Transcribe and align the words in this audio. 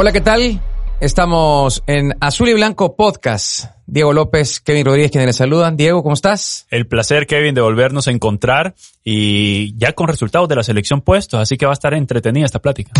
Hola, 0.00 0.12
¿qué 0.12 0.20
tal? 0.20 0.62
Estamos 1.00 1.82
en 1.88 2.14
Azul 2.20 2.48
y 2.48 2.54
Blanco 2.54 2.94
Podcast. 2.94 3.64
Diego 3.84 4.12
López, 4.12 4.60
Kevin 4.60 4.86
Rodríguez, 4.86 5.10
quienes 5.10 5.26
les 5.26 5.36
saludan. 5.36 5.76
Diego, 5.76 6.04
¿cómo 6.04 6.14
estás? 6.14 6.68
El 6.70 6.86
placer, 6.86 7.26
Kevin, 7.26 7.52
de 7.52 7.62
volvernos 7.62 8.06
a 8.06 8.12
encontrar 8.12 8.76
y 9.02 9.76
ya 9.76 9.94
con 9.94 10.06
resultados 10.06 10.48
de 10.48 10.54
la 10.54 10.62
selección 10.62 11.00
puestos, 11.00 11.40
así 11.40 11.56
que 11.56 11.66
va 11.66 11.72
a 11.72 11.74
estar 11.74 11.94
entretenida 11.94 12.46
esta 12.46 12.60
plática. 12.60 12.92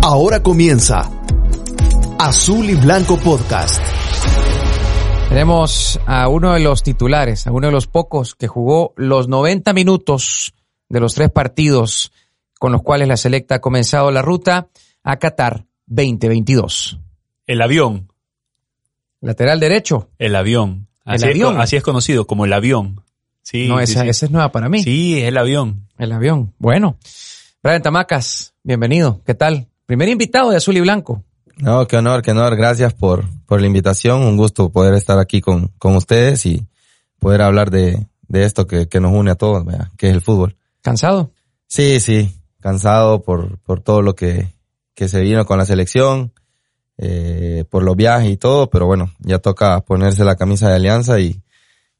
Ahora 0.00 0.42
comienza 0.42 1.02
Azul 2.18 2.70
y 2.70 2.74
Blanco 2.74 3.18
Podcast. 3.18 3.82
Tenemos 5.28 6.00
a 6.06 6.26
uno 6.28 6.54
de 6.54 6.60
los 6.60 6.82
titulares, 6.82 7.46
a 7.46 7.52
uno 7.52 7.66
de 7.66 7.72
los 7.74 7.86
pocos 7.86 8.34
que 8.34 8.48
jugó 8.48 8.94
los 8.96 9.28
90 9.28 9.74
minutos 9.74 10.54
de 10.88 11.00
los 11.00 11.14
tres 11.14 11.30
partidos 11.30 12.10
con 12.64 12.72
los 12.72 12.82
cuales 12.82 13.06
la 13.08 13.18
selecta 13.18 13.56
ha 13.56 13.60
comenzado 13.60 14.10
la 14.10 14.22
ruta 14.22 14.68
a 15.02 15.18
Qatar 15.18 15.66
2022. 15.84 16.98
El 17.46 17.60
avión. 17.60 18.10
Lateral 19.20 19.60
derecho. 19.60 20.08
El 20.18 20.34
avión. 20.34 20.88
El 21.04 21.16
Así, 21.16 21.26
avión. 21.26 21.56
Es, 21.56 21.60
así 21.60 21.76
es 21.76 21.82
conocido, 21.82 22.26
como 22.26 22.46
el 22.46 22.54
avión. 22.54 23.02
Sí, 23.42 23.68
no, 23.68 23.76
sí, 23.76 23.82
esa, 23.82 24.04
sí. 24.04 24.08
esa 24.08 24.24
es 24.24 24.32
nueva 24.32 24.50
para 24.50 24.70
mí. 24.70 24.82
Sí, 24.82 25.18
es 25.18 25.28
el 25.28 25.36
avión. 25.36 25.90
El 25.98 26.10
avión. 26.12 26.54
Bueno. 26.56 26.96
Brian 27.62 27.82
Tamacas, 27.82 28.54
bienvenido. 28.62 29.20
¿Qué 29.26 29.34
tal? 29.34 29.68
Primer 29.84 30.08
invitado 30.08 30.48
de 30.48 30.56
Azul 30.56 30.78
y 30.78 30.80
Blanco. 30.80 31.22
No, 31.58 31.86
qué 31.86 31.98
honor, 31.98 32.22
qué 32.22 32.30
honor. 32.30 32.56
Gracias 32.56 32.94
por, 32.94 33.26
por 33.44 33.60
la 33.60 33.66
invitación. 33.66 34.22
Un 34.22 34.38
gusto 34.38 34.72
poder 34.72 34.94
estar 34.94 35.18
aquí 35.18 35.42
con, 35.42 35.68
con 35.76 35.96
ustedes 35.96 36.46
y 36.46 36.66
poder 37.18 37.42
hablar 37.42 37.70
de, 37.70 38.06
de 38.26 38.44
esto 38.44 38.66
que, 38.66 38.88
que 38.88 39.00
nos 39.00 39.12
une 39.12 39.32
a 39.32 39.34
todos, 39.34 39.66
¿verdad? 39.66 39.90
que 39.98 40.08
es 40.08 40.14
el 40.14 40.22
fútbol. 40.22 40.56
¿Cansado? 40.80 41.30
Sí, 41.66 42.00
sí, 42.00 42.30
cansado 42.64 43.22
por, 43.22 43.58
por 43.58 43.82
todo 43.82 44.00
lo 44.00 44.14
que, 44.14 44.54
que 44.94 45.06
se 45.06 45.20
vino 45.20 45.44
con 45.44 45.58
la 45.58 45.66
selección, 45.66 46.32
eh, 46.96 47.66
por 47.68 47.82
los 47.82 47.94
viajes 47.94 48.30
y 48.30 48.38
todo, 48.38 48.70
pero 48.70 48.86
bueno, 48.86 49.12
ya 49.18 49.38
toca 49.38 49.82
ponerse 49.82 50.24
la 50.24 50.36
camisa 50.36 50.70
de 50.70 50.76
alianza 50.76 51.20
y, 51.20 51.42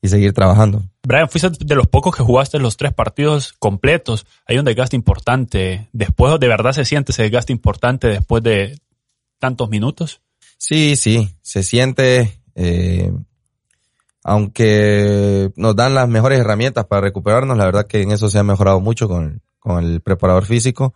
y 0.00 0.08
seguir 0.08 0.32
trabajando. 0.32 0.82
Brian, 1.02 1.28
fuiste 1.28 1.50
de 1.50 1.74
los 1.74 1.86
pocos 1.86 2.16
que 2.16 2.22
jugaste 2.22 2.58
los 2.58 2.78
tres 2.78 2.94
partidos 2.94 3.52
completos. 3.58 4.24
Hay 4.46 4.56
un 4.56 4.64
desgaste 4.64 4.96
importante. 4.96 5.90
Después, 5.92 6.40
¿de 6.40 6.48
verdad 6.48 6.72
se 6.72 6.86
siente 6.86 7.12
ese 7.12 7.24
desgaste 7.24 7.52
importante 7.52 8.08
después 8.08 8.42
de 8.42 8.78
tantos 9.38 9.68
minutos? 9.68 10.22
Sí, 10.56 10.96
sí, 10.96 11.36
se 11.42 11.62
siente, 11.62 12.40
eh, 12.54 13.12
aunque 14.22 15.52
nos 15.56 15.76
dan 15.76 15.94
las 15.94 16.08
mejores 16.08 16.40
herramientas 16.40 16.86
para 16.86 17.02
recuperarnos, 17.02 17.58
la 17.58 17.66
verdad 17.66 17.86
que 17.86 18.00
en 18.00 18.12
eso 18.12 18.30
se 18.30 18.38
ha 18.38 18.42
mejorado 18.44 18.80
mucho 18.80 19.08
con, 19.08 19.42
con 19.64 19.82
el 19.82 20.02
preparador 20.02 20.44
físico, 20.44 20.94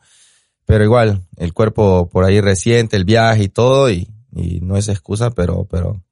pero 0.66 0.84
igual, 0.84 1.26
el 1.36 1.54
cuerpo 1.54 2.10
por 2.10 2.24
ahí 2.24 2.42
reciente, 2.42 2.96
el 2.96 3.06
viaje 3.06 3.44
y 3.44 3.48
todo, 3.48 3.90
y, 3.90 4.12
y 4.36 4.60
no 4.60 4.76
es 4.76 4.88
excusa, 4.88 5.30
pero, 5.30 5.64
pero 5.64 6.02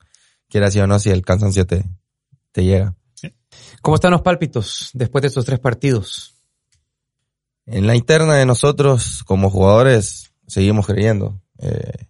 quiera 0.48 0.70
sí 0.70 0.80
o 0.80 0.86
no, 0.86 0.98
si 0.98 1.10
el 1.10 1.22
cansancio 1.22 1.66
te, 1.66 1.84
te 2.52 2.64
llega. 2.64 2.94
¿Cómo 3.82 3.96
están 3.96 4.12
los 4.12 4.22
pálpitos 4.22 4.90
después 4.94 5.20
de 5.20 5.28
estos 5.28 5.44
tres 5.44 5.58
partidos? 5.58 6.34
En 7.66 7.86
la 7.86 7.94
interna 7.94 8.36
de 8.36 8.46
nosotros, 8.46 9.22
como 9.24 9.50
jugadores, 9.50 10.32
seguimos 10.46 10.86
creyendo. 10.86 11.38
Eh, 11.58 12.06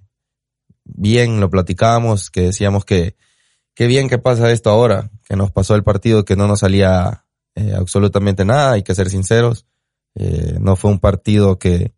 bien, 0.84 1.40
lo 1.40 1.50
platicábamos, 1.50 2.30
que 2.30 2.42
decíamos 2.42 2.84
que 2.84 3.16
qué 3.74 3.88
bien 3.88 4.08
que 4.08 4.18
pasa 4.18 4.52
esto 4.52 4.70
ahora, 4.70 5.10
que 5.24 5.34
nos 5.34 5.50
pasó 5.50 5.74
el 5.74 5.82
partido 5.82 6.24
que 6.24 6.36
no 6.36 6.46
nos 6.46 6.60
salía 6.60 7.24
eh, 7.56 7.74
absolutamente 7.76 8.44
nada, 8.44 8.72
hay 8.72 8.84
que 8.84 8.94
ser 8.94 9.10
sinceros. 9.10 9.66
Eh, 10.18 10.56
no 10.60 10.76
fue 10.76 10.90
un 10.90 10.98
partido 10.98 11.58
que, 11.58 11.92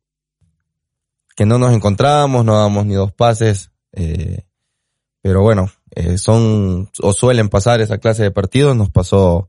que 1.37 1.47
no 1.47 1.59
nos 1.59 1.73
encontrábamos, 1.73 2.45
no 2.45 2.55
dábamos 2.55 2.85
ni 2.85 2.95
dos 2.95 3.13
pases, 3.13 3.71
eh, 3.93 4.45
pero 5.23 5.43
bueno, 5.43 5.71
eh, 5.93 6.19
son 6.19 6.91
o 7.01 7.13
suelen 7.13 7.49
pasar 7.49 7.81
esa 7.81 7.99
clase 7.99 8.25
de 8.25 8.33
partidos, 8.33 8.77
nos 8.77 8.91
pasó, 8.91 9.49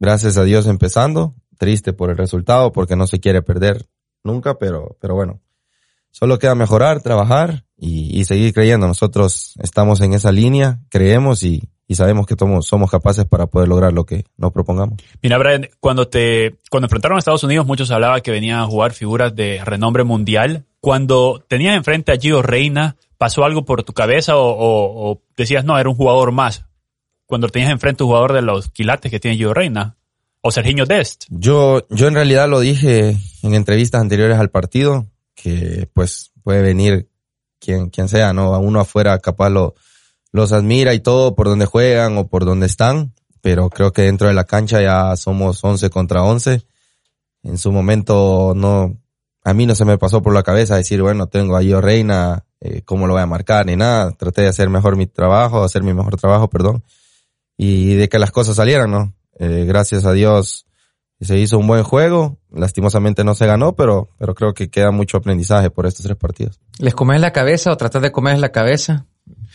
gracias 0.00 0.36
a 0.36 0.42
Dios, 0.42 0.66
empezando, 0.66 1.36
triste 1.56 1.92
por 1.92 2.10
el 2.10 2.16
resultado, 2.16 2.72
porque 2.72 2.96
no 2.96 3.06
se 3.06 3.20
quiere 3.20 3.42
perder 3.42 3.88
nunca, 4.24 4.58
pero, 4.58 4.96
pero 5.00 5.14
bueno, 5.14 5.40
solo 6.10 6.40
queda 6.40 6.56
mejorar, 6.56 7.00
trabajar 7.00 7.64
y, 7.76 8.18
y 8.18 8.24
seguir 8.24 8.52
creyendo. 8.52 8.88
Nosotros 8.88 9.54
estamos 9.62 10.00
en 10.00 10.14
esa 10.14 10.32
línea, 10.32 10.80
creemos 10.90 11.44
y, 11.44 11.70
y 11.90 11.94
sabemos 11.94 12.26
que 12.26 12.34
somos, 12.38 12.66
somos 12.66 12.90
capaces 12.90 13.24
para 13.24 13.46
poder 13.46 13.66
lograr 13.68 13.92
lo 13.94 14.04
que 14.04 14.24
nos 14.36 14.52
propongamos. 14.52 14.98
Mira, 15.22 15.38
Brian, 15.38 15.68
cuando 15.80 16.06
te, 16.06 16.58
cuando 16.70 16.84
enfrentaron 16.86 17.16
a 17.16 17.18
Estados 17.18 17.42
Unidos, 17.44 17.66
muchos 17.66 17.90
hablaban 17.90 18.20
que 18.20 18.30
venían 18.30 18.60
a 18.60 18.66
jugar 18.66 18.92
figuras 18.92 19.34
de 19.34 19.60
renombre 19.64 20.04
mundial. 20.04 20.66
Cuando 20.80 21.42
tenías 21.48 21.74
enfrente 21.76 22.12
a 22.12 22.16
Gio 22.16 22.42
Reina, 22.42 22.96
¿pasó 23.16 23.44
algo 23.44 23.64
por 23.64 23.82
tu 23.82 23.94
cabeza 23.94 24.36
o, 24.36 24.50
o- 24.50 25.10
o 25.12 25.22
decías, 25.36 25.64
no, 25.64 25.78
era 25.78 25.88
un 25.88 25.96
jugador 25.96 26.30
más? 26.30 26.66
Cuando 27.26 27.48
tenías 27.48 27.70
enfrente 27.72 28.04
un 28.04 28.10
jugador 28.10 28.34
de 28.34 28.42
los 28.42 28.68
quilates 28.70 29.10
que 29.10 29.18
tiene 29.18 29.36
Gio 29.38 29.54
Reina. 29.54 29.96
O 30.40 30.52
Serginho 30.52 30.86
Dest. 30.86 31.24
Yo, 31.30 31.84
yo 31.90 32.06
en 32.06 32.14
realidad 32.14 32.48
lo 32.48 32.60
dije 32.60 33.16
en 33.42 33.54
entrevistas 33.54 34.00
anteriores 34.00 34.38
al 34.38 34.50
partido, 34.50 35.06
que 35.34 35.88
pues 35.94 36.30
puede 36.44 36.62
venir 36.62 37.08
quien, 37.58 37.90
quien 37.90 38.08
sea, 38.08 38.32
¿no? 38.32 38.54
A 38.54 38.58
uno 38.58 38.78
afuera 38.78 39.18
capaz 39.18 39.50
lo, 39.50 39.74
los 40.32 40.52
admira 40.52 40.94
y 40.94 41.00
todo 41.00 41.34
por 41.34 41.48
donde 41.48 41.66
juegan 41.66 42.16
o 42.18 42.28
por 42.28 42.44
donde 42.44 42.66
están, 42.66 43.14
pero 43.40 43.70
creo 43.70 43.92
que 43.92 44.02
dentro 44.02 44.28
de 44.28 44.34
la 44.34 44.44
cancha 44.44 44.80
ya 44.82 45.16
somos 45.16 45.62
11 45.62 45.90
contra 45.90 46.22
11. 46.22 46.62
En 47.44 47.58
su 47.58 47.72
momento 47.72 48.52
no, 48.54 48.98
a 49.44 49.54
mí 49.54 49.66
no 49.66 49.74
se 49.74 49.84
me 49.84 49.98
pasó 49.98 50.22
por 50.22 50.34
la 50.34 50.42
cabeza 50.42 50.76
decir, 50.76 51.00
bueno, 51.02 51.26
tengo 51.28 51.56
a 51.56 51.62
Gio 51.62 51.80
Reina, 51.80 52.44
eh, 52.60 52.82
cómo 52.84 53.06
lo 53.06 53.14
voy 53.14 53.22
a 53.22 53.26
marcar 53.26 53.66
ni 53.66 53.76
nada. 53.76 54.12
Traté 54.12 54.42
de 54.42 54.48
hacer 54.48 54.68
mejor 54.68 54.96
mi 54.96 55.06
trabajo, 55.06 55.62
hacer 55.64 55.82
mi 55.82 55.94
mejor 55.94 56.16
trabajo, 56.16 56.48
perdón, 56.48 56.84
y 57.56 57.94
de 57.94 58.08
que 58.08 58.18
las 58.18 58.30
cosas 58.30 58.56
salieran, 58.56 58.90
¿no? 58.90 59.14
Eh, 59.38 59.64
gracias 59.66 60.04
a 60.04 60.12
Dios 60.12 60.66
se 61.20 61.38
hizo 61.38 61.58
un 61.58 61.66
buen 61.66 61.82
juego. 61.82 62.38
Lastimosamente 62.50 63.24
no 63.24 63.34
se 63.34 63.46
ganó, 63.46 63.74
pero, 63.74 64.10
pero 64.18 64.34
creo 64.34 64.54
que 64.54 64.70
queda 64.70 64.90
mucho 64.90 65.16
aprendizaje 65.16 65.70
por 65.70 65.86
estos 65.86 66.04
tres 66.04 66.16
partidos. 66.16 66.60
¿Les 66.78 66.94
comes 66.94 67.20
la 67.20 67.32
cabeza 67.32 67.72
o 67.72 67.76
tratas 67.76 68.02
de 68.02 68.12
comer 68.12 68.38
la 68.38 68.50
cabeza? 68.50 69.06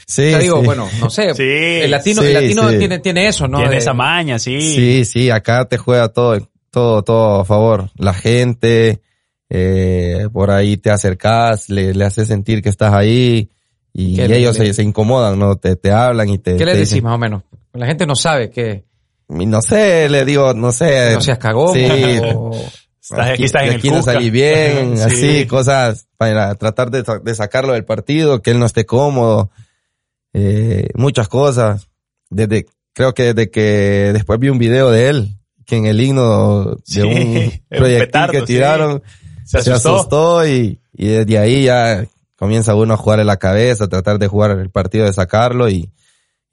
Sí, 0.05 0.23
Te 0.31 0.39
digo, 0.39 0.59
sí. 0.59 0.65
bueno, 0.65 0.89
no 0.99 1.09
sé. 1.09 1.33
Sí, 1.33 1.43
el 1.43 1.91
latino, 1.91 2.21
sí, 2.21 2.27
el 2.27 2.33
latino 2.33 2.69
sí. 2.69 2.77
tiene, 2.79 2.99
tiene 2.99 3.27
eso, 3.27 3.47
¿no? 3.47 3.57
Tiene 3.59 3.71
De- 3.73 3.77
esa 3.77 3.93
maña, 3.93 4.37
sí. 4.39 4.59
Sí, 4.59 5.05
sí, 5.05 5.29
acá 5.29 5.65
te 5.65 5.77
juega 5.77 6.09
todo, 6.09 6.49
todo, 6.71 7.03
todo 7.03 7.41
a 7.41 7.45
favor. 7.45 7.89
La 7.97 8.13
gente, 8.13 9.01
eh, 9.49 10.27
por 10.31 10.51
ahí 10.51 10.77
te 10.77 10.89
acercas, 10.91 11.69
le, 11.69 11.93
le 11.93 12.05
haces 12.05 12.27
sentir 12.27 12.61
que 12.61 12.69
estás 12.69 12.93
ahí 12.93 13.49
y 13.93 14.15
¿Qué 14.15 14.27
le- 14.27 14.37
ellos 14.39 14.57
le- 14.59 14.67
se, 14.67 14.73
se 14.73 14.83
incomodan, 14.83 15.37
¿no? 15.39 15.55
Te, 15.55 15.75
te 15.75 15.91
hablan 15.91 16.29
y 16.29 16.37
te... 16.39 16.55
¿Qué 16.57 16.65
les 16.65 16.73
te 16.75 16.79
decís 16.81 17.03
más 17.03 17.15
o 17.15 17.17
menos? 17.17 17.43
La 17.73 17.85
gente 17.85 18.05
no 18.05 18.15
sabe 18.15 18.49
que 18.49 18.83
No 19.29 19.61
sé, 19.61 20.09
le 20.09 20.25
digo, 20.25 20.53
no 20.53 20.71
sé. 20.71 21.13
no 21.13 21.21
seas 21.21 21.37
cagón. 21.37 21.73
Sí. 21.73 21.87
o- 22.35 22.51
Estás 23.03 23.31
aquí, 23.31 23.43
estás 23.43 23.63
en 23.63 23.67
el 23.69 23.75
aquí 23.75 23.89
no 23.91 24.01
salí 24.01 24.29
bien, 24.29 24.97
Sí. 24.97 25.03
así, 25.03 25.45
cosas 25.45 26.07
para 26.15 26.55
tratar 26.55 26.89
de, 26.89 27.03
de 27.21 27.35
sacarlo 27.35 27.73
del 27.73 27.83
partido, 27.83 28.41
que 28.41 28.51
él 28.51 28.59
no 28.59 28.65
esté 28.65 28.85
cómodo, 28.85 29.51
eh, 30.33 30.89
muchas 30.95 31.27
cosas. 31.27 31.87
Desde, 32.29 32.65
creo 32.93 33.13
que 33.13 33.33
desde 33.33 33.49
que 33.51 34.11
después 34.13 34.39
vi 34.39 34.49
un 34.49 34.57
video 34.57 34.91
de 34.91 35.09
él, 35.09 35.37
que 35.65 35.77
en 35.77 35.85
el 35.85 36.01
himno 36.01 36.75
de 36.75 36.77
Sí, 36.85 37.01
un 37.01 37.07
un 37.11 37.61
proyectil 37.69 38.07
petardo, 38.07 38.31
que 38.33 38.41
tiraron, 38.41 39.03
Se 39.45 39.61
se 39.61 39.71
asustó. 39.71 39.95
asustó 39.95 40.47
y, 40.47 40.79
y 40.93 41.07
desde 41.07 41.37
ahí 41.37 41.63
ya 41.65 42.05
comienza 42.35 42.75
uno 42.75 42.95
a 42.95 42.97
jugar 42.97 43.19
en 43.19 43.27
la 43.27 43.37
cabeza, 43.37 43.87
tratar 43.87 44.19
de 44.19 44.27
jugar 44.27 44.51
el 44.51 44.69
partido, 44.69 45.05
de 45.05 45.13
sacarlo 45.13 45.69
y, 45.69 45.89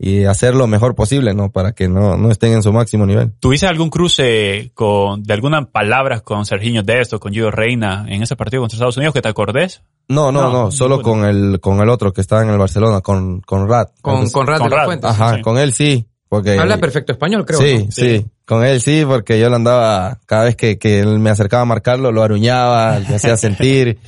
y 0.03 0.25
hacer 0.25 0.55
lo 0.55 0.67
mejor 0.67 0.95
posible, 0.95 1.35
¿no? 1.35 1.53
Para 1.53 1.73
que 1.73 1.87
no, 1.87 2.17
no 2.17 2.31
estén 2.31 2.55
en 2.55 2.63
su 2.63 2.73
máximo 2.73 3.05
nivel. 3.05 3.33
¿Tuviste 3.39 3.67
algún 3.67 3.91
cruce 3.91 4.73
con, 4.73 5.23
de 5.23 5.35
algunas 5.35 5.67
palabras 5.67 6.23
con 6.23 6.47
Serginho 6.47 6.83
Dest 6.83 7.13
o 7.13 7.21
con 7.21 7.35
Gio 7.35 7.51
Reina 7.51 8.07
en 8.09 8.23
ese 8.23 8.35
partido 8.35 8.63
contra 8.63 8.77
Estados 8.77 8.97
Unidos 8.97 9.13
que 9.13 9.21
te 9.21 9.29
acordes? 9.29 9.83
No, 10.09 10.33
no, 10.33 10.45
No, 10.45 10.53
no, 10.53 10.71
solo 10.71 10.97
ninguno. 10.97 11.19
con 11.21 11.29
el, 11.29 11.61
con 11.61 11.81
el 11.81 11.91
otro 11.91 12.15
que 12.15 12.23
estaba 12.23 12.43
en 12.43 12.49
el 12.49 12.57
Barcelona, 12.57 13.03
con, 13.03 13.43
con 13.43 13.69
Rat. 13.69 13.91
Con, 14.01 14.15
Entonces, 14.15 14.33
con 14.33 14.47
Rad 14.47 14.59
Con 14.59 14.71
de 14.71 14.71
la 14.71 14.77
Rad. 14.81 14.87
Fuente. 14.87 15.07
Ajá, 15.07 15.35
sí. 15.35 15.43
con 15.43 15.59
él 15.59 15.75
sí, 15.75 16.07
porque... 16.31 16.59
Habla 16.59 16.79
perfecto 16.79 17.13
español, 17.13 17.45
creo. 17.45 17.61
Sí, 17.61 17.85
¿no? 17.85 17.91
sí, 17.91 18.27
Con 18.47 18.65
él 18.65 18.81
sí, 18.81 19.05
porque 19.07 19.39
yo 19.39 19.51
lo 19.51 19.57
andaba, 19.57 20.19
cada 20.25 20.45
vez 20.45 20.57
que, 20.57 20.79
que 20.79 21.01
él 21.01 21.19
me 21.19 21.29
acercaba 21.29 21.65
a 21.65 21.67
marcarlo, 21.67 22.11
lo 22.11 22.23
aruñaba, 22.23 22.99
me 23.07 23.17
hacía 23.17 23.37
sentir. 23.37 23.99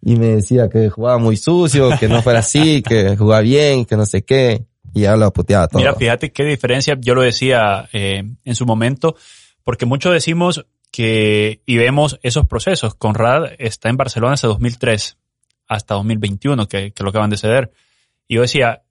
Y 0.00 0.16
me 0.16 0.28
decía 0.36 0.70
que 0.70 0.88
jugaba 0.88 1.18
muy 1.18 1.36
sucio, 1.36 1.90
que 2.00 2.08
no 2.08 2.22
fuera 2.22 2.38
así, 2.38 2.80
que 2.80 3.18
jugaba 3.18 3.42
bien, 3.42 3.84
que 3.84 3.98
no 3.98 4.06
sé 4.06 4.22
qué. 4.22 4.64
Y 4.92 5.02
ya 5.02 5.16
lo 5.16 5.32
puteaba 5.32 5.68
todo. 5.68 5.80
Mira, 5.80 5.94
fíjate 5.94 6.32
qué 6.32 6.44
diferencia, 6.44 6.96
yo 7.00 7.14
lo 7.14 7.22
decía 7.22 7.88
eh, 7.92 8.22
en 8.44 8.54
su 8.54 8.66
momento, 8.66 9.16
porque 9.64 9.86
muchos 9.86 10.12
decimos 10.12 10.66
que, 10.90 11.62
y 11.66 11.76
vemos 11.76 12.18
esos 12.22 12.46
procesos. 12.46 12.94
Conrad 12.94 13.52
está 13.58 13.88
en 13.88 13.96
Barcelona 13.96 14.34
hasta 14.34 14.48
2003, 14.48 15.18
hasta 15.66 15.94
2021, 15.94 16.68
que, 16.68 16.92
que 16.92 17.02
lo 17.02 17.10
acaban 17.10 17.30
de 17.30 17.36
ceder. 17.36 17.70
Y 18.26 18.36
yo 18.36 18.42
decía, 18.42 18.82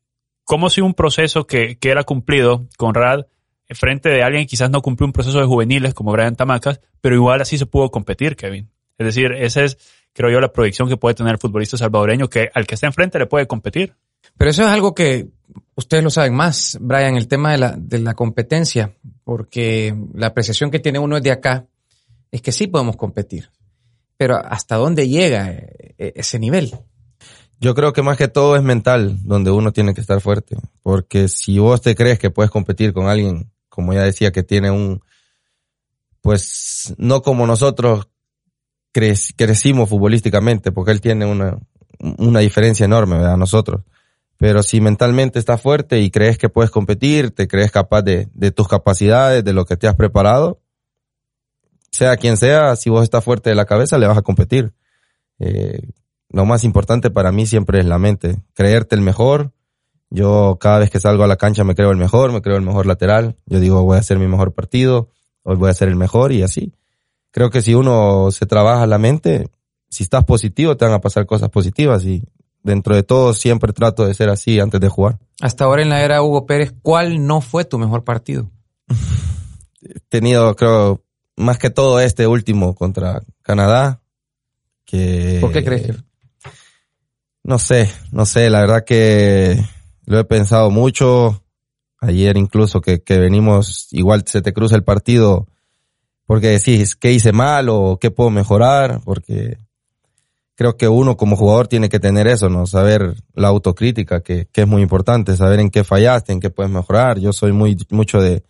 ¿cómo 0.43 0.69
si 0.69 0.81
un 0.81 0.93
proceso 0.93 1.45
que, 1.45 1.77
que 1.77 1.89
era 1.89 2.03
cumplido, 2.03 2.67
Conrad, 2.77 3.25
frente 3.69 4.09
de 4.09 4.23
alguien 4.23 4.43
que 4.43 4.49
quizás 4.49 4.69
no 4.69 4.81
cumplió 4.81 5.05
un 5.05 5.13
proceso 5.13 5.39
de 5.39 5.45
juveniles 5.45 5.93
como 5.93 6.11
Brian 6.11 6.35
Tamacas, 6.35 6.81
pero 7.01 7.15
igual 7.15 7.41
así 7.41 7.57
se 7.57 7.65
pudo 7.65 7.91
competir, 7.91 8.35
Kevin? 8.35 8.69
Es 8.97 9.05
decir, 9.05 9.31
esa 9.31 9.63
es, 9.63 9.77
creo 10.13 10.29
yo, 10.31 10.39
la 10.41 10.51
proyección 10.51 10.89
que 10.89 10.97
puede 10.97 11.15
tener 11.15 11.33
el 11.33 11.39
futbolista 11.39 11.77
salvadoreño, 11.77 12.29
que 12.29 12.49
al 12.53 12.67
que 12.67 12.75
está 12.75 12.87
enfrente 12.87 13.19
le 13.19 13.27
puede 13.27 13.47
competir. 13.47 13.95
Pero 14.37 14.51
eso 14.51 14.63
es 14.63 14.69
algo 14.69 14.93
que 14.93 15.29
ustedes 15.75 16.03
lo 16.03 16.09
saben 16.09 16.33
más, 16.33 16.77
Brian, 16.81 17.15
el 17.15 17.27
tema 17.27 17.51
de 17.51 17.57
la, 17.57 17.75
de 17.77 17.99
la 17.99 18.13
competencia, 18.13 18.93
porque 19.23 19.95
la 20.13 20.27
apreciación 20.27 20.71
que 20.71 20.79
tiene 20.79 20.99
uno 20.99 21.17
es 21.17 21.23
de 21.23 21.31
acá, 21.31 21.65
es 22.31 22.41
que 22.41 22.51
sí 22.51 22.67
podemos 22.67 22.95
competir. 22.95 23.49
Pero 24.17 24.37
¿hasta 24.37 24.75
dónde 24.75 25.07
llega 25.07 25.51
eh, 25.51 25.95
eh, 25.97 26.13
ese 26.15 26.39
nivel? 26.39 26.73
Yo 27.61 27.73
creo 27.75 27.93
que 27.93 28.01
más 28.01 28.17
que 28.17 28.27
todo 28.27 28.55
es 28.55 28.63
mental, 28.63 29.17
donde 29.23 29.51
uno 29.51 29.71
tiene 29.71 29.93
que 29.93 30.01
estar 30.01 30.21
fuerte. 30.21 30.57
Porque 30.81 31.27
si 31.27 31.59
vos 31.59 31.81
te 31.81 31.95
crees 31.95 32.19
que 32.19 32.29
puedes 32.29 32.51
competir 32.51 32.93
con 32.93 33.07
alguien, 33.07 33.51
como 33.69 33.93
ya 33.93 34.03
decía, 34.03 34.31
que 34.31 34.43
tiene 34.43 34.71
un, 34.71 35.01
pues 36.21 36.93
no 36.97 37.21
como 37.21 37.45
nosotros 37.47 38.07
crecimos 38.91 39.89
futbolísticamente, 39.89 40.71
porque 40.71 40.91
él 40.91 41.01
tiene 41.01 41.25
una, 41.25 41.57
una 41.99 42.39
diferencia 42.39 42.85
enorme, 42.85 43.17
¿verdad? 43.17 43.37
Nosotros. 43.37 43.83
Pero 44.39 44.63
si 44.63 44.79
mentalmente 44.79 45.37
estás 45.37 45.61
fuerte 45.61 45.99
y 45.99 46.09
crees 46.09 46.37
que 46.37 46.47
puedes 46.49 46.71
competir, 46.71 47.31
te 47.31 47.47
crees 47.47 47.71
capaz 47.71 48.01
de, 48.03 48.29
de 48.33 48.51
tus 48.51 48.67
capacidades, 48.67 49.43
de 49.43 49.53
lo 49.53 49.65
que 49.65 49.75
te 49.75 49.85
has 49.85 49.95
preparado, 49.95 50.61
sea 51.91 52.15
quien 52.15 52.37
sea, 52.37 52.77
si 52.77 52.89
vos 52.89 53.03
estás 53.03 53.23
fuerte 53.23 53.49
de 53.49 53.55
la 53.57 53.65
cabeza, 53.65 53.97
le 53.97 54.07
vas 54.07 54.17
a 54.17 54.21
competir. 54.21 54.73
Eh, 55.39 55.89
lo 56.29 56.45
más 56.45 56.63
importante 56.63 57.09
para 57.09 57.33
mí 57.33 57.45
siempre 57.45 57.79
es 57.79 57.85
la 57.85 57.99
mente, 57.99 58.41
creerte 58.53 58.95
el 58.95 59.01
mejor. 59.01 59.51
Yo 60.09 60.57
cada 60.59 60.79
vez 60.79 60.89
que 60.89 61.01
salgo 61.01 61.25
a 61.25 61.27
la 61.27 61.35
cancha 61.35 61.65
me 61.65 61.75
creo 61.75 61.91
el 61.91 61.97
mejor, 61.97 62.31
me 62.31 62.41
creo 62.41 62.55
el 62.55 62.63
mejor 62.63 62.85
lateral. 62.85 63.35
Yo 63.45 63.59
digo, 63.59 63.83
voy 63.83 63.97
a 63.97 63.99
hacer 63.99 64.17
mi 64.17 64.27
mejor 64.27 64.53
partido, 64.53 65.09
hoy 65.43 65.57
voy 65.57 65.69
a 65.69 65.73
ser 65.73 65.89
el 65.89 65.97
mejor 65.97 66.31
y 66.31 66.43
así. 66.43 66.73
Creo 67.31 67.49
que 67.49 67.61
si 67.61 67.75
uno 67.75 68.31
se 68.31 68.45
trabaja 68.45 68.87
la 68.87 68.97
mente, 68.97 69.49
si 69.89 70.03
estás 70.03 70.23
positivo 70.23 70.77
te 70.77 70.85
van 70.85 70.93
a 70.93 71.01
pasar 71.01 71.25
cosas 71.25 71.49
positivas 71.49 72.05
y 72.05 72.23
dentro 72.63 72.95
de 72.95 73.03
todo 73.03 73.33
siempre 73.33 73.73
trato 73.73 74.05
de 74.05 74.13
ser 74.13 74.29
así 74.29 74.59
antes 74.59 74.79
de 74.79 74.89
jugar. 74.89 75.19
Hasta 75.41 75.65
ahora 75.65 75.81
en 75.81 75.89
la 75.89 76.03
era 76.03 76.21
Hugo 76.21 76.45
Pérez, 76.45 76.73
¿cuál 76.81 77.25
no 77.25 77.41
fue 77.41 77.65
tu 77.65 77.77
mejor 77.77 78.03
partido? 78.03 78.49
He 79.81 79.99
tenido, 80.09 80.55
creo, 80.55 81.03
más 81.35 81.57
que 81.57 81.69
todo 81.69 81.99
este 81.99 82.27
último 82.27 82.75
contra 82.75 83.21
Canadá. 83.41 84.01
Que, 84.85 85.37
¿Por 85.39 85.51
qué 85.51 85.63
crees 85.63 85.83
que? 85.83 85.95
No 87.43 87.57
sé, 87.59 87.89
no 88.11 88.25
sé, 88.25 88.49
la 88.49 88.61
verdad 88.61 88.83
que 88.85 89.63
lo 90.05 90.19
he 90.19 90.25
pensado 90.25 90.69
mucho. 90.69 91.43
Ayer 92.01 92.37
incluso 92.37 92.79
que, 92.79 93.01
que 93.01 93.17
venimos, 93.17 93.87
igual 93.91 94.23
se 94.25 94.41
te 94.41 94.53
cruza 94.53 94.75
el 94.75 94.83
partido 94.83 95.47
porque 96.29 96.49
decís 96.49 96.95
qué 96.95 97.11
hice 97.11 97.31
mal 97.31 97.69
o 97.69 97.97
qué 97.99 98.11
puedo 98.11 98.29
mejorar, 98.29 99.01
porque 99.03 99.57
creo 100.59 100.75
que 100.75 100.89
uno 100.89 101.15
como 101.15 101.37
jugador 101.37 101.69
tiene 101.69 101.87
que 101.87 102.01
tener 102.01 102.27
eso, 102.27 102.49
¿no? 102.49 102.67
Saber 102.67 103.15
la 103.33 103.47
autocrítica, 103.47 104.19
que, 104.19 104.49
que 104.51 104.63
es 104.63 104.67
muy 104.67 104.81
importante, 104.81 105.37
saber 105.37 105.61
en 105.61 105.69
qué 105.69 105.85
fallaste, 105.85 106.33
en 106.33 106.41
qué 106.41 106.49
puedes 106.49 106.69
mejorar. 106.69 107.17
Yo 107.17 107.31
soy 107.31 107.53
muy, 107.53 107.77
mucho 107.91 108.19
de, 108.19 108.43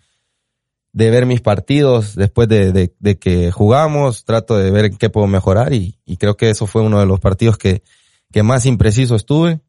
de 0.91 1.09
ver 1.11 1.27
mis 1.27 1.41
partidos 1.41 2.15
después 2.15 2.47
de, 2.47 2.71
de, 2.71 2.95
de, 2.97 3.19
que 3.19 3.51
jugamos, 3.51 4.25
trato 4.25 4.57
de 4.57 4.71
ver 4.71 4.85
en 4.85 4.97
qué 4.97 5.11
puedo 5.11 5.27
mejorar 5.27 5.71
y, 5.71 5.99
y, 6.03 6.17
creo 6.17 6.35
que 6.35 6.49
eso 6.49 6.65
fue 6.65 6.81
uno 6.81 6.99
de 6.99 7.05
los 7.05 7.19
partidos 7.19 7.59
que, 7.59 7.83
que 8.31 8.41
más 8.41 8.65
impreciso 8.65 9.13
estuve. 9.15 9.59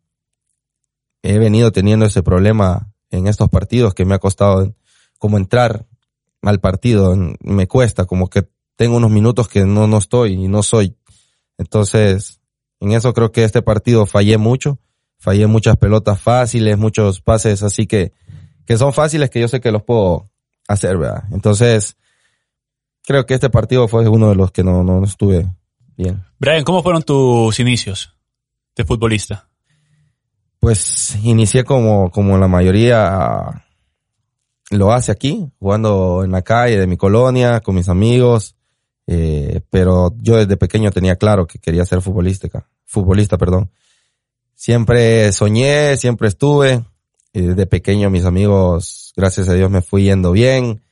He 1.22 1.36
venido 1.36 1.72
teniendo 1.72 2.06
ese 2.06 2.22
problema 2.22 2.90
en 3.10 3.26
estos 3.26 3.50
partidos 3.50 3.92
que 3.92 4.06
me 4.06 4.14
ha 4.14 4.18
costado 4.18 4.74
como 5.18 5.36
entrar 5.36 5.84
al 6.40 6.58
partido, 6.58 7.14
me 7.42 7.68
cuesta, 7.68 8.06
como 8.06 8.30
que 8.30 8.48
tengo 8.76 8.96
unos 8.96 9.10
minutos 9.10 9.46
que 9.46 9.66
no, 9.66 9.86
no 9.86 9.98
estoy 9.98 10.42
y 10.42 10.48
no 10.48 10.62
soy. 10.62 10.96
Entonces, 11.60 12.40
en 12.80 12.92
eso 12.92 13.12
creo 13.12 13.32
que 13.32 13.44
este 13.44 13.60
partido 13.60 14.06
fallé 14.06 14.38
mucho, 14.38 14.78
fallé 15.18 15.46
muchas 15.46 15.76
pelotas 15.76 16.18
fáciles, 16.18 16.78
muchos 16.78 17.20
pases 17.20 17.62
así 17.62 17.86
que, 17.86 18.14
que 18.64 18.78
son 18.78 18.94
fáciles 18.94 19.28
que 19.28 19.42
yo 19.42 19.46
sé 19.46 19.60
que 19.60 19.70
los 19.70 19.82
puedo 19.82 20.30
hacer, 20.66 20.96
¿verdad? 20.96 21.24
Entonces, 21.32 21.98
creo 23.04 23.26
que 23.26 23.34
este 23.34 23.50
partido 23.50 23.88
fue 23.88 24.08
uno 24.08 24.30
de 24.30 24.36
los 24.36 24.52
que 24.52 24.64
no, 24.64 24.82
no 24.82 25.04
estuve 25.04 25.50
bien. 25.98 26.24
Brian, 26.38 26.64
¿cómo 26.64 26.82
fueron 26.82 27.02
tus 27.02 27.60
inicios 27.60 28.16
de 28.74 28.86
futbolista? 28.86 29.50
Pues 30.60 31.18
inicié 31.22 31.64
como, 31.64 32.10
como 32.10 32.38
la 32.38 32.48
mayoría 32.48 33.66
lo 34.70 34.92
hace 34.92 35.12
aquí, 35.12 35.46
jugando 35.58 36.24
en 36.24 36.32
la 36.32 36.40
calle 36.40 36.78
de 36.78 36.86
mi 36.86 36.96
colonia, 36.96 37.60
con 37.60 37.74
mis 37.74 37.90
amigos, 37.90 38.56
eh, 39.12 39.60
pero 39.70 40.14
yo 40.20 40.36
desde 40.36 40.56
pequeño 40.56 40.92
tenía 40.92 41.16
claro 41.16 41.44
que 41.44 41.58
quería 41.58 41.84
ser 41.84 42.00
futbolística, 42.00 42.68
futbolista, 42.86 43.36
perdón. 43.38 43.68
Siempre 44.54 45.32
soñé, 45.32 45.96
siempre 45.96 46.28
estuve, 46.28 46.84
y 47.32 47.40
desde 47.40 47.66
pequeño 47.66 48.08
mis 48.08 48.24
amigos, 48.24 49.12
gracias 49.16 49.48
a 49.48 49.54
Dios 49.54 49.68
me 49.68 49.82
fui 49.82 50.04
yendo 50.04 50.30
bien, 50.30 50.82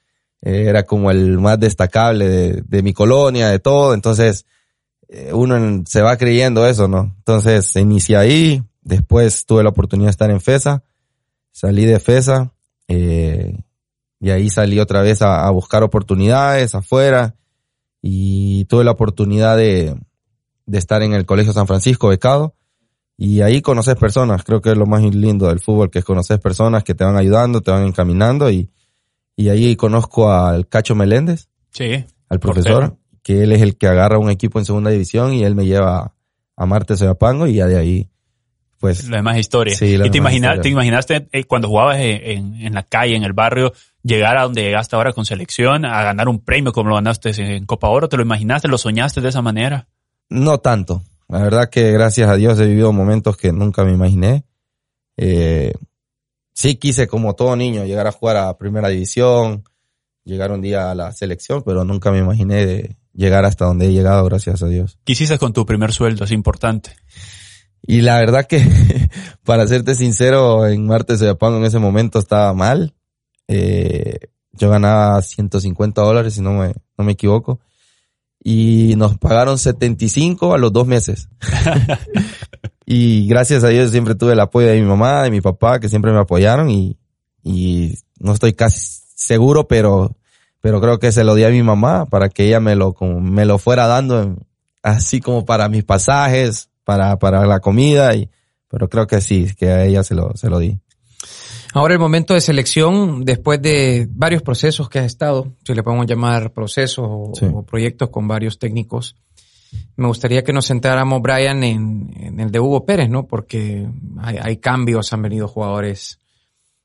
eh, 0.43 0.65
era 0.67 0.83
como 0.83 1.13
el 1.13 1.39
más 1.39 1.61
destacable 1.61 2.61
de, 2.61 2.83
mi 2.83 2.93
colonia, 2.93 3.51
de 3.51 3.61
todo, 3.61 3.95
entonces 3.95 4.47
eh, 5.09 5.31
uno 5.33 5.85
se 5.87 6.03
va 6.03 6.17
creyendo 6.17 6.67
eso, 6.67 6.89
¿no? 6.89 7.15
Entonces 7.19 7.77
inicié 7.77 8.17
ahí, 8.17 8.65
después 8.83 9.47
tuve 9.47 9.63
la 9.63 9.69
oportunidad 9.69 10.09
de 10.09 10.11
estar 10.11 10.31
en 10.33 10.41
FESA, 10.41 10.83
salí 11.53 11.85
de 11.85 12.01
FESA, 12.01 12.53
eh, 12.89 13.61
y 14.19 14.31
ahí 14.31 14.51
salí 14.51 14.81
otra 14.81 15.03
vez 15.03 15.23
a, 15.23 15.47
a, 15.47 15.51
buscar 15.53 15.85
oportunidades 15.85 16.75
afuera 16.75 17.37
y 18.11 18.65
tuve 18.65 18.85
la 18.85 18.93
oportunidad 18.93 19.59
de, 19.59 19.95
de 20.65 20.79
estar 20.79 21.03
en 21.03 21.13
el 21.13 21.27
Colegio 21.27 21.53
San 21.53 21.67
Francisco 21.67 22.09
becado 22.09 22.55
y 23.19 23.43
ahí 23.43 23.61
conoces 23.61 23.97
personas, 23.97 24.45
creo 24.45 24.63
que 24.63 24.71
es 24.71 24.79
lo 24.79 24.87
más 24.87 25.03
lindo 25.03 25.49
del 25.49 25.61
fútbol, 25.61 25.91
que 25.91 25.99
es 25.99 26.07
conocer 26.07 26.41
personas 26.41 26.85
que 26.85 26.95
te 26.95 27.05
van 27.05 27.19
ayudando, 27.19 27.61
te 27.61 27.71
van 27.71 27.85
encaminando 27.85 28.51
y, 28.51 28.71
y 29.37 29.51
ahí 29.51 29.77
conozco 29.77 30.33
al 30.33 30.69
Cacho 30.69 30.95
Meléndez, 30.95 31.51
sí, 31.71 32.07
al 32.31 32.41
profesor, 32.41 32.97
que 33.23 33.43
él 33.43 33.53
es 33.53 33.61
el 33.61 33.77
que 33.77 33.89
agarra 33.89 34.19
un 34.19 34.31
equipo 34.31 34.59
en 34.59 34.65
segunda 34.65 34.89
división 34.89 35.35
y 35.35 35.45
él 35.45 35.55
me 35.55 35.67
lleva 35.67 36.15
a 36.57 36.67
Marte 36.67 36.97
Soyapango 36.97 37.47
y 37.47 37.57
ya 37.57 37.67
de 37.67 37.77
ahí 37.77 38.09
pues 38.79 39.09
la 39.09 39.19
demás 39.19 39.39
historia. 39.39 39.75
Sí, 39.75 39.97
¿Y 40.03 40.11
te, 40.11 40.19
imagina, 40.19 40.61
te 40.61 40.69
imaginaste 40.69 41.29
eh, 41.33 41.45
cuando 41.45 41.69
jugabas 41.69 41.99
en, 41.99 42.55
en, 42.55 42.75
la 42.75 42.83
calle, 42.83 43.17
en 43.17 43.25
el 43.25 43.33
barrio, 43.33 43.73
llegar 44.03 44.37
a 44.37 44.43
donde 44.43 44.63
llegaste 44.63 44.97
ahora 44.97 45.13
con 45.13 45.25
selección, 45.25 45.85
a 45.85 46.03
ganar 46.03 46.29
un 46.29 46.41
premio 46.41 46.73
como 46.73 46.91
lo 46.91 46.97
ganaste 46.97 47.31
en 47.57 47.67
Copa 47.67 47.89
Oro? 47.89 48.09
¿Te 48.09 48.17
lo 48.17 48.23
imaginaste? 48.23 48.69
¿Lo 48.69 48.79
soñaste 48.79 49.21
de 49.21 49.29
esa 49.29 49.43
manera? 49.43 49.89
No 50.29 50.59
tanto. 50.59 51.03
La 51.29 51.43
verdad 51.43 51.69
que 51.69 51.93
gracias 51.93 52.29
a 52.31 52.37
Dios 52.37 52.59
he 52.59 52.67
vivido 52.67 52.93
momentos 52.93 53.37
que 53.37 53.53
nunca 53.53 53.85
me 53.85 53.93
imaginé. 53.93 54.45
Eh, 55.17 55.75
sí 56.55 56.77
quise, 56.77 57.07
como 57.07 57.35
todo 57.35 57.55
niño, 57.57 57.85
llegar 57.85 58.07
a 58.07 58.13
jugar 58.13 58.37
a 58.37 58.57
primera 58.57 58.89
división, 58.89 59.65
llegar 60.25 60.53
un 60.53 60.63
día 60.63 60.91
a 60.91 60.95
la 60.95 61.13
selección, 61.13 61.63
pero 61.65 61.85
nunca 61.85 62.11
me 62.11 62.19
imaginé 62.19 62.65
de 62.65 62.97
llegar 63.13 63.45
hasta 63.45 63.65
donde 63.65 63.87
he 63.87 63.93
llegado, 63.93 64.25
gracias 64.25 64.63
a 64.63 64.69
Dios. 64.69 64.99
¿Qué 65.05 65.13
hiciste 65.13 65.39
con 65.39 65.53
tu 65.53 65.67
primer 65.67 65.93
sueldo? 65.93 66.25
Es 66.25 66.31
importante. 66.31 66.93
Y 67.91 68.03
la 68.03 68.21
verdad 68.21 68.47
que, 68.47 68.63
para 69.45 69.67
serte 69.67 69.95
sincero, 69.95 70.67
en 70.67 70.87
Martes 70.87 71.21
de 71.21 71.27
Japón 71.27 71.55
en 71.55 71.65
ese 71.65 71.79
momento 71.79 72.19
estaba 72.19 72.53
mal. 72.53 72.93
Eh, 73.49 74.19
yo 74.53 74.69
ganaba 74.69 75.23
150 75.23 76.03
dólares, 76.03 76.35
si 76.35 76.43
no 76.43 76.53
me, 76.53 76.75
no 76.99 77.05
me 77.05 77.13
equivoco. 77.13 77.61
Y 78.45 78.93
nos 78.99 79.17
pagaron 79.17 79.57
75 79.57 80.53
a 80.53 80.59
los 80.59 80.71
dos 80.71 80.87
meses. 80.87 81.31
y 82.85 83.27
gracias 83.27 83.65
a 83.65 83.69
Dios 83.69 83.91
siempre 83.91 84.15
tuve 84.15 84.35
el 84.35 84.41
apoyo 84.41 84.67
de 84.67 84.79
mi 84.79 84.87
mamá, 84.87 85.23
de 85.23 85.31
mi 85.31 85.41
papá, 85.41 85.81
que 85.81 85.89
siempre 85.89 86.13
me 86.13 86.19
apoyaron 86.19 86.69
y, 86.69 86.99
y 87.43 87.95
no 88.19 88.35
estoy 88.35 88.53
casi 88.53 89.01
seguro, 89.15 89.67
pero, 89.67 90.15
pero 90.61 90.83
creo 90.83 90.99
que 90.99 91.11
se 91.11 91.25
lo 91.25 91.35
di 91.35 91.45
a 91.45 91.49
mi 91.49 91.63
mamá 91.63 92.05
para 92.05 92.29
que 92.29 92.49
ella 92.49 92.61
me 92.61 92.77
lo, 92.77 92.93
como, 92.93 93.19
me 93.19 93.47
lo 93.47 93.57
fuera 93.57 93.87
dando 93.87 94.37
así 94.83 95.23
como 95.23 95.47
para 95.47 95.71
mis 95.71 95.85
pasajes, 95.85 96.69
para, 96.89 97.19
para 97.19 97.45
la 97.45 97.61
comida 97.61 98.15
y, 98.17 98.31
pero 98.67 98.89
creo 98.89 99.07
que 99.07 99.21
sí, 99.21 99.47
que 99.59 99.69
a 99.69 99.85
ella 99.85 100.03
se 100.03 100.15
lo, 100.15 100.35
se 100.35 100.49
lo 100.49 100.59
di. 100.59 100.79
Ahora 101.75 101.93
el 101.93 102.01
momento 102.01 102.33
de 102.33 102.41
selección, 102.41 103.27
después 103.27 103.61
de 103.61 104.09
varios 104.11 104.41
procesos 104.41 104.89
que 104.89 104.99
has 104.99 105.05
estado, 105.05 105.53
si 105.67 105.75
le 105.75 105.83
podemos 105.83 106.07
llamar 106.07 106.51
procesos 106.55 107.07
o, 107.07 107.33
Sí. 107.35 107.45
o 107.53 107.63
proyectos 107.63 108.09
con 108.09 108.27
varios 108.27 108.59
técnicos, 108.59 109.17
me 109.97 110.07
gustaría 110.07 110.43
que 110.43 110.55
nos 110.55 110.67
centráramos, 110.67 111.21
Brian, 111.21 111.63
en, 111.63 112.11
en 112.17 112.41
el 112.41 112.51
de 112.51 112.59
Hugo 112.59 112.87
Pérez, 112.87 113.11
¿no? 113.11 113.27
Porque 113.27 113.87
hay, 114.17 114.39
hay 114.41 114.57
cambios, 114.57 115.13
han 115.13 115.21
venido 115.21 115.47
jugadores 115.47 116.19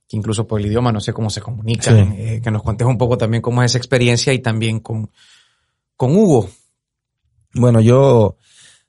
que 0.09 0.17
incluso 0.17 0.45
por 0.45 0.59
el 0.59 0.65
idioma 0.67 0.91
no 0.91 0.99
sé 0.99 1.13
cómo 1.13 1.29
se 1.29 1.39
comunican, 1.39 2.11
Sí. 2.11 2.21
eh, 2.21 2.41
que 2.43 2.51
nos 2.51 2.61
contes 2.61 2.85
un 2.85 2.97
poco 2.97 3.17
también 3.17 3.41
cómo 3.41 3.63
es 3.63 3.71
esa 3.71 3.77
experiencia 3.77 4.33
y 4.33 4.39
también 4.39 4.81
con, 4.81 5.09
con 5.95 6.13
Hugo. 6.13 6.49
Bueno, 7.53 7.79
yo 7.79 8.35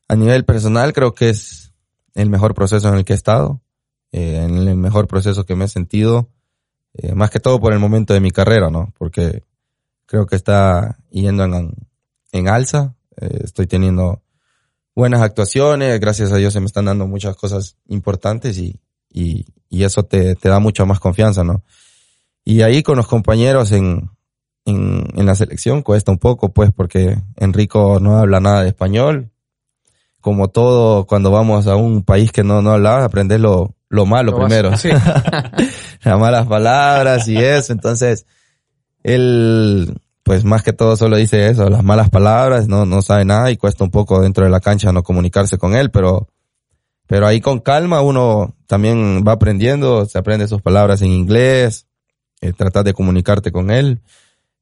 a 0.09 0.17
nivel 0.17 0.45
personal 0.45 0.93
creo 0.93 1.15
que 1.15 1.31
es 1.31 1.73
el 2.15 2.31
mejor 2.31 2.55
proceso 2.55 2.89
en 2.89 2.95
el 2.95 3.05
que 3.05 3.13
he 3.13 3.17
estado, 3.17 3.61
eh, 4.13 4.43
en 4.45 4.57
el 4.57 4.77
mejor 4.77 5.09
proceso 5.09 5.45
que 5.45 5.57
me 5.57 5.65
he 5.65 5.69
sentido, 5.69 6.29
eh, 6.95 7.15
más 7.15 7.31
que 7.31 7.41
todo 7.41 7.61
por 7.61 7.73
el 7.73 7.81
momento 7.81 8.15
de 8.15 8.21
mi 8.21 8.31
carrera, 8.31 8.71
¿no? 8.71 8.93
Porque 8.99 9.43
creo 10.07 10.27
que 10.27 10.37
está 10.37 10.99
yendo 11.11 11.45
en, 11.45 11.75
en 12.33 12.49
alza, 12.49 12.95
eh, 13.17 13.41
estoy 13.43 13.67
teniendo 13.67 14.23
buenas 14.95 15.23
actuaciones, 15.23 15.99
gracias 15.99 16.31
a 16.33 16.37
Dios 16.37 16.53
se 16.53 16.61
me 16.61 16.67
están 16.67 16.85
dando 16.85 17.07
muchas 17.07 17.37
cosas 17.37 17.77
importantes 17.87 18.59
y, 18.59 18.81
y, 19.11 19.47
y 19.69 19.83
eso 19.85 20.05
te, 20.05 20.37
te 20.37 20.49
da 20.49 20.61
mucha 20.61 20.85
más 20.85 21.01
confianza, 21.01 21.43
¿no? 21.43 21.65
Y 22.45 22.61
ahí 22.63 22.83
con 22.83 22.97
los 22.97 23.09
compañeros 23.09 23.73
en, 23.73 24.11
en, 24.65 25.09
en 25.15 25.27
la 25.27 25.35
selección 25.35 25.83
cuesta 25.83 26.13
un 26.13 26.19
poco, 26.19 26.53
pues, 26.53 26.71
porque 26.71 27.17
Enrico 27.37 27.99
no 28.01 28.19
habla 28.19 28.39
nada 28.41 28.63
de 28.63 28.69
español. 28.69 29.31
Como 30.25 30.49
todo, 30.49 31.05
cuando 31.05 31.31
vamos 31.31 31.67
a 31.67 31.77
un 31.77 32.03
país 32.03 32.33
que 32.33 32.43
no, 32.43 32.63
no 32.63 32.71
habla, 32.71 33.05
aprendes 33.05 33.39
lo, 33.39 33.75
lo 33.91 34.07
malo 34.07 34.33
Lo 34.33 34.39
primero. 34.39 34.75
sí. 34.79 34.89
Las 36.03 36.19
malas 36.19 36.47
palabras 36.47 37.29
y 37.29 37.37
eso. 37.37 37.75
Entonces, 37.75 38.25
él, 39.03 39.95
pues 40.23 40.47
más 40.47 40.63
que 40.63 40.73
todo 40.73 40.97
solo 40.97 41.19
dice 41.19 41.51
eso, 41.51 41.69
las 41.69 41.85
malas 41.85 42.09
palabras, 42.09 42.69
no, 42.69 42.87
no 42.87 43.03
sabe 43.03 43.27
nada 43.27 43.51
y 43.51 43.59
cuesta 43.59 43.85
un 43.85 43.91
poco 43.91 44.23
dentro 44.23 44.47
de 44.47 44.51
la 44.51 44.61
cancha 44.61 44.93
no 44.93 45.03
comunicarse 45.03 45.59
con 45.59 45.75
él, 45.75 45.91
pero, 45.91 46.29
pero 47.07 47.27
ahí 47.27 47.43
con 47.43 47.61
calma 47.61 48.01
uno 48.01 48.55
también 48.67 49.25
va 49.29 49.33
aprendiendo, 49.33 50.07
se 50.07 50.17
aprende 50.17 50.49
sus 50.49 50.63
palabras 50.63 51.03
en 51.03 51.09
inglés, 51.09 51.87
eh, 52.41 52.55
tratar 52.55 52.85
de 52.85 52.95
comunicarte 52.95 53.53
con 53.53 53.71
él, 53.71 54.01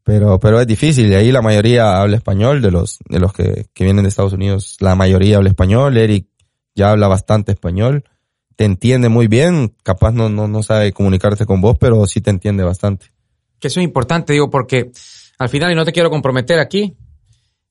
pero, 0.05 0.39
pero 0.39 0.61
es 0.61 0.67
difícil 0.67 1.11
y 1.11 1.15
ahí 1.15 1.33
la 1.33 1.43
mayoría 1.43 2.01
habla 2.01 2.17
español 2.17 2.61
de 2.61 2.71
los, 2.71 2.99
de 3.09 3.21
los 3.21 3.33
que, 3.33 3.67
que 3.73 3.85
vienen 3.85 4.05
de 4.05 4.09
Estados 4.09 4.33
Unidos, 4.33 4.77
la 4.81 4.95
mayoría 4.95 5.37
habla 5.37 5.51
español, 5.51 5.97
Eric 5.97 6.27
ya 6.75 6.91
habla 6.91 7.09
bastante 7.09 7.53
español, 7.53 8.05
te 8.57 8.65
entiende 8.65 9.09
muy 9.09 9.29
bien, 9.29 9.75
capaz 9.83 10.13
no, 10.13 10.29
no, 10.29 10.49
no 10.49 10.63
sabe 10.63 10.93
comunicarse 10.93 11.47
con 11.47 11.61
vos, 11.61 11.77
pero 11.79 12.07
sí 12.07 12.21
te 12.21 12.31
entiende 12.31 12.65
bastante. 12.65 13.07
Que 13.59 13.69
eso 13.69 13.81
es 13.81 13.85
importante, 13.85 14.33
digo, 14.33 14.51
porque 14.51 14.91
al 15.39 15.49
final, 15.49 15.73
y 15.73 15.75
no 15.75 15.85
te 15.85 15.93
quiero 15.93 16.11
comprometer 16.11 16.59
aquí, 16.59 16.97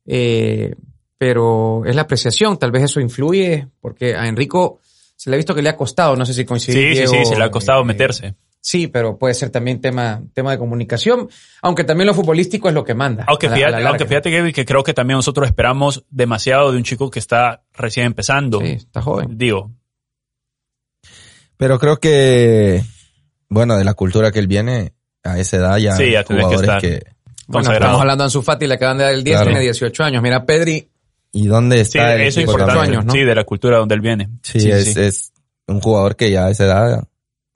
eh, 0.05 0.73
pero 1.17 1.85
es 1.85 1.95
la 1.95 2.03
apreciación, 2.03 2.57
tal 2.57 2.71
vez 2.71 2.83
eso 2.83 2.99
influye, 2.99 3.67
porque 3.79 4.15
a 4.15 4.27
Enrico 4.27 4.79
se 5.15 5.29
le 5.29 5.35
ha 5.35 5.37
visto 5.37 5.53
que 5.53 5.61
le 5.61 5.69
ha 5.69 5.77
costado, 5.77 6.15
no 6.15 6.25
sé 6.25 6.33
si 6.33 6.45
coincide. 6.45 6.95
Sí, 6.95 7.07
sí, 7.07 7.07
sí, 7.07 7.25
se 7.25 7.37
le 7.37 7.43
ha 7.43 7.51
costado 7.51 7.83
meterse. 7.83 8.35
Sí, 8.63 8.87
pero 8.87 9.17
puede 9.17 9.33
ser 9.33 9.49
también 9.49 9.81
tema, 9.81 10.21
tema 10.33 10.51
de 10.51 10.59
comunicación, 10.59 11.27
aunque 11.63 11.83
también 11.83 12.05
lo 12.07 12.13
futbolístico 12.13 12.67
es 12.69 12.75
lo 12.75 12.83
que 12.83 12.93
manda. 12.93 13.25
Aunque 13.27 13.49
la- 13.49 13.55
fíjate, 13.55 13.71
la 13.71 13.77
larga. 13.79 13.89
aunque 13.89 14.05
fíjate, 14.05 14.29
Gaby, 14.29 14.53
que 14.53 14.65
creo 14.65 14.83
que 14.83 14.93
también 14.93 15.17
nosotros 15.17 15.47
esperamos 15.47 16.05
demasiado 16.11 16.71
de 16.71 16.77
un 16.77 16.83
chico 16.83 17.09
que 17.09 17.17
está 17.19 17.63
recién 17.73 18.05
empezando. 18.05 18.59
Sí, 18.59 18.67
está 18.73 19.01
joven. 19.01 19.35
Digo, 19.37 19.71
Pero 21.57 21.79
creo 21.79 21.97
que, 21.99 22.83
bueno, 23.49 23.77
de 23.77 23.83
la 23.83 23.93
cultura 23.93 24.31
que 24.31 24.39
él 24.39 24.47
viene, 24.47 24.93
a 25.23 25.37
esa 25.39 25.57
edad 25.57 25.77
ya 25.77 25.95
Sí, 25.95 26.11
ya 26.11 26.23
tenés 26.23 26.43
que 26.47 26.55
jugadores 26.55 26.61
estar. 26.61 26.81
que, 26.81 27.03
Bueno, 27.47 27.71
estamos 27.71 28.01
hablando 28.01 28.23
de 28.23 28.25
Ansu 28.25 28.41
Fati, 28.41 28.65
le 28.67 28.73
acaban 28.75 28.97
de 28.97 29.03
dar 29.03 29.13
el 29.13 29.23
10, 29.23 29.35
Claro. 29.37 29.49
tiene 29.51 29.61
18 29.63 30.03
años. 30.03 30.21
Mira, 30.23 30.45
Pedri, 30.45 30.87
¿Y 31.33 31.47
dónde 31.47 31.77
Sí, 31.85 31.97
está 31.97 32.15
el 32.15 32.21
eso 32.21 32.27
es 32.27 32.37
equipo 32.39 32.51
importante. 32.51 32.73
también? 32.79 32.93
años, 32.99 33.05
¿no? 33.05 33.13
Sí, 33.13 33.19
de 33.23 33.35
la 33.35 33.43
cultura 33.45 33.77
donde 33.77 33.95
él 33.95 34.01
viene. 34.01 34.29
Sí, 34.43 34.69
es, 34.69 34.97
es 34.97 35.31
un 35.67 35.79
jugador 35.79 36.17
que 36.17 36.29
ya 36.29 36.47
a 36.47 36.49
esa 36.49 36.65
edad, 36.65 37.03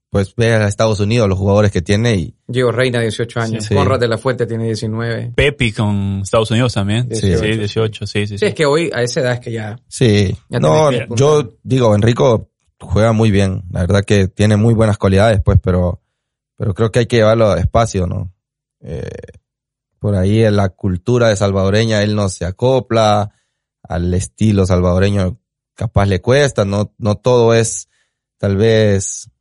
pues 0.10 0.34
ve 0.36 0.54
a 0.54 0.68
Estados 0.68 1.00
Unidos 1.00 1.28
los 1.28 1.38
jugadores 1.38 1.72
que 1.72 1.82
tiene 1.82 2.16
y 2.16 2.36
Diego 2.48 2.72
Reina, 2.72 3.02
18 3.02 3.40
años. 3.40 3.66
Sí. 3.66 3.76
Conrad 3.76 4.00
de 4.00 4.08
la 4.08 4.18
Fuente 4.18 4.46
tiene 4.46 4.66
19. 4.66 5.34
Pepi 5.36 5.72
con 5.72 6.22
Estados 6.22 6.52
Unidos 6.52 6.74
también. 6.74 7.10
Sí. 7.14 7.36
Sí, 7.36 7.46
18, 7.46 8.08
sí, 8.08 8.20
sí, 8.20 8.28
Sí, 8.28 8.38
sí. 8.38 8.46
es 8.46 8.54
que 8.54 8.66
hoy 8.66 8.90
a 8.94 9.02
esa 9.02 9.22
edad 9.22 9.34
es 9.34 9.40
que 9.40 9.52
ya... 9.52 9.80
sí. 9.88 10.36
Ya 10.50 10.60
No, 10.60 10.92
yo 11.16 11.58
digo, 11.64 11.94
Enrico 11.96 12.50
juega 12.80 13.12
muy 13.12 13.32
bien. 13.32 13.64
La 13.72 13.82
verdad 13.82 14.04
que 14.06 14.28
tiene 14.28 14.58
muy 14.58 14.74
buenas 14.74 14.98
cualidades, 14.98 15.42
pues, 15.44 15.60
pero, 15.62 16.02
pero 16.56 16.74
creo 16.74 16.92
que 16.92 17.00
hay 17.00 17.06
que 17.08 17.18
llevarlo 17.18 17.54
despacio, 17.56 18.08
¿no? 18.08 18.34
Eh, 18.82 19.10
por 20.00 20.16
ahí 20.16 20.44
en 20.44 20.56
la 20.56 20.70
cultura 20.70 21.30
de 21.30 21.36
salvadoreña 21.36 22.04
él 22.04 22.16
no 22.16 22.30
se 22.30 22.46
acopla 22.46 23.32
al 23.82 24.14
estilo 24.14 24.66
salvadoreño 24.66 25.40
capaz 25.74 26.06
le 26.06 26.22
cuesta, 26.22 26.64
no, 26.64 26.94
no 27.00 27.16
todo 27.16 27.54
es 27.56 27.90
tal 28.38 28.56
vez 28.58 29.32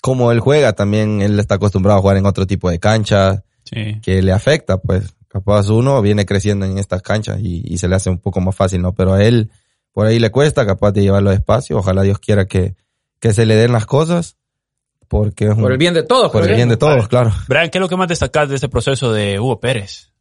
como 0.00 0.30
él 0.32 0.40
juega, 0.40 0.72
también 0.74 1.20
él 1.22 1.38
está 1.40 1.56
acostumbrado 1.56 1.98
a 1.98 2.02
jugar 2.02 2.16
en 2.16 2.26
otro 2.26 2.46
tipo 2.46 2.70
de 2.70 2.78
cancha 2.78 3.44
Sí. 3.64 4.00
que 4.02 4.22
le 4.22 4.32
afecta, 4.32 4.78
pues 4.78 5.14
capaz 5.28 5.68
uno 5.68 6.00
viene 6.00 6.24
creciendo 6.24 6.64
en 6.64 6.78
estas 6.78 7.02
canchas 7.02 7.38
y, 7.40 7.62
y 7.66 7.76
se 7.76 7.86
le 7.86 7.96
hace 7.96 8.08
un 8.08 8.18
poco 8.18 8.40
más 8.40 8.56
fácil, 8.56 8.80
¿no? 8.80 8.94
Pero 8.94 9.12
a 9.12 9.22
él 9.22 9.50
por 9.92 10.06
ahí 10.06 10.18
le 10.18 10.30
cuesta, 10.30 10.64
capaz 10.64 10.92
de 10.92 11.02
llevarlo 11.02 11.28
despacio, 11.30 11.76
ojalá 11.76 12.00
Dios 12.02 12.18
quiera 12.18 12.46
que, 12.46 12.76
que 13.20 13.34
se 13.34 13.44
le 13.44 13.56
den 13.56 13.72
las 13.72 13.84
cosas, 13.84 14.36
porque 15.06 15.44
es 15.46 15.50
un- 15.54 15.60
Por 15.62 15.72
el 15.72 15.76
bien 15.78 15.92
de 15.92 16.02
todos. 16.02 16.30
por 16.32 16.48
el 16.48 16.54
bien 16.56 16.68
de 16.70 16.76
todos, 16.78 17.08
claro. 17.08 17.30
Brian, 17.46 17.68
¿qué 17.68 17.76
es 17.78 17.80
lo 17.82 17.88
que 17.90 17.96
más 17.96 18.08
destacás 18.08 18.48
de 18.48 18.54
este 18.54 18.68
proceso 18.70 19.12
de 19.12 19.38
Hugo 19.38 19.60
Pérez? 19.60 20.12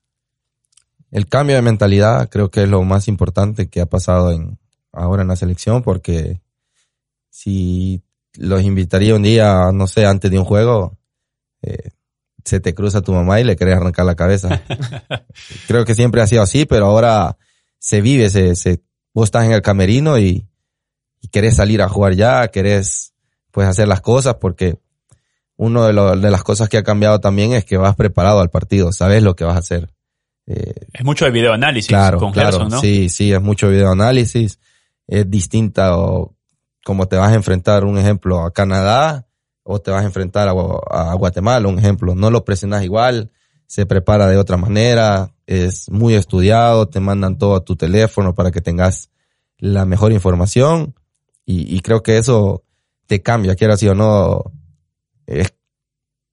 El 1.11 1.27
cambio 1.27 1.55
de 1.55 1.61
mentalidad 1.61 2.27
creo 2.29 2.49
que 2.51 2.63
es 2.63 2.69
lo 2.69 2.83
más 2.83 3.07
importante 3.07 3.69
que 3.69 3.79
ha 3.79 3.85
pasado 3.85 4.31
en 4.31 4.59
ahora 4.91 5.21
en 5.21 5.29
la 5.29 5.35
selección, 5.37 5.83
porque 5.83 6.41
si 7.29 8.01
los 8.37 8.61
invitaría 8.63 9.15
un 9.15 9.23
día, 9.23 9.71
no 9.73 9.87
sé, 9.87 10.05
antes 10.05 10.29
de 10.31 10.39
un 10.39 10.45
juego, 10.45 10.97
eh, 11.61 11.89
se 12.45 12.59
te 12.59 12.73
cruza 12.73 13.01
tu 13.01 13.11
mamá 13.13 13.39
y 13.39 13.43
le 13.43 13.55
querés 13.55 13.75
arrancar 13.77 14.05
la 14.05 14.15
cabeza. 14.15 14.61
creo 15.67 15.85
que 15.85 15.95
siempre 15.95 16.21
ha 16.21 16.27
sido 16.27 16.41
así, 16.43 16.65
pero 16.65 16.85
ahora 16.85 17.37
se 17.79 18.01
vive, 18.01 18.29
se, 18.29 18.55
se, 18.55 18.81
vos 19.13 19.25
estás 19.25 19.45
en 19.45 19.51
el 19.51 19.61
camerino 19.61 20.17
y, 20.17 20.47
y 21.21 21.27
querés 21.29 21.55
salir 21.55 21.81
a 21.81 21.89
jugar 21.89 22.13
ya, 22.13 22.47
querés 22.49 23.13
pues 23.51 23.67
hacer 23.67 23.87
las 23.87 24.01
cosas 24.01 24.35
porque 24.35 24.77
uno 25.57 25.85
de, 25.85 25.93
lo- 25.93 26.15
de 26.15 26.31
las 26.31 26.43
cosas 26.43 26.69
que 26.69 26.77
ha 26.77 26.83
cambiado 26.83 27.19
también 27.19 27.53
es 27.53 27.65
que 27.65 27.77
vas 27.77 27.95
preparado 27.95 28.39
al 28.39 28.49
partido, 28.49 28.91
sabes 28.91 29.23
lo 29.23 29.35
que 29.35 29.43
vas 29.43 29.55
a 29.55 29.59
hacer. 29.59 29.89
Eh, 30.45 30.73
Es 30.93 31.03
mucho 31.03 31.25
de 31.25 31.31
videoanálisis 31.31 31.89
claro, 31.89 32.19
con 32.19 32.31
claro, 32.31 32.51
Gerson, 32.51 32.69
¿no? 32.69 32.79
sí, 32.79 33.09
sí, 33.09 33.33
es 33.33 33.41
mucho 33.41 33.67
videoanálisis, 33.69 34.59
es 35.07 35.29
distinta 35.29 35.97
o 35.97 36.36
como 36.87 37.09
te 37.09 37.17
vas 37.17 37.33
a 37.33 37.35
enfrentar, 37.35 37.83
un 37.83 37.97
ejemplo, 37.97 38.45
a 38.45 38.53
Canadá 38.53 39.27
o 39.61 39.77
te 39.81 39.91
vas 39.91 40.03
a 40.03 40.05
enfrentar 40.05 40.47
a, 40.47 40.53
Gua- 40.53 40.81
a 40.89 41.13
Guatemala, 41.15 41.67
un 41.67 41.77
ejemplo, 41.77 42.15
no 42.15 42.31
lo 42.31 42.45
presionas 42.45 42.81
igual, 42.85 43.29
se 43.65 43.85
prepara 43.85 44.27
de 44.27 44.37
otra 44.37 44.55
manera, 44.55 45.33
es 45.47 45.91
muy 45.91 46.13
estudiado, 46.13 46.87
te 46.87 47.01
mandan 47.01 47.37
todo 47.37 47.57
a 47.57 47.65
tu 47.65 47.75
teléfono 47.75 48.33
para 48.33 48.51
que 48.51 48.61
tengas 48.61 49.11
la 49.57 49.83
mejor 49.83 50.13
información 50.13 50.95
y, 51.45 51.77
creo 51.81 52.03
que 52.03 52.17
eso 52.17 52.63
te 53.05 53.21
cambia, 53.21 53.55
quiera 53.55 53.75
sí 53.75 53.89
o 53.89 53.93
no, 53.93 54.45
es, 55.25 55.53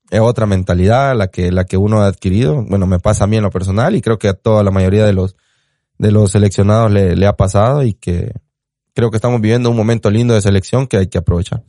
es 0.09 0.21
otra 0.21 0.47
mentalidad 0.47 1.17
la 1.17 1.33
que, 1.33 1.51
la 1.51 1.65
que 1.65 1.77
uno 1.77 2.03
ha 2.03 2.07
adquirido. 2.07 2.65
Bueno, 2.65 2.87
me 2.87 3.01
pasa 3.01 3.25
a 3.25 3.27
mí 3.27 3.37
en 3.37 3.43
lo 3.43 3.51
personal 3.51 3.97
y 3.97 4.03
creo 4.03 4.21
que 4.21 4.29
a 4.29 4.35
toda 4.35 4.63
la 4.63 4.71
mayoría 4.71 5.05
de 5.05 5.15
los, 5.15 5.35
de 5.99 6.13
los 6.13 6.31
seleccionados 6.31 6.93
le, 6.93 7.17
le 7.17 7.27
ha 7.27 7.37
pasado 7.37 7.83
y 7.83 7.95
que 7.95 8.33
creo 8.95 9.11
que 9.11 9.17
estamos 9.17 9.41
viviendo 9.41 9.71
un 9.71 9.77
momento 9.77 10.11
lindo 10.11 10.35
de 10.35 10.41
selección 10.41 10.87
que 10.87 10.97
hay 10.97 11.09
que 11.09 11.19
aprovechar. 11.19 11.63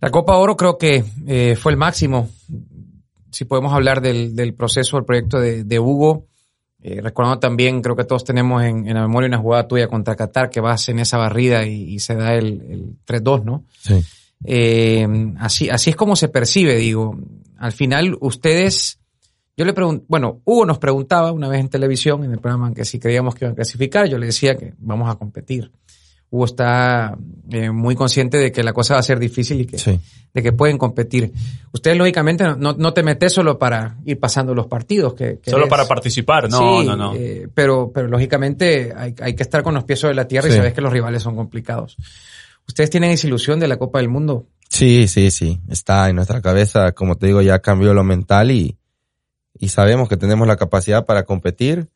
La 0.00 0.10
Copa 0.10 0.36
Oro 0.36 0.56
creo 0.56 0.78
que 0.78 1.04
eh, 1.26 1.56
fue 1.56 1.72
el 1.72 1.78
máximo. 1.78 2.28
Si 3.30 3.44
podemos 3.44 3.72
hablar 3.72 4.00
del, 4.00 4.36
del 4.36 4.54
proceso, 4.54 4.96
del 4.96 5.04
proyecto 5.04 5.40
de, 5.40 5.64
de 5.64 5.78
Hugo, 5.80 6.26
eh, 6.80 7.00
recordando 7.00 7.40
también, 7.40 7.82
creo 7.82 7.96
que 7.96 8.04
todos 8.04 8.22
tenemos 8.22 8.62
en, 8.62 8.86
en 8.86 8.94
la 8.94 9.02
memoria 9.02 9.26
una 9.26 9.38
jugada 9.38 9.66
tuya 9.66 9.88
contra 9.88 10.14
Qatar 10.14 10.48
que 10.48 10.60
vas 10.60 10.88
en 10.88 11.00
esa 11.00 11.18
barrida 11.18 11.66
y, 11.66 11.94
y 11.94 11.98
se 11.98 12.14
da 12.14 12.34
el, 12.34 12.62
el 12.70 12.96
3-2, 13.04 13.44
¿no? 13.44 13.64
Sí. 13.80 14.04
Eh, 14.44 15.06
así, 15.38 15.68
así 15.68 15.90
es 15.90 15.96
como 15.96 16.14
se 16.14 16.28
percibe, 16.28 16.76
digo. 16.76 17.18
Al 17.56 17.72
final, 17.72 18.16
ustedes, 18.20 19.00
yo 19.56 19.64
le 19.64 19.72
pregunto, 19.72 20.04
bueno, 20.08 20.40
Hugo 20.44 20.64
nos 20.66 20.78
preguntaba 20.78 21.32
una 21.32 21.48
vez 21.48 21.60
en 21.60 21.68
televisión, 21.68 22.22
en 22.22 22.30
el 22.30 22.38
programa, 22.38 22.72
que 22.72 22.84
si 22.84 23.00
creíamos 23.00 23.34
que 23.34 23.44
iban 23.44 23.52
a 23.52 23.56
clasificar, 23.56 24.08
yo 24.08 24.18
le 24.18 24.26
decía 24.26 24.56
que 24.56 24.74
vamos 24.78 25.10
a 25.10 25.16
competir. 25.16 25.72
Hugo 26.30 26.44
está 26.44 27.16
eh, 27.50 27.70
muy 27.70 27.94
consciente 27.94 28.36
de 28.36 28.52
que 28.52 28.62
la 28.62 28.72
cosa 28.72 28.94
va 28.94 29.00
a 29.00 29.02
ser 29.02 29.18
difícil 29.18 29.62
y 29.62 29.66
que, 29.66 29.78
Sí. 29.78 29.98
de 30.34 30.42
que 30.42 30.52
pueden 30.52 30.76
competir. 30.76 31.32
Ustedes, 31.72 31.96
lógicamente, 31.96 32.44
no, 32.58 32.74
no 32.74 32.92
te 32.92 33.02
metes 33.02 33.32
solo 33.32 33.58
para 33.58 33.96
ir 34.04 34.20
pasando 34.20 34.54
los 34.54 34.66
partidos. 34.66 35.14
Que, 35.14 35.38
que 35.38 35.50
Solo 35.50 35.62
eres- 35.64 35.70
para 35.70 35.86
participar, 35.86 36.50
no, 36.50 36.58
Sí, 36.80 36.86
no, 36.86 36.96
no. 36.96 37.14
eh, 37.14 37.48
pero, 37.54 37.90
pero 37.94 38.08
lógicamente 38.08 38.92
hay, 38.94 39.14
hay 39.20 39.34
que 39.34 39.42
estar 39.42 39.62
con 39.62 39.72
los 39.74 39.84
pies 39.84 40.00
sobre 40.00 40.14
la 40.14 40.28
tierra 40.28 40.48
y 40.48 40.52
sabes 40.52 40.74
que 40.74 40.82
los 40.82 40.92
rivales 40.92 41.22
son 41.22 41.34
complicados. 41.34 41.96
¿Ustedes 42.66 42.90
tienen 42.90 43.12
esa 43.12 43.26
ilusión 43.26 43.58
de 43.58 43.68
la 43.68 43.78
Copa 43.78 43.98
del 43.98 44.08
Mundo? 44.10 44.46
Sí, 44.68 45.08
sí, 45.08 45.30
sí, 45.30 45.58
está 45.70 46.10
en 46.10 46.16
nuestra 46.16 46.42
cabeza, 46.42 46.92
como 46.92 47.16
te 47.16 47.26
digo, 47.28 47.40
ya 47.40 47.60
cambió 47.60 47.94
lo 47.94 48.04
mental 48.04 48.50
y, 48.50 48.76
y 49.58 49.70
sabemos 49.70 50.10
que 50.10 50.18
tenemos 50.18 50.46
la 50.46 50.56
capacidad 50.56 51.06
para 51.06 51.24
competir, 51.24 51.88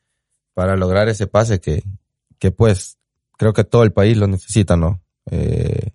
para 0.55 0.75
lograr 0.77 1.11
ese 1.11 1.27
pase 1.27 1.61
que, 1.61 1.83
que 2.39 2.51
pues 2.51 2.97
creo 3.37 3.53
que 3.53 3.65
todo 3.65 3.83
el 3.83 3.93
país 3.93 4.17
lo 4.17 4.27
necesita, 4.27 4.77
¿no? 4.77 5.01
Eh, 5.31 5.91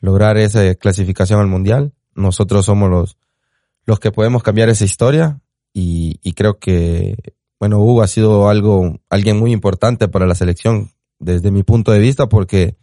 lograr 0.00 0.36
esa 0.36 0.74
clasificación 0.74 1.40
al 1.40 1.46
mundial. 1.46 1.92
Nosotros 2.14 2.66
somos 2.66 2.90
los, 2.90 3.16
los 3.84 4.00
que 4.00 4.12
podemos 4.12 4.42
cambiar 4.42 4.68
esa 4.68 4.84
historia 4.84 5.40
y, 5.72 6.18
y 6.22 6.32
creo 6.32 6.58
que, 6.58 7.16
bueno, 7.58 7.80
Hugo 7.80 8.02
ha 8.02 8.08
sido 8.08 8.48
algo, 8.48 9.00
alguien 9.08 9.38
muy 9.38 9.52
importante 9.52 10.08
para 10.08 10.26
la 10.26 10.34
selección 10.34 10.92
desde 11.18 11.50
mi 11.50 11.62
punto 11.62 11.92
de 11.92 11.98
vista 11.98 12.28
porque 12.28 12.76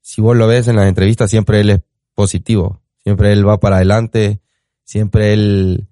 si 0.00 0.20
vos 0.20 0.36
lo 0.36 0.46
ves 0.46 0.66
en 0.68 0.76
las 0.76 0.88
entrevistas 0.88 1.30
siempre 1.30 1.60
él 1.60 1.70
es 1.70 1.80
positivo. 2.14 2.80
Siempre 3.02 3.32
él 3.32 3.46
va 3.46 3.58
para 3.58 3.76
adelante, 3.76 4.40
siempre 4.84 5.32
él, 5.32 5.88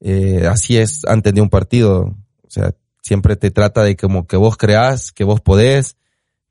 eh, 0.00 0.46
así 0.46 0.76
es 0.76 1.04
antes 1.06 1.32
de 1.32 1.40
un 1.40 1.48
partido. 1.48 2.14
O 2.42 2.50
sea, 2.50 2.74
siempre 3.02 3.36
te 3.36 3.50
trata 3.50 3.82
de 3.82 3.96
como 3.96 4.26
que 4.26 4.36
vos 4.36 4.56
creas, 4.56 5.12
que 5.12 5.24
vos 5.24 5.40
podés, 5.40 5.96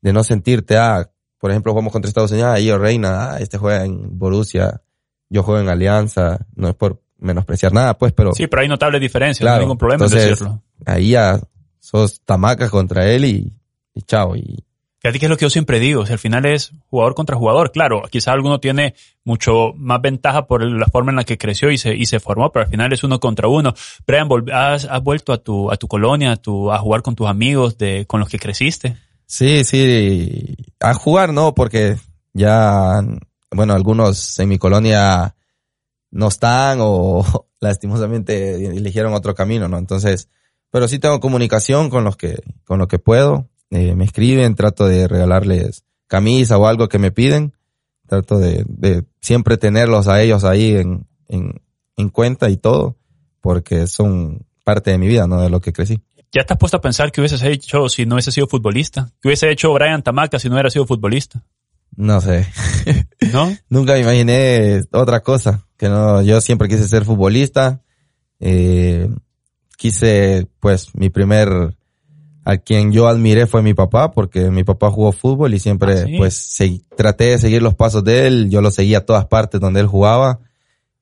de 0.04 0.14
no 0.14 0.24
sentirte, 0.24 0.78
ah, 0.78 1.10
por 1.40 1.50
ejemplo, 1.50 1.72
jugamos 1.72 1.94
contra 1.94 2.10
Estados 2.10 2.32
Unidos, 2.32 2.52
ah, 2.54 2.60
yo 2.60 2.78
Reina, 2.78 3.32
ah, 3.32 3.38
este 3.40 3.58
juega 3.58 3.86
en 3.86 4.20
Borussia, 4.20 4.82
yo 5.30 5.44
juego 5.44 5.62
en 5.62 5.70
Alianza, 5.70 6.46
no 6.56 6.68
es 6.68 6.76
por 6.76 7.02
menospreciar 7.18 7.72
nada, 7.72 7.98
pues, 7.98 8.12
pero... 8.12 8.34
Sí, 8.34 8.48
pero 8.48 8.62
hay 8.62 8.68
notables 8.68 9.00
diferencias, 9.00 9.48
no 9.48 9.54
hay 9.54 9.62
ningún 9.62 9.78
problema 9.78 10.06
en 10.06 10.12
decirlo. 10.12 10.62
Ahí 10.86 11.12
ya 11.12 11.40
sos 11.80 12.22
tamacas 12.22 12.70
contra 12.70 13.10
él 13.10 13.24
y, 13.24 13.54
y 13.94 14.02
chao, 14.02 14.36
y 14.36 14.64
Fíjate 15.00 15.20
que 15.20 15.26
es 15.26 15.30
lo 15.30 15.36
que 15.36 15.44
yo 15.44 15.50
siempre 15.50 15.82
digo, 15.82 16.06
si 16.06 16.14
al 16.14 16.20
final 16.20 16.46
es 16.46 16.72
jugador 16.90 17.14
contra 17.14 17.36
jugador. 17.36 17.74
Claro, 17.74 18.04
quizás 18.10 18.30
alguno 18.30 18.62
tiene 18.62 18.96
mucho 19.26 19.74
más 19.76 20.02
ventaja 20.02 20.48
por 20.48 20.64
la 20.64 20.86
forma 20.86 21.12
en 21.12 21.18
la 21.18 21.26
que 21.26 21.38
creció 21.38 21.72
y 21.72 21.78
se, 21.78 21.94
y 21.94 22.06
se 22.06 22.22
formó, 22.22 22.54
pero 22.54 22.64
al 22.64 22.72
final 22.72 22.94
es 22.94 23.04
uno 23.04 23.20
contra 23.20 23.50
uno. 23.50 23.74
Brian, 24.08 24.30
¿has, 24.54 24.86
has 24.86 25.04
vuelto 25.04 25.34
a 25.34 25.40
tu, 25.40 25.70
a 25.70 25.76
tu 25.76 25.90
colonia, 25.90 26.32
a, 26.32 26.38
tu, 26.38 26.72
a 26.72 26.80
jugar 26.80 27.02
con 27.02 27.16
tus 27.16 27.28
amigos 27.28 27.78
de, 27.78 28.06
con 28.06 28.22
los 28.22 28.30
que 28.30 28.40
creciste? 28.40 28.96
Sí, 29.26 29.64
sí, 29.64 30.56
a 30.80 30.94
jugar 30.94 31.34
no, 31.34 31.54
porque 31.56 31.98
ya, 32.34 33.02
bueno, 33.52 33.74
algunos 33.74 34.38
en 34.40 34.50
mi 34.50 34.58
colonia 34.58 35.36
no 36.12 36.28
están 36.28 36.80
o 36.82 37.24
lastimosamente 37.60 38.56
eligieron 38.66 39.14
otro 39.14 39.34
camino, 39.34 39.68
¿no? 39.68 39.78
Entonces, 39.78 40.30
pero 40.72 40.88
sí 40.88 41.00
tengo 41.00 41.20
comunicación 41.20 41.90
con 41.90 42.04
los 42.04 42.18
que, 42.18 42.42
con 42.66 42.80
los 42.80 42.88
que 42.88 43.00
puedo 43.00 43.50
eh, 43.74 43.96
me 43.96 44.06
escriben, 44.06 44.54
trato 44.54 44.88
de 44.88 45.08
regalarles 45.08 45.84
camisa 46.08 46.60
o 46.60 46.68
algo 46.68 46.90
que 46.90 47.00
me 47.00 47.12
piden, 47.12 47.54
trato 48.08 48.38
de, 48.38 48.64
de 48.68 49.04
siempre 49.20 49.58
tenerlos 49.58 50.08
a 50.08 50.22
ellos 50.22 50.44
ahí 50.44 50.76
en, 50.76 51.08
en, 51.28 51.60
en, 51.98 52.10
cuenta 52.10 52.52
y 52.52 52.58
todo, 52.58 52.98
porque 53.42 53.88
son 53.88 54.46
parte 54.64 54.92
de 54.92 55.00
mi 55.00 55.08
vida, 55.08 55.26
¿no? 55.26 55.42
De 55.42 55.50
lo 55.50 55.60
que 55.60 55.74
crecí. 55.74 56.04
¿Ya 56.34 56.42
estás 56.42 56.58
puesto 56.58 56.78
a 56.78 56.82
pensar 56.82 57.12
qué 57.12 57.22
hubieses 57.22 57.44
hecho 57.44 57.88
si 57.90 58.08
no 58.08 58.16
hubiese 58.16 58.32
sido 58.32 58.48
futbolista? 58.48 59.12
¿Qué 59.22 59.28
hubiese 59.28 59.52
hecho 59.52 59.72
Brian 59.72 60.02
Tamaca 60.02 60.40
si 60.40 60.50
no 60.50 60.56
hubiera 60.56 60.72
sido 60.72 60.88
futbolista? 60.88 61.44
No 61.96 62.20
sé. 62.22 62.48
¿No? 63.32 63.56
Nunca 63.70 63.94
me 63.94 64.00
imaginé 64.00 64.82
otra 64.92 65.22
cosa. 65.22 65.64
Que 65.78 65.90
no, 65.90 66.24
yo 66.24 66.42
siempre 66.42 66.68
quise 66.68 66.88
ser 66.88 67.06
futbolista. 67.06 67.82
Eh, 68.40 69.10
quise, 69.78 70.48
pues, 70.60 70.96
mi 70.96 71.12
primer 71.12 71.76
a 72.46 72.58
quien 72.58 72.92
yo 72.92 73.08
admiré 73.08 73.46
fue 73.46 73.62
mi 73.62 73.76
papá, 73.76 74.12
porque 74.12 74.50
mi 74.50 74.64
papá 74.64 74.90
jugó 74.90 75.12
fútbol 75.12 75.54
y 75.54 75.60
siempre, 75.60 76.02
ah, 76.02 76.06
pues, 76.18 76.58
traté 76.98 77.26
de 77.26 77.38
seguir 77.38 77.62
los 77.62 77.76
pasos 77.76 78.04
de 78.04 78.26
él. 78.26 78.50
Yo 78.50 78.60
lo 78.62 78.72
seguía 78.72 78.98
a 78.98 79.06
todas 79.06 79.28
partes 79.28 79.62
donde 79.62 79.82
él 79.82 79.88
jugaba. 79.88 80.40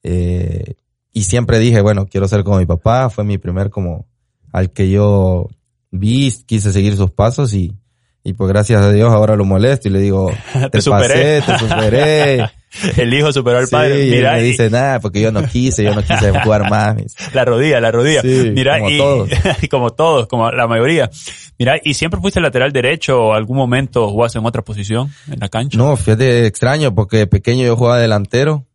Eh, 0.04 0.76
y 1.14 1.24
siempre 1.24 1.60
dije, 1.60 1.80
bueno, 1.80 2.06
quiero 2.06 2.28
ser 2.28 2.44
como 2.44 2.58
mi 2.58 2.66
papá. 2.66 3.10
Fue 3.10 3.24
mi 3.24 3.38
primer 3.38 3.70
como 3.70 4.11
al 4.51 4.72
que 4.72 4.89
yo 4.89 5.48
vi, 5.91 6.34
quise 6.46 6.72
seguir 6.72 6.96
sus 6.96 7.12
pasos 7.12 7.53
y, 7.53 7.74
y 8.24 8.34
pues 8.34 8.50
gracias 8.50 8.82
a 8.82 8.91
Dios 8.91 9.12
ahora 9.12 9.36
lo 9.36 9.45
molesto 9.45 9.88
y 9.88 9.91
le 9.91 9.99
digo, 9.99 10.32
te, 10.71 10.82
superé. 10.82 11.41
te 11.41 11.58
superé. 11.58 12.49
El 12.97 13.13
hijo 13.13 13.34
superó 13.34 13.58
al 13.58 13.67
padre. 13.67 14.10
Mira, 14.10 14.34
me 14.34 14.43
dice 14.43 14.69
nada 14.69 14.99
porque 15.02 15.19
yo 15.19 15.32
no 15.32 15.43
quise, 15.43 15.84
yo 15.84 15.93
no 15.93 16.04
quise 16.04 16.32
jugar 16.43 16.69
más. 16.69 16.95
La 17.34 17.43
rodilla, 17.43 17.82
la 17.82 17.91
rodilla. 17.91 18.21
Mira, 18.23 18.80
como 18.80 18.89
y, 18.89 18.97
todos. 18.97 19.30
como 19.69 19.89
todos, 19.89 20.28
como 20.28 20.52
la 20.52 20.67
mayoría. 20.67 21.10
Mira, 21.60 21.76
¿y 21.84 21.93
siempre 21.95 22.21
fuiste 22.21 22.39
lateral 22.39 22.71
derecho 22.71 23.21
o 23.21 23.34
algún 23.34 23.58
momento 23.58 24.10
jugaste 24.10 24.39
en 24.39 24.45
otra 24.45 24.62
posición 24.62 25.12
en 25.30 25.39
la 25.39 25.49
cancha? 25.49 25.78
No, 25.78 25.97
fíjate, 25.97 26.45
extraño 26.45 26.95
porque 26.95 27.28
pequeño 27.28 27.65
yo 27.65 27.76
jugaba 27.76 27.99
delantero. 27.99 28.65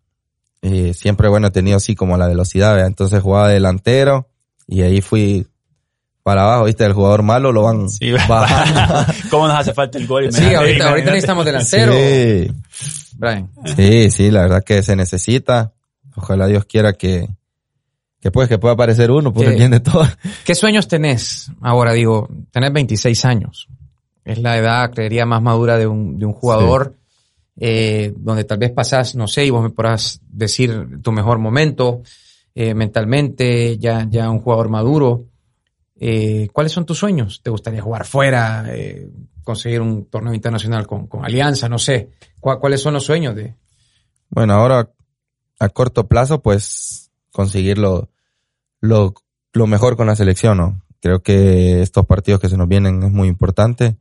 Y 0.60 0.92
siempre, 0.94 1.28
bueno, 1.28 1.46
he 1.46 1.50
tenido 1.50 1.76
así 1.76 1.94
como 1.94 2.16
la 2.16 2.26
velocidad, 2.26 2.86
entonces 2.86 3.22
jugaba 3.22 3.48
delantero 3.48 4.28
y 4.66 4.82
ahí 4.82 5.00
fui 5.00 5.46
para 6.26 6.42
abajo, 6.42 6.64
viste, 6.64 6.84
el 6.84 6.92
jugador 6.92 7.22
malo 7.22 7.52
lo 7.52 7.62
van 7.62 7.88
sí, 7.88 8.10
bajando. 8.28 9.12
¿Cómo 9.30 9.46
nos 9.46 9.60
hace 9.60 9.72
falta 9.72 9.96
el 9.96 10.08
gol? 10.08 10.32
Sí, 10.32 10.56
ahorita, 10.56 10.88
ahorita 10.88 11.10
necesitamos 11.10 11.44
delantero. 11.44 11.92
Sí. 11.92 12.50
Brian. 13.16 13.48
Sí, 13.76 14.10
sí, 14.10 14.32
la 14.32 14.40
verdad 14.40 14.64
que 14.64 14.82
se 14.82 14.96
necesita. 14.96 15.72
Ojalá 16.16 16.48
Dios 16.48 16.64
quiera 16.64 16.94
que, 16.94 17.28
que 18.20 18.32
pues, 18.32 18.48
que 18.48 18.58
pueda 18.58 18.74
aparecer 18.74 19.12
uno, 19.12 19.32
pues 19.32 19.50
entiende 19.50 19.78
todo. 19.78 20.02
¿Qué 20.44 20.56
sueños 20.56 20.88
tenés? 20.88 21.52
Ahora 21.60 21.92
digo, 21.92 22.28
tenés 22.50 22.72
26 22.72 23.24
años. 23.24 23.68
Es 24.24 24.38
la 24.38 24.58
edad, 24.58 24.90
creería, 24.92 25.26
más 25.26 25.40
madura 25.40 25.78
de 25.78 25.86
un, 25.86 26.18
de 26.18 26.26
un 26.26 26.32
jugador, 26.32 26.96
eh, 27.56 28.12
donde 28.16 28.42
tal 28.42 28.58
vez 28.58 28.72
pasás, 28.72 29.14
no 29.14 29.28
sé, 29.28 29.46
y 29.46 29.50
vos 29.50 29.62
me 29.62 29.70
podrás 29.70 30.20
decir 30.28 31.00
tu 31.02 31.12
mejor 31.12 31.38
momento, 31.38 32.02
eh, 32.52 32.74
mentalmente, 32.74 33.78
ya, 33.78 34.08
ya 34.10 34.28
un 34.28 34.40
jugador 34.40 34.70
maduro. 34.70 35.26
Eh, 35.98 36.48
¿Cuáles 36.52 36.72
son 36.72 36.84
tus 36.84 36.98
sueños? 36.98 37.40
¿Te 37.42 37.50
gustaría 37.50 37.82
jugar 37.82 38.04
fuera, 38.04 38.64
eh, 38.68 39.08
conseguir 39.42 39.80
un 39.80 40.06
torneo 40.06 40.34
internacional 40.34 40.86
con, 40.86 41.06
con 41.06 41.24
Alianza? 41.24 41.68
No 41.68 41.78
sé. 41.78 42.10
¿Cuáles 42.40 42.80
son 42.80 42.94
los 42.94 43.04
sueños 43.04 43.34
de? 43.34 43.54
Bueno, 44.28 44.54
ahora 44.54 44.90
a 45.58 45.68
corto 45.70 46.06
plazo, 46.06 46.42
pues 46.42 47.10
conseguir 47.32 47.78
lo, 47.78 48.10
lo, 48.80 49.14
lo 49.52 49.66
mejor 49.66 49.96
con 49.96 50.06
la 50.06 50.16
selección, 50.16 50.58
¿no? 50.58 50.82
Creo 51.00 51.22
que 51.22 51.82
estos 51.82 52.06
partidos 52.06 52.40
que 52.40 52.48
se 52.48 52.56
nos 52.56 52.68
vienen 52.68 53.02
es 53.02 53.10
muy 53.10 53.28
importante. 53.28 53.96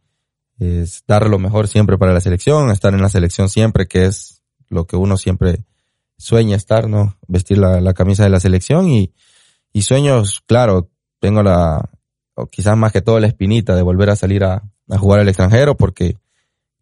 Es 0.59 1.03
dar 1.07 1.29
lo 1.29 1.39
mejor 1.39 1.67
siempre 1.67 1.97
para 1.97 2.13
la 2.13 2.21
selección, 2.21 2.71
estar 2.71 2.93
en 2.93 3.01
la 3.01 3.09
selección 3.09 3.49
siempre, 3.49 3.87
que 3.87 4.05
es 4.05 4.41
lo 4.69 4.85
que 4.85 4.95
uno 4.95 5.17
siempre 5.17 5.65
sueña 6.17 6.55
estar, 6.55 6.89
¿no? 6.89 7.17
Vestir 7.27 7.57
la, 7.57 7.81
la 7.81 7.93
camisa 7.93 8.23
de 8.23 8.29
la 8.29 8.39
selección 8.39 8.89
y, 8.89 9.13
y 9.73 9.81
sueños, 9.81 10.41
claro, 10.45 10.89
tengo 11.19 11.43
la, 11.43 11.89
o 12.35 12.47
quizás 12.47 12.77
más 12.77 12.91
que 12.91 13.01
todo 13.01 13.19
la 13.19 13.27
espinita 13.27 13.75
de 13.75 13.81
volver 13.81 14.09
a 14.09 14.15
salir 14.15 14.43
a, 14.43 14.63
jugar 14.87 15.19
al 15.19 15.27
extranjero 15.27 15.75
porque 15.75 16.17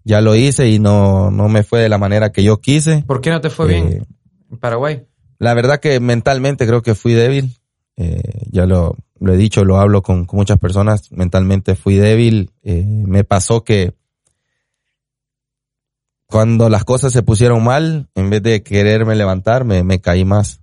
ya 0.03 0.19
lo 0.19 0.35
hice 0.35 0.69
y 0.69 0.79
no, 0.79 1.31
no 1.31 1.47
me 1.47 1.63
fue 1.63 1.79
de 1.79 1.89
la 1.89 1.97
manera 1.97 2.31
que 2.31 2.43
yo 2.43 2.59
quise. 2.59 3.03
¿Por 3.07 3.21
qué 3.21 3.29
no 3.29 3.39
te 3.39 3.49
fue 3.49 3.67
bien 3.67 3.87
eh, 3.87 4.03
en 4.51 4.57
Paraguay? 4.57 5.05
La 5.39 5.53
verdad 5.53 5.79
que 5.79 5.99
mentalmente 5.99 6.67
creo 6.67 6.81
que 6.81 6.95
fui 6.95 7.13
débil. 7.13 7.55
Eh, 7.95 8.21
ya 8.51 8.65
lo, 8.65 8.97
lo 9.19 9.33
he 9.33 9.37
dicho, 9.37 9.63
lo 9.63 9.77
hablo 9.77 10.01
con, 10.01 10.27
muchas 10.33 10.57
personas. 10.57 11.11
Mentalmente 11.11 11.75
fui 11.75 11.95
débil. 11.95 12.51
Eh, 12.63 12.83
me 12.85 13.23
pasó 13.23 13.63
que 13.63 13.93
cuando 16.27 16.67
las 16.67 16.83
cosas 16.83 17.13
se 17.13 17.23
pusieron 17.23 17.63
mal, 17.63 18.09
en 18.15 18.29
vez 18.29 18.43
de 18.43 18.63
quererme 18.63 19.15
levantar, 19.15 19.63
me, 19.63 19.83
me 19.83 20.01
caí 20.01 20.25
más. 20.25 20.59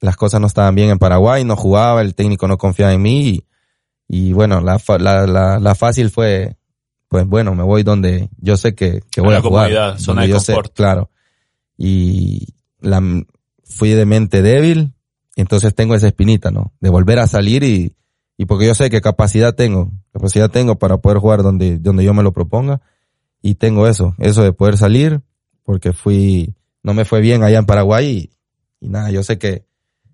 Las 0.00 0.16
cosas 0.16 0.40
no 0.40 0.46
estaban 0.46 0.74
bien 0.74 0.90
en 0.90 0.98
Paraguay, 0.98 1.44
no 1.44 1.56
jugaba, 1.56 2.02
el 2.02 2.14
técnico 2.14 2.46
no 2.46 2.56
confiaba 2.58 2.92
en 2.92 3.02
mí 3.02 3.28
y, 3.28 3.44
y 4.08 4.32
bueno, 4.32 4.60
la, 4.60 4.80
la, 4.98 5.26
la, 5.26 5.58
la, 5.58 5.74
fácil 5.74 6.10
fue, 6.10 6.56
pues 7.08 7.26
bueno, 7.26 7.54
me 7.54 7.62
voy 7.62 7.82
donde 7.82 8.30
yo 8.38 8.56
sé 8.56 8.74
que, 8.74 9.02
que 9.10 9.20
voy 9.20 9.34
a, 9.34 9.42
jugar. 9.42 9.98
Zona 9.98 10.22
de 10.22 10.32
confort. 10.32 10.72
claro. 10.74 11.10
Y 11.76 12.54
la, 12.80 13.02
fui 13.64 13.90
de 13.90 14.06
mente 14.06 14.42
débil, 14.42 14.94
y 15.36 15.40
entonces 15.40 15.74
tengo 15.74 15.94
esa 15.94 16.08
espinita, 16.08 16.50
¿no? 16.50 16.72
De 16.80 16.90
volver 16.90 17.18
a 17.18 17.26
salir 17.26 17.62
y, 17.62 17.94
y 18.36 18.46
porque 18.46 18.66
yo 18.66 18.74
sé 18.74 18.90
que 18.90 19.00
capacidad 19.00 19.54
tengo, 19.54 19.92
capacidad 20.12 20.50
tengo 20.50 20.78
para 20.78 20.98
poder 20.98 21.18
jugar 21.18 21.42
donde, 21.42 21.78
donde 21.78 22.04
yo 22.04 22.14
me 22.14 22.22
lo 22.22 22.32
proponga. 22.32 22.80
Y 23.40 23.54
tengo 23.54 23.86
eso, 23.86 24.14
eso 24.18 24.42
de 24.42 24.52
poder 24.52 24.76
salir, 24.76 25.20
porque 25.62 25.92
fui, 25.92 26.54
no 26.82 26.92
me 26.92 27.04
fue 27.04 27.20
bien 27.20 27.44
allá 27.44 27.58
en 27.58 27.66
Paraguay 27.66 28.06
y, 28.80 28.86
y 28.86 28.88
nada, 28.88 29.10
yo 29.10 29.22
sé 29.22 29.38
que, 29.38 29.67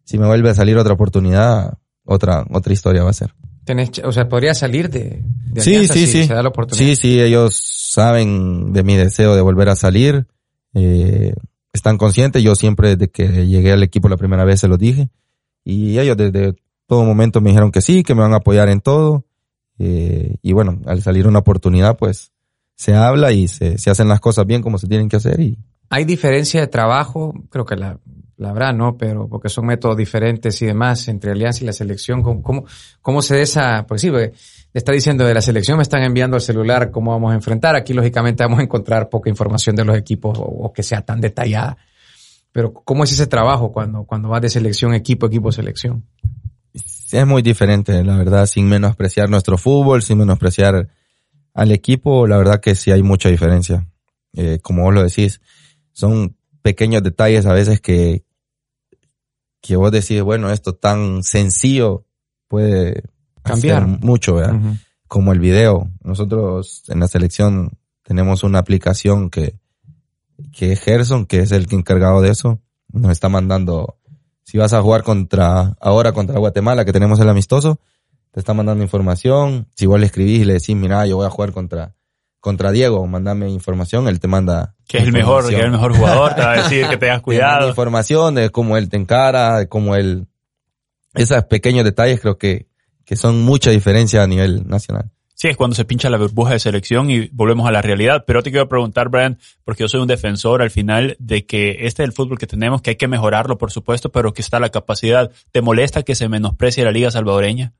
si 0.05 0.19
me 0.19 0.27
vuelve 0.27 0.51
a 0.51 0.55
salir 0.55 0.77
otra 0.77 0.95
oportunidad, 0.95 1.79
otra, 2.05 2.47
otra 2.51 2.73
historia 2.73 3.03
va 3.03 3.11
a 3.11 3.14
ser. 3.14 3.35
Tenés, 3.64 3.90
o 4.05 4.12
sea, 4.12 4.29
podría 4.29 4.55
salir 4.55 4.90
de, 4.90 5.23
de 5.47 5.61
sí, 5.61 5.87
sí, 5.88 6.07
sí. 6.07 6.25
Se 6.25 6.35
da 6.35 6.43
la 6.43 6.51
oportunidad. 6.51 6.87
Sí, 6.87 6.97
sí, 6.97 7.21
ellos 7.21 7.57
saben 7.93 8.73
de 8.73 8.83
mi 8.83 8.97
deseo 8.97 9.35
de 9.35 9.40
volver 9.40 9.71
a 9.71 9.77
salir. 9.77 10.27
Eh, 10.75 11.35
están 11.73 11.97
conscientes. 11.97 12.43
Yo 12.43 12.55
siempre 12.55 12.97
desde 12.97 13.11
que 13.11 13.47
llegué 13.47 13.73
al 13.73 13.83
equipo 13.83 14.09
la 14.09 14.19
primera 14.19 14.45
vez 14.45 14.61
se 14.61 14.69
lo 14.69 14.77
dije. 14.77 15.09
Y 15.64 15.99
ellos 15.99 16.17
desde 16.17 16.57
todo 16.87 17.05
momento 17.05 17.40
me 17.40 17.51
dijeron 17.51 17.73
que 17.73 17.81
sí, 17.81 18.03
que 18.03 18.14
me 18.14 18.21
van 18.21 18.35
a 18.35 18.38
apoyar 18.38 18.69
en 18.69 18.81
todo. 18.81 19.25
Eh, 19.79 20.37
y 20.43 20.53
bueno, 20.53 20.81
al 20.85 21.03
salir 21.03 21.27
una 21.27 21.38
oportunidad, 21.38 21.97
pues 21.97 22.33
se 22.77 22.95
habla 22.95 23.33
y 23.33 23.49
se, 23.49 23.79
se 23.79 23.90
hacen 23.90 24.09
las 24.09 24.21
cosas 24.21 24.47
bien 24.47 24.61
como 24.61 24.77
se 24.77 24.88
tienen 24.88 25.09
que 25.09 25.17
hacer 25.17 25.40
y, 25.40 25.59
hay 25.90 26.05
diferencia 26.05 26.61
de 26.61 26.67
trabajo, 26.67 27.35
creo 27.51 27.64
que 27.64 27.77
la, 27.77 28.01
la 28.37 28.51
habrá, 28.51 28.73
¿no? 28.73 28.97
Pero 28.97 29.29
porque 29.29 29.49
son 29.49 29.66
métodos 29.66 29.97
diferentes 29.97 30.61
y 30.62 30.66
demás 30.66 31.09
entre 31.09 31.33
Alianza 31.33 31.62
y 31.62 31.66
la 31.66 31.73
selección. 31.73 32.23
¿Cómo, 32.23 32.42
cómo, 32.42 32.64
cómo 33.01 33.23
se 33.23 33.42
esa? 33.42 33.87
Pues 33.87 34.01
sí, 34.01 34.11
le 34.11 34.33
está 34.73 34.92
diciendo 34.92 35.25
de 35.25 35.35
la 35.35 35.40
selección, 35.40 35.77
me 35.77 35.83
están 35.83 36.03
enviando 36.03 36.37
al 36.37 36.42
celular 36.42 36.90
cómo 36.90 37.12
vamos 37.12 37.33
a 37.33 37.35
enfrentar. 37.35 37.77
Aquí, 37.77 37.92
lógicamente, 37.92 38.42
vamos 38.42 38.61
a 38.61 38.62
encontrar 38.62 39.09
poca 39.09 39.31
información 39.31 39.77
de 39.77 39.85
los 39.85 39.97
equipos 39.97 40.38
o, 40.38 40.42
o 40.42 40.73
que 40.73 40.83
sea 40.83 41.03
tan 41.03 41.20
detallada. 41.20 41.77
Pero, 42.53 42.73
¿cómo 42.73 43.05
es 43.05 43.12
ese 43.12 43.27
trabajo 43.27 43.73
cuando, 43.73 44.05
cuando 44.05 44.29
vas 44.29 44.42
de 44.42 44.49
selección, 44.49 44.94
equipo, 44.94 45.27
equipo, 45.27 45.51
selección? 45.51 46.05
Es 47.11 47.27
muy 47.27 47.42
diferente, 47.42 48.03
la 48.03 48.16
verdad, 48.16 48.47
sin 48.47 48.68
menospreciar 48.68 49.29
nuestro 49.29 49.59
fútbol, 49.59 50.03
sin 50.03 50.18
menospreciar 50.18 50.88
al 51.53 51.70
equipo, 51.70 52.27
la 52.27 52.37
verdad 52.37 52.61
que 52.61 52.75
sí 52.75 52.90
hay 52.90 53.03
mucha 53.03 53.29
diferencia. 53.29 53.87
Eh, 54.33 54.59
como 54.61 54.83
vos 54.83 54.94
lo 54.94 55.05
decís, 55.05 55.40
son 55.92 56.37
pequeños 56.62 57.03
detalles 57.03 57.47
a 57.47 57.53
veces 57.53 57.81
que, 57.81 58.24
que 59.64 59.77
vos 59.77 59.90
decís, 59.90 60.20
bueno, 60.20 60.50
esto 60.50 60.74
tan 60.74 61.22
sencillo 61.22 62.05
puede 62.48 63.03
Cambiar. 63.42 63.87
mucho, 63.87 64.35
¿verdad? 64.35 64.61
Como 65.09 65.33
el 65.33 65.38
video. 65.38 65.90
Nosotros 66.03 66.85
en 66.88 67.00
la 67.00 67.09
selección 67.09 67.79
tenemos 68.03 68.42
una 68.42 68.59
aplicación 68.59 69.31
que, 69.31 69.59
que 70.53 70.72
es 70.72 70.81
Gerson, 70.81 71.24
que 71.24 71.40
es 71.40 71.50
el 71.50 71.66
que 71.66 71.77
encargado 71.77 72.20
de 72.20 72.31
eso, 72.31 72.61
nos 72.92 73.11
está 73.11 73.31
mandando, 73.31 73.96
si 74.42 74.59
vas 74.59 74.74
a 74.74 74.83
jugar 74.83 75.03
contra, 75.03 75.74
ahora 75.81 76.12
contra 76.12 76.38
Guatemala, 76.38 76.85
que 76.85 76.92
tenemos 76.92 77.18
el 77.20 77.31
amistoso, 77.31 77.81
te 78.33 78.40
está 78.40 78.53
mandando 78.53 78.85
información. 78.85 79.66
Si 79.74 79.87
vos 79.87 79.98
le 79.98 80.05
escribís 80.05 80.40
y 80.40 80.44
le 80.44 80.53
decís, 80.55 80.77
mira, 80.77 81.07
yo 81.07 81.16
voy 81.16 81.27
a 81.27 81.31
jugar 81.31 81.53
contra, 81.53 81.94
contra 82.38 82.70
Diego, 82.70 83.07
mandame 83.07 83.48
información, 83.48 84.09
él 84.09 84.20
te 84.20 84.29
manda. 84.29 84.74
Que 84.87 84.99
es 84.99 85.05
el 85.05 85.12
mejor, 85.12 85.49
que 85.49 85.57
es 85.57 85.64
el 85.64 85.70
mejor 85.70 85.97
jugador, 85.97 86.35
te 86.35 86.42
va 86.42 86.53
a 86.53 86.57
decir 86.62 86.87
que 86.88 86.97
tengas 86.97 87.23
cuidado. 87.23 87.68
información 87.68 88.35
de 88.35 88.51
cómo 88.51 88.77
él 88.77 88.88
te 88.88 88.97
encara, 88.97 89.59
de 89.59 89.68
cómo 89.68 89.97
él, 89.97 90.27
esos 91.14 91.42
pequeños 91.44 91.85
detalles 91.85 92.20
creo 92.20 92.38
que, 92.38 92.66
que 93.05 93.16
son 93.16 93.42
mucha 93.42 93.70
diferencia 93.70 94.23
a 94.23 94.27
nivel 94.27 94.66
nacional. 94.68 95.11
Sí, 95.37 95.49
es 95.49 95.57
cuando 95.57 95.75
se 95.75 95.85
pincha 95.85 96.09
la 96.11 96.16
burbuja 96.16 96.53
de 96.53 96.61
selección 96.61 97.11
y 97.11 97.29
volvemos 97.29 97.66
a 97.66 97.73
la 97.73 97.83
realidad. 97.83 98.25
Pero 98.27 98.42
te 98.42 98.51
quiero 98.51 98.68
preguntar, 98.68 99.09
Brian, 99.09 99.38
porque 99.64 99.83
yo 99.83 99.88
soy 99.88 100.01
un 100.01 100.07
defensor 100.07 100.62
al 100.62 100.70
final 100.70 101.16
de 101.18 101.44
que 101.44 101.87
este 101.87 102.03
es 102.03 102.09
el 102.09 102.12
fútbol 102.12 102.38
que 102.38 102.47
tenemos, 102.47 102.83
que 102.83 102.90
hay 102.90 102.97
que 102.97 103.09
mejorarlo, 103.09 103.59
por 103.59 103.73
supuesto, 103.73 104.12
pero 104.12 104.33
que 104.33 104.42
está 104.42 104.61
la 104.61 104.70
capacidad. 104.70 105.33
¿Te 105.51 105.61
molesta 105.61 106.03
que 106.05 106.14
se 106.14 106.29
menosprecie 106.29 106.85
la 106.85 106.92
liga 106.92 107.11
salvadoreña? 107.11 107.73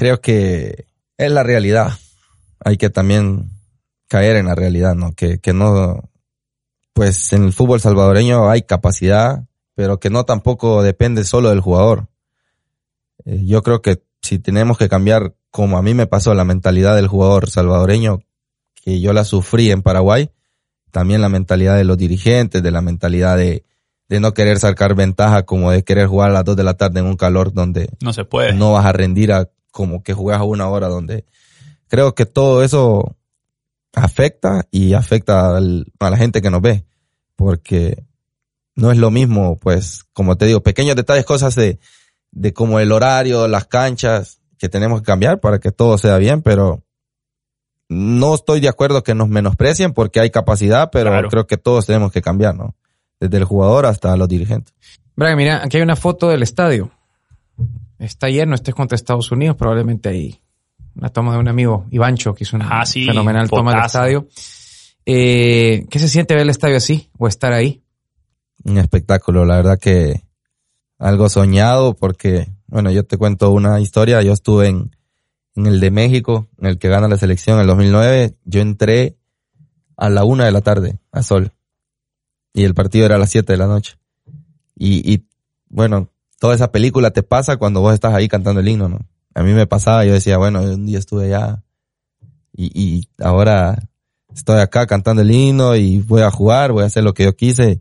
creo 0.00 0.22
que 0.22 0.86
es 1.18 1.30
la 1.30 1.42
realidad. 1.42 1.92
Hay 2.64 2.78
que 2.78 2.88
también 2.88 3.50
caer 4.10 4.36
en 4.36 4.46
la 4.46 4.56
realidad, 4.56 4.96
¿no? 4.96 5.12
Que, 5.12 5.38
que 5.38 5.52
no, 5.52 6.10
pues 6.92 7.32
en 7.32 7.44
el 7.44 7.52
fútbol 7.52 7.80
salvadoreño 7.80 8.50
hay 8.50 8.62
capacidad, 8.62 9.44
pero 9.76 10.00
que 10.00 10.10
no 10.10 10.24
tampoco 10.24 10.82
depende 10.82 11.22
solo 11.22 11.50
del 11.50 11.60
jugador. 11.60 12.08
Eh, 13.24 13.42
yo 13.44 13.62
creo 13.62 13.82
que 13.82 14.02
si 14.20 14.40
tenemos 14.40 14.76
que 14.78 14.88
cambiar, 14.88 15.34
como 15.52 15.78
a 15.78 15.82
mí 15.82 15.94
me 15.94 16.08
pasó, 16.08 16.34
la 16.34 16.44
mentalidad 16.44 16.96
del 16.96 17.06
jugador 17.06 17.48
salvadoreño, 17.48 18.18
que 18.74 19.00
yo 19.00 19.12
la 19.12 19.24
sufrí 19.24 19.70
en 19.70 19.82
Paraguay, 19.82 20.32
también 20.90 21.20
la 21.20 21.28
mentalidad 21.28 21.76
de 21.76 21.84
los 21.84 21.96
dirigentes, 21.96 22.64
de 22.64 22.70
la 22.72 22.80
mentalidad 22.82 23.36
de, 23.36 23.62
de 24.08 24.18
no 24.18 24.34
querer 24.34 24.58
sacar 24.58 24.96
ventaja, 24.96 25.44
como 25.44 25.70
de 25.70 25.84
querer 25.84 26.08
jugar 26.08 26.30
a 26.30 26.34
las 26.34 26.44
dos 26.44 26.56
de 26.56 26.64
la 26.64 26.74
tarde 26.74 26.98
en 26.98 27.06
un 27.06 27.16
calor 27.16 27.52
donde 27.52 27.90
No 28.00 28.12
se 28.12 28.24
puede. 28.24 28.54
no 28.54 28.72
vas 28.72 28.86
a 28.86 28.92
rendir 28.92 29.32
a 29.32 29.48
como 29.70 30.02
que 30.02 30.14
juegas 30.14 30.40
a 30.40 30.44
una 30.44 30.68
hora 30.68 30.88
donde 30.88 31.24
creo 31.86 32.16
que 32.16 32.26
todo 32.26 32.64
eso 32.64 33.14
afecta 33.94 34.66
y 34.70 34.92
afecta 34.94 35.56
al- 35.56 35.86
a 35.98 36.10
la 36.10 36.16
gente 36.16 36.40
que 36.42 36.50
nos 36.50 36.62
ve 36.62 36.84
porque 37.36 38.04
no 38.76 38.90
es 38.92 38.98
lo 38.98 39.10
mismo 39.10 39.58
pues 39.58 40.04
como 40.12 40.36
te 40.36 40.46
digo 40.46 40.62
pequeños 40.62 40.96
detalles 40.96 41.24
cosas 41.24 41.54
de 41.54 41.78
de 42.32 42.52
como 42.52 42.78
el 42.78 42.92
horario 42.92 43.48
las 43.48 43.66
canchas 43.66 44.40
que 44.58 44.68
tenemos 44.68 45.00
que 45.00 45.06
cambiar 45.06 45.40
para 45.40 45.58
que 45.58 45.72
todo 45.72 45.98
sea 45.98 46.18
bien 46.18 46.42
pero 46.42 46.82
no 47.88 48.34
estoy 48.36 48.60
de 48.60 48.68
acuerdo 48.68 49.02
que 49.02 49.14
nos 49.16 49.28
menosprecien 49.28 49.92
porque 49.92 50.20
hay 50.20 50.30
capacidad 50.30 50.90
pero 50.92 51.10
Claro. 51.10 51.28
creo 51.28 51.46
que 51.46 51.56
todos 51.56 51.86
tenemos 51.86 52.12
que 52.12 52.22
cambiar 52.22 52.54
no 52.54 52.76
desde 53.18 53.36
el 53.38 53.44
jugador 53.44 53.86
hasta 53.86 54.16
los 54.16 54.28
dirigentes 54.28 54.72
Brian, 55.16 55.36
mira, 55.36 55.62
aquí 55.64 55.76
hay 55.76 55.82
una 55.82 55.96
foto 55.96 56.28
del 56.30 56.42
estadio. 56.42 56.90
Está 57.98 58.28
lleno, 58.30 58.54
este 58.54 58.70
es 58.70 58.74
contra 58.74 58.96
Estados 58.96 59.30
Unidos, 59.30 59.54
probablemente 59.54 60.08
ahí. 60.08 60.40
Una 60.96 61.08
toma 61.08 61.34
de 61.34 61.38
un 61.38 61.48
amigo, 61.48 61.86
Ivancho, 61.90 62.34
que 62.34 62.44
hizo 62.44 62.56
una 62.56 62.68
Ah, 62.80 62.86
sí, 62.86 63.06
fenomenal 63.06 63.48
toma 63.48 63.72
del 63.74 63.84
estadio. 63.84 64.28
Eh, 65.06 65.86
¿Qué 65.90 65.98
se 65.98 66.08
siente 66.08 66.34
ver 66.34 66.42
el 66.42 66.50
estadio 66.50 66.76
así 66.76 67.10
o 67.18 67.26
estar 67.28 67.52
ahí? 67.52 67.82
un 68.64 68.78
espectáculo, 68.78 69.44
la 69.44 69.56
verdad 69.56 69.78
que 69.78 70.22
algo 70.98 71.28
soñado 71.28 71.94
porque, 71.94 72.48
bueno, 72.66 72.90
yo 72.90 73.04
te 73.04 73.16
cuento 73.16 73.50
una 73.50 73.80
historia, 73.80 74.22
yo 74.22 74.32
estuve 74.32 74.68
en, 74.68 74.94
en 75.56 75.66
el 75.66 75.80
de 75.80 75.90
México, 75.90 76.48
en 76.58 76.66
el 76.66 76.78
que 76.78 76.88
gana 76.88 77.08
la 77.08 77.16
selección 77.16 77.56
en 77.56 77.62
el 77.62 77.66
2009, 77.68 78.36
yo 78.44 78.60
entré 78.60 79.16
a 79.96 80.10
la 80.10 80.24
una 80.24 80.44
de 80.44 80.52
la 80.52 80.60
tarde, 80.60 80.98
a 81.12 81.22
Sol, 81.22 81.52
y 82.52 82.64
el 82.64 82.74
partido 82.74 83.06
era 83.06 83.16
a 83.16 83.18
las 83.18 83.30
siete 83.30 83.52
de 83.52 83.58
la 83.58 83.66
noche. 83.66 83.96
Y, 84.76 85.10
y, 85.10 85.26
bueno, 85.68 86.10
toda 86.38 86.54
esa 86.54 86.70
película 86.72 87.10
te 87.10 87.22
pasa 87.22 87.56
cuando 87.56 87.80
vos 87.80 87.94
estás 87.94 88.14
ahí 88.14 88.28
cantando 88.28 88.60
el 88.60 88.68
himno, 88.68 88.88
¿no? 88.88 88.98
A 89.40 89.42
mí 89.42 89.52
me 89.54 89.66
pasaba, 89.66 90.04
yo 90.04 90.12
decía, 90.12 90.36
bueno, 90.36 90.60
un 90.60 90.84
día 90.84 90.98
estuve 90.98 91.26
allá 91.26 91.62
y, 92.52 92.70
y 92.74 93.08
ahora 93.22 93.78
estoy 94.34 94.60
acá 94.60 94.86
cantando 94.86 95.22
el 95.22 95.30
himno 95.30 95.76
y 95.76 95.98
voy 96.02 96.22
a 96.22 96.30
jugar, 96.30 96.72
voy 96.72 96.82
a 96.82 96.86
hacer 96.86 97.04
lo 97.04 97.14
que 97.14 97.24
yo 97.24 97.34
quise. 97.34 97.80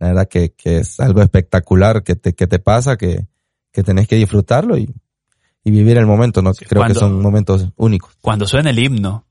La 0.00 0.08
verdad 0.08 0.28
que, 0.28 0.50
que 0.52 0.78
es 0.78 0.98
algo 0.98 1.22
espectacular 1.22 2.02
que 2.02 2.16
te, 2.16 2.34
que 2.34 2.46
te 2.48 2.58
pasa, 2.58 2.96
que, 2.96 3.26
que 3.72 3.82
tenés 3.84 4.08
que 4.08 4.16
disfrutarlo 4.16 4.76
y, 4.76 4.92
y 5.62 5.70
vivir 5.70 5.96
el 5.96 6.06
momento, 6.06 6.42
¿no? 6.42 6.52
Creo 6.54 6.80
cuando- 6.80 6.94
que 6.94 6.98
son 7.00 7.22
momentos 7.22 7.66
únicos. 7.76 8.16
Cuando 8.20 8.46
suena 8.46 8.70
el 8.70 8.78
himno, 8.78 9.26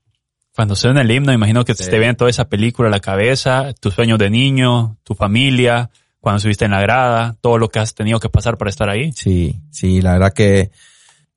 cuando 0.54 0.74
suena 0.74 1.02
el 1.02 1.10
himno, 1.10 1.32
imagino 1.34 1.62
que 1.64 1.74
Sí. 1.74 1.84
te 1.90 1.98
viene 1.98 2.14
toda 2.14 2.30
esa 2.30 2.48
película 2.48 2.88
a 2.88 2.90
la 2.90 3.00
cabeza, 3.00 3.74
tus 3.78 3.92
sueños 3.92 4.18
de 4.18 4.30
niño, 4.30 4.96
tu 5.04 5.14
familia, 5.14 5.90
cuando 6.20 6.40
subiste 6.40 6.64
en 6.64 6.70
la 6.70 6.80
grada, 6.80 7.36
todo 7.42 7.58
lo 7.58 7.68
que 7.68 7.80
has 7.80 7.94
tenido 7.94 8.18
que 8.18 8.30
pasar 8.30 8.56
para 8.56 8.70
estar 8.70 8.88
ahí. 8.88 9.12
Sí, 9.12 9.60
sí, 9.70 10.00
la 10.00 10.14
verdad 10.14 10.32
que 10.32 10.70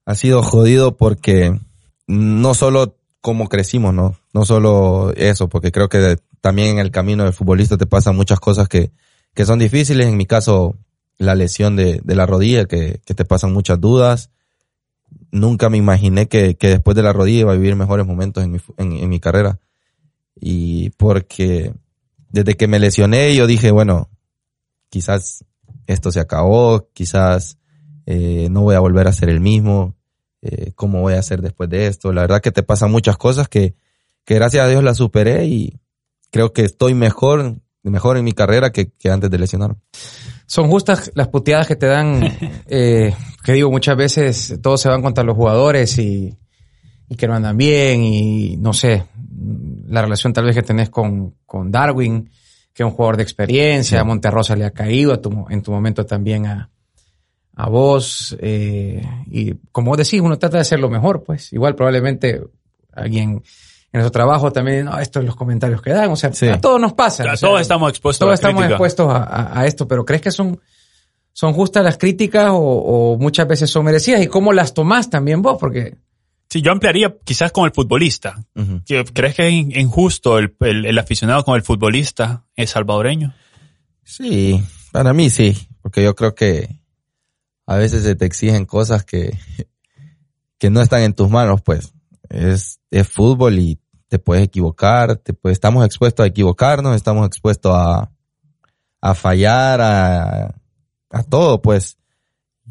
ha 0.05 0.15
sido 0.15 0.41
jodido 0.41 0.97
porque 0.97 1.59
no 2.07 2.53
solo 2.53 2.95
cómo 3.21 3.47
crecimos, 3.49 3.93
¿no? 3.93 4.15
No 4.33 4.45
solo 4.45 5.13
eso, 5.15 5.49
porque 5.49 5.71
creo 5.71 5.89
que 5.89 6.17
también 6.41 6.69
en 6.69 6.79
el 6.79 6.91
camino 6.91 7.23
del 7.23 7.33
futbolista 7.33 7.77
te 7.77 7.85
pasan 7.85 8.15
muchas 8.15 8.39
cosas 8.39 8.67
que, 8.67 8.91
que 9.33 9.45
son 9.45 9.59
difíciles. 9.59 10.07
En 10.07 10.17
mi 10.17 10.25
caso, 10.25 10.75
la 11.17 11.35
lesión 11.35 11.75
de, 11.75 12.01
de 12.03 12.15
la 12.15 12.25
rodilla, 12.25 12.65
que, 12.65 13.01
que 13.05 13.13
te 13.13 13.25
pasan 13.25 13.53
muchas 13.53 13.79
dudas. 13.79 14.31
Nunca 15.31 15.69
me 15.69 15.77
imaginé 15.77 16.27
que, 16.27 16.55
que 16.55 16.69
después 16.69 16.95
de 16.95 17.03
la 17.03 17.13
rodilla 17.13 17.41
iba 17.41 17.51
a 17.51 17.55
vivir 17.55 17.75
mejores 17.75 18.05
momentos 18.05 18.43
en 18.43 18.51
mi, 18.51 18.59
en 18.77 19.09
mi 19.09 19.19
carrera. 19.19 19.59
Y 20.35 20.91
porque 20.91 21.73
desde 22.29 22.55
que 22.55 22.67
me 22.67 22.79
lesioné, 22.79 23.35
yo 23.35 23.45
dije, 23.45 23.71
bueno, 23.71 24.09
quizás 24.89 25.45
esto 25.85 26.12
se 26.12 26.19
acabó, 26.19 26.89
quizás 26.93 27.59
eh, 28.05 28.47
no 28.49 28.62
voy 28.62 28.75
a 28.75 28.79
volver 28.79 29.07
a 29.07 29.13
ser 29.13 29.29
el 29.29 29.39
mismo, 29.39 29.95
eh, 30.41 30.71
cómo 30.75 31.01
voy 31.01 31.13
a 31.13 31.19
hacer 31.19 31.41
después 31.41 31.69
de 31.69 31.88
esto. 31.88 32.13
La 32.13 32.21
verdad 32.21 32.41
que 32.41 32.51
te 32.51 32.63
pasan 32.63 32.91
muchas 32.91 33.17
cosas 33.17 33.47
que, 33.47 33.75
que 34.25 34.35
gracias 34.35 34.65
a 34.65 34.69
Dios 34.69 34.83
las 34.83 34.97
superé 34.97 35.45
y 35.45 35.79
creo 36.31 36.53
que 36.53 36.63
estoy 36.63 36.93
mejor, 36.93 37.55
mejor 37.83 38.17
en 38.17 38.23
mi 38.25 38.31
carrera 38.33 38.71
que, 38.71 38.91
que 38.91 39.09
antes 39.09 39.29
de 39.29 39.38
lesionarme. 39.39 39.75
Son 40.45 40.67
justas 40.69 41.12
las 41.15 41.27
puteadas 41.27 41.67
que 41.67 41.75
te 41.75 41.85
dan, 41.88 42.21
eh, 42.67 43.13
que 43.43 43.53
digo, 43.53 43.69
muchas 43.71 43.95
veces 43.97 44.59
todos 44.62 44.81
se 44.81 44.89
van 44.89 45.01
contra 45.01 45.23
los 45.23 45.35
jugadores 45.35 45.97
y, 45.99 46.35
y 47.09 47.15
que 47.15 47.27
no 47.27 47.35
andan 47.35 47.57
bien 47.57 48.03
y 48.03 48.57
no 48.57 48.73
sé, 48.73 49.05
la 49.88 50.01
relación 50.01 50.33
tal 50.33 50.45
vez 50.45 50.55
que 50.55 50.63
tenés 50.63 50.89
con, 50.89 51.35
con 51.45 51.71
Darwin, 51.71 52.29
que 52.73 52.83
es 52.83 52.85
un 52.85 52.91
jugador 52.91 53.17
de 53.17 53.23
experiencia, 53.23 53.97
Sí. 53.97 54.01
a 54.01 54.03
Monterrosa 54.03 54.55
le 54.55 54.65
ha 54.65 54.71
caído 54.71 55.13
a 55.13 55.21
tu- 55.21 55.45
en 55.49 55.62
tu 55.62 55.71
momento 55.71 56.05
también 56.05 56.45
a, 56.45 56.69
a 57.62 57.67
vos, 57.67 58.38
eh, 58.39 59.02
y 59.30 59.54
como 59.74 59.91
vos 59.91 59.98
decís, 59.98 60.22
uno 60.22 60.38
trata 60.39 60.58
de 60.58 60.62
hacer 60.62 60.80
lo 60.80 60.89
mejor, 60.89 61.24
pues 61.24 61.52
igual 61.52 61.76
probablemente 61.76 62.41
alguien 62.93 63.30
en 63.32 63.41
nuestro 63.91 64.12
trabajo 64.12 64.52
también, 64.54 64.86
no, 64.86 64.98
estos 64.98 65.19
son 65.22 65.26
los 65.26 65.36
comentarios 65.36 65.82
que 65.82 65.89
dan, 65.91 66.10
o 66.10 66.15
sea, 66.15 66.32
Sí. 66.32 66.48
a 66.48 66.62
todos 66.62 66.80
nos 66.80 66.93
pasa. 66.93 67.24
O 67.24 67.26
sea, 67.36 67.50
todos 67.50 67.60
estamos 67.62 67.89
expuestos 67.89 68.22
a 68.22 68.26
todos 68.26 68.32
la 68.32 68.36
estamos 68.36 68.62
crítica. 68.62 68.76
expuestos 68.76 69.13
a, 69.13 69.24
a- 69.24 69.60
a 69.62 69.65
esto, 69.65 69.88
pero 69.89 70.06
¿crees 70.06 70.22
que 70.22 70.32
son, 70.32 70.60
son 71.34 71.52
justas 71.54 71.84
las 71.84 71.98
críticas 71.98 72.50
o, 72.52 72.58
o 72.60 73.17
muchas 73.17 73.45
veces 73.48 73.69
son 73.69 73.84
merecidas? 73.84 74.22
¿Y 74.22 74.28
cómo 74.28 74.54
las 74.54 74.74
tomás 74.74 75.10
también 75.10 75.41
vos? 75.41 75.58
Porque 75.60 75.98
Sí, 76.50 76.62
yo 76.62 76.72
ampliaría 76.72 77.15
quizás 77.26 77.52
con 77.52 77.65
el 77.65 77.72
futbolista. 77.74 78.36
Ujú. 78.56 78.82
¿Que- 78.86 79.04
¿Crees 79.04 79.36
que 79.36 79.48
es 79.48 79.54
in- 79.54 79.72
injusto 79.78 80.39
el, 80.39 80.56
el- 80.62 80.86
el 80.86 80.98
aficionado 80.98 81.43
con 81.43 81.56
el 81.56 81.62
futbolista 81.62 82.45
es 82.56 82.69
salvadoreño? 82.69 83.34
Sí, 84.04 84.63
para 84.91 85.13
mí 85.13 85.30
sí, 85.30 85.56
porque 85.82 86.04
yo 86.04 86.15
creo 86.15 86.34
que 86.36 86.78
a 87.69 87.77
veces 87.77 88.01
se 88.01 88.15
te 88.15 88.25
exigen 88.25 88.65
cosas 88.65 89.05
que, 89.05 89.38
que 90.58 90.71
no 90.71 90.82
están 90.82 91.03
en 91.03 91.13
tus 91.13 91.29
manos, 91.29 91.62
pues. 91.62 91.93
Es, 92.27 92.79
fútbol 93.08 93.60
y 93.60 93.79
te 94.08 94.17
puedes 94.17 94.43
equivocar, 94.43 95.17
te, 95.17 95.34
pues, 95.34 95.53
estamos 95.53 95.86
expuestos 95.86 96.23
a 96.23 96.27
equivocarnos, 96.27 96.95
estamos 96.95 97.27
expuestos 97.27 97.71
a, 97.75 98.12
a 99.01 99.13
fallar, 99.13 99.82
a, 99.82 100.55
a 101.12 101.23
todo, 101.29 101.62
pues. 101.62 101.99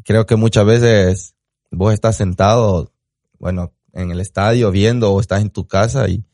Creo 0.03 0.25
que 0.25 0.35
muchas 0.35 0.65
veces 0.65 1.33
vos 1.71 1.93
estás 1.93 2.17
sentado, 2.17 2.91
bueno, 3.39 3.71
en 3.93 4.11
el 4.11 4.19
estadio 4.19 4.69
viendo 4.69 5.13
o 5.13 5.21
estás 5.21 5.41
en 5.41 5.49
tu 5.49 5.65
casa 5.65 6.09
y, 6.09 6.25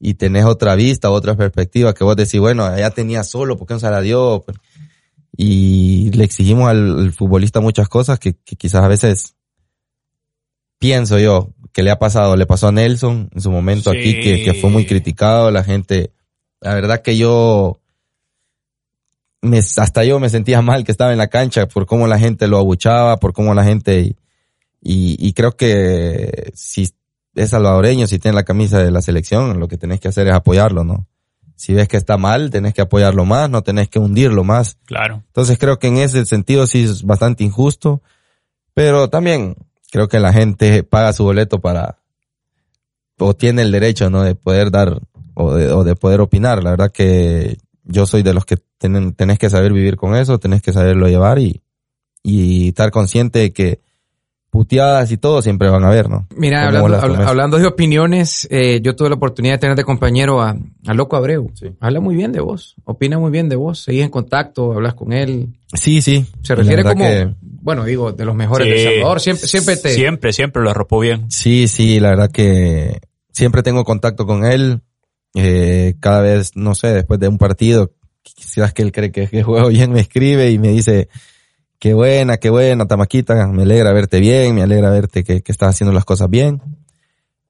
y 0.00 0.14
tenés 0.14 0.46
otra 0.46 0.74
vista, 0.74 1.10
otra 1.10 1.36
perspectiva 1.36 1.94
que 1.94 2.02
vos 2.02 2.16
decís, 2.16 2.40
bueno, 2.40 2.76
ya 2.76 2.90
tenía 2.90 3.22
solo, 3.22 3.56
¿por 3.56 3.68
qué 3.68 3.74
no 3.74 3.80
se 3.80 3.88
la 3.88 4.00
dio? 4.00 4.44
Y 5.42 6.10
le 6.10 6.24
exigimos 6.24 6.68
al, 6.68 7.12
futbolista 7.12 7.60
muchas 7.60 7.88
cosas 7.88 8.18
que, 8.18 8.34
que, 8.34 8.56
quizás 8.56 8.84
a 8.84 8.88
veces 8.88 9.36
pienso 10.78 11.18
yo 11.18 11.54
que 11.72 11.82
le 11.82 11.90
ha 11.90 11.98
pasado, 11.98 12.36
le 12.36 12.44
pasó 12.44 12.68
a 12.68 12.72
Nelson 12.72 13.30
en 13.34 13.40
su 13.40 13.50
momento 13.50 13.88
aquí, 13.88 14.20
que, 14.20 14.42
que, 14.44 14.52
fue 14.52 14.68
muy 14.68 14.84
criticado, 14.84 15.50
la 15.50 15.64
gente, 15.64 16.12
la 16.60 16.74
verdad 16.74 17.00
que 17.00 17.16
yo, 17.16 17.80
me, 19.40 19.60
hasta 19.60 20.04
yo 20.04 20.20
me 20.20 20.28
sentía 20.28 20.60
mal 20.60 20.84
que 20.84 20.92
estaba 20.92 21.12
en 21.12 21.18
la 21.18 21.28
cancha 21.28 21.66
por 21.66 21.86
cómo 21.86 22.06
la 22.06 22.18
gente 22.18 22.46
lo 22.46 22.58
abuchaba, 22.58 23.16
por 23.16 23.32
cómo 23.32 23.54
la 23.54 23.64
gente, 23.64 24.14
y, 24.82 25.16
y 25.26 25.32
creo 25.32 25.56
que 25.56 26.50
si 26.52 26.90
es 27.34 27.48
salvadoreño, 27.48 28.06
si 28.06 28.18
tiene 28.18 28.34
la 28.34 28.44
camisa 28.44 28.78
de 28.78 28.90
la 28.90 29.00
selección, 29.00 29.58
lo 29.58 29.68
que 29.68 29.78
tenés 29.78 30.00
que 30.00 30.08
hacer 30.08 30.26
es 30.26 30.34
apoyarlo, 30.34 30.84
¿no? 30.84 31.06
Si 31.60 31.74
ves 31.74 31.88
que 31.88 31.98
está 31.98 32.16
mal, 32.16 32.48
tenés 32.48 32.72
que 32.72 32.80
apoyarlo 32.80 33.26
más, 33.26 33.50
no 33.50 33.60
tenés 33.60 33.90
que 33.90 33.98
hundirlo 33.98 34.44
más. 34.44 34.78
Claro. 34.86 35.22
Entonces 35.26 35.58
creo 35.58 35.78
que 35.78 35.88
en 35.88 35.98
ese 35.98 36.24
sentido 36.24 36.66
sí 36.66 36.84
es 36.84 37.02
bastante 37.02 37.44
injusto, 37.44 38.00
pero 38.72 39.10
también 39.10 39.56
creo 39.92 40.08
que 40.08 40.20
la 40.20 40.32
gente 40.32 40.84
paga 40.84 41.12
su 41.12 41.22
boleto 41.22 41.60
para, 41.60 41.98
o 43.18 43.34
tiene 43.34 43.60
el 43.60 43.72
derecho, 43.72 44.08
¿no? 44.08 44.22
De 44.22 44.34
poder 44.34 44.70
dar, 44.70 45.02
o 45.34 45.52
de, 45.52 45.70
o 45.70 45.84
de 45.84 45.96
poder 45.96 46.22
opinar. 46.22 46.64
La 46.64 46.70
verdad 46.70 46.90
que 46.90 47.58
yo 47.84 48.06
soy 48.06 48.22
de 48.22 48.32
los 48.32 48.46
que 48.46 48.56
tienen, 48.78 49.12
tenés 49.12 49.38
que 49.38 49.50
saber 49.50 49.74
vivir 49.74 49.96
con 49.96 50.16
eso, 50.16 50.38
tenés 50.38 50.62
que 50.62 50.72
saberlo 50.72 51.08
llevar 51.08 51.38
y, 51.40 51.60
y 52.22 52.68
estar 52.68 52.90
consciente 52.90 53.38
de 53.38 53.52
que 53.52 53.82
puteadas 54.50 55.10
y 55.12 55.16
todo 55.16 55.42
siempre 55.42 55.70
van 55.70 55.84
a 55.84 55.88
haber, 55.88 56.10
¿no? 56.10 56.26
Mira, 56.36 56.68
hablando, 56.68 57.58
de 57.58 57.66
opiniones, 57.66 58.48
eh, 58.50 58.80
yo 58.82 58.96
tuve 58.96 59.08
la 59.08 59.14
oportunidad 59.14 59.54
de 59.54 59.58
tener 59.58 59.76
de 59.76 59.84
compañero 59.84 60.42
a, 60.42 60.56
a 60.86 60.94
Loco 60.94 61.16
Abreu. 61.16 61.50
Habla 61.78 62.00
muy 62.00 62.16
bien 62.16 62.32
de 62.32 62.40
vos, 62.40 62.74
opina 62.84 63.18
muy 63.18 63.30
bien 63.30 63.48
de 63.48 63.56
vos, 63.56 63.78
seguís 63.80 64.02
en 64.02 64.10
contacto, 64.10 64.72
hablas 64.72 64.94
con 64.94 65.12
él. 65.12 65.54
Sí, 65.72 66.02
sí. 66.02 66.26
Se 66.42 66.56
refiere 66.56 66.82
como, 66.82 67.04
bueno, 67.40 67.84
digo, 67.84 68.12
de 68.12 68.24
los 68.24 68.34
mejores 68.34 68.68
de 68.68 68.84
Salvador, 68.84 69.20
siempre, 69.20 69.46
siempre 69.46 69.76
te... 69.76 69.90
Siempre, 69.90 70.32
siempre 70.32 70.62
lo 70.62 70.70
arropó 70.70 70.98
bien. 70.98 71.30
Sí, 71.30 71.68
sí, 71.68 72.00
la 72.00 72.10
verdad 72.10 72.30
que 72.30 73.00
siempre 73.32 73.62
tengo 73.62 73.84
contacto 73.84 74.26
con 74.26 74.44
él, 74.44 74.80
eh, 75.34 75.94
cada 76.00 76.22
vez, 76.22 76.56
no 76.56 76.74
sé, 76.74 76.88
después 76.88 77.20
de 77.20 77.28
un 77.28 77.38
partido, 77.38 77.92
quizás 78.22 78.72
que 78.72 78.82
él 78.82 78.90
cree 78.90 79.12
que, 79.12 79.28
que 79.28 79.42
juego 79.44 79.68
bien, 79.68 79.92
me 79.92 80.00
escribe 80.00 80.50
y 80.50 80.58
me 80.58 80.68
dice 80.70 81.08
Qué 81.80 81.94
buena, 81.94 82.36
qué 82.36 82.50
buena, 82.50 82.86
Tamaquita. 82.86 83.46
Me 83.46 83.62
alegra 83.62 83.94
verte 83.94 84.20
bien, 84.20 84.54
me 84.54 84.62
alegra 84.62 84.90
verte 84.90 85.24
que, 85.24 85.42
que 85.42 85.50
estás 85.50 85.70
haciendo 85.70 85.94
las 85.94 86.04
cosas 86.04 86.28
bien. 86.28 86.60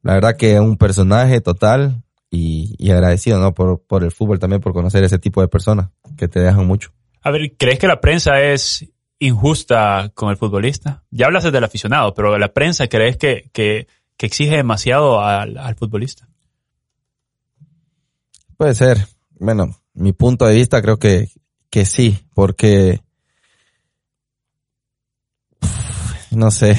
La 0.02 0.14
verdad 0.14 0.36
que 0.36 0.54
es 0.54 0.60
un 0.60 0.76
personaje 0.76 1.40
total 1.40 2.04
y, 2.30 2.76
y 2.78 2.92
agradecido, 2.92 3.40
¿no? 3.40 3.52
Por, 3.52 3.82
por 3.82 4.04
el 4.04 4.12
fútbol 4.12 4.38
también, 4.38 4.62
por 4.62 4.72
conocer 4.72 5.02
ese 5.02 5.18
tipo 5.18 5.40
de 5.40 5.48
personas 5.48 5.88
que 6.16 6.28
te 6.28 6.38
dejan 6.38 6.64
mucho. 6.64 6.92
A 7.22 7.32
ver, 7.32 7.56
¿crees 7.58 7.80
que 7.80 7.88
la 7.88 8.00
prensa 8.00 8.40
es 8.40 8.88
injusta 9.18 10.12
con 10.14 10.30
el 10.30 10.36
futbolista? 10.36 11.02
Ya 11.10 11.26
hablas 11.26 11.42
del 11.42 11.64
aficionado, 11.64 12.14
pero 12.14 12.38
la 12.38 12.52
prensa, 12.52 12.86
¿crees 12.86 13.16
que, 13.16 13.50
que, 13.52 13.88
que 14.16 14.26
exige 14.26 14.54
demasiado 14.54 15.20
al, 15.20 15.58
al 15.58 15.74
futbolista? 15.74 16.28
Puede 18.56 18.76
ser. 18.76 19.08
Bueno, 19.40 19.76
mi 19.92 20.12
punto 20.12 20.46
de 20.46 20.54
vista 20.54 20.80
creo 20.80 21.00
que, 21.00 21.30
que 21.68 21.84
sí, 21.84 22.16
porque 22.32 23.00
no 26.30 26.50
sé. 26.50 26.76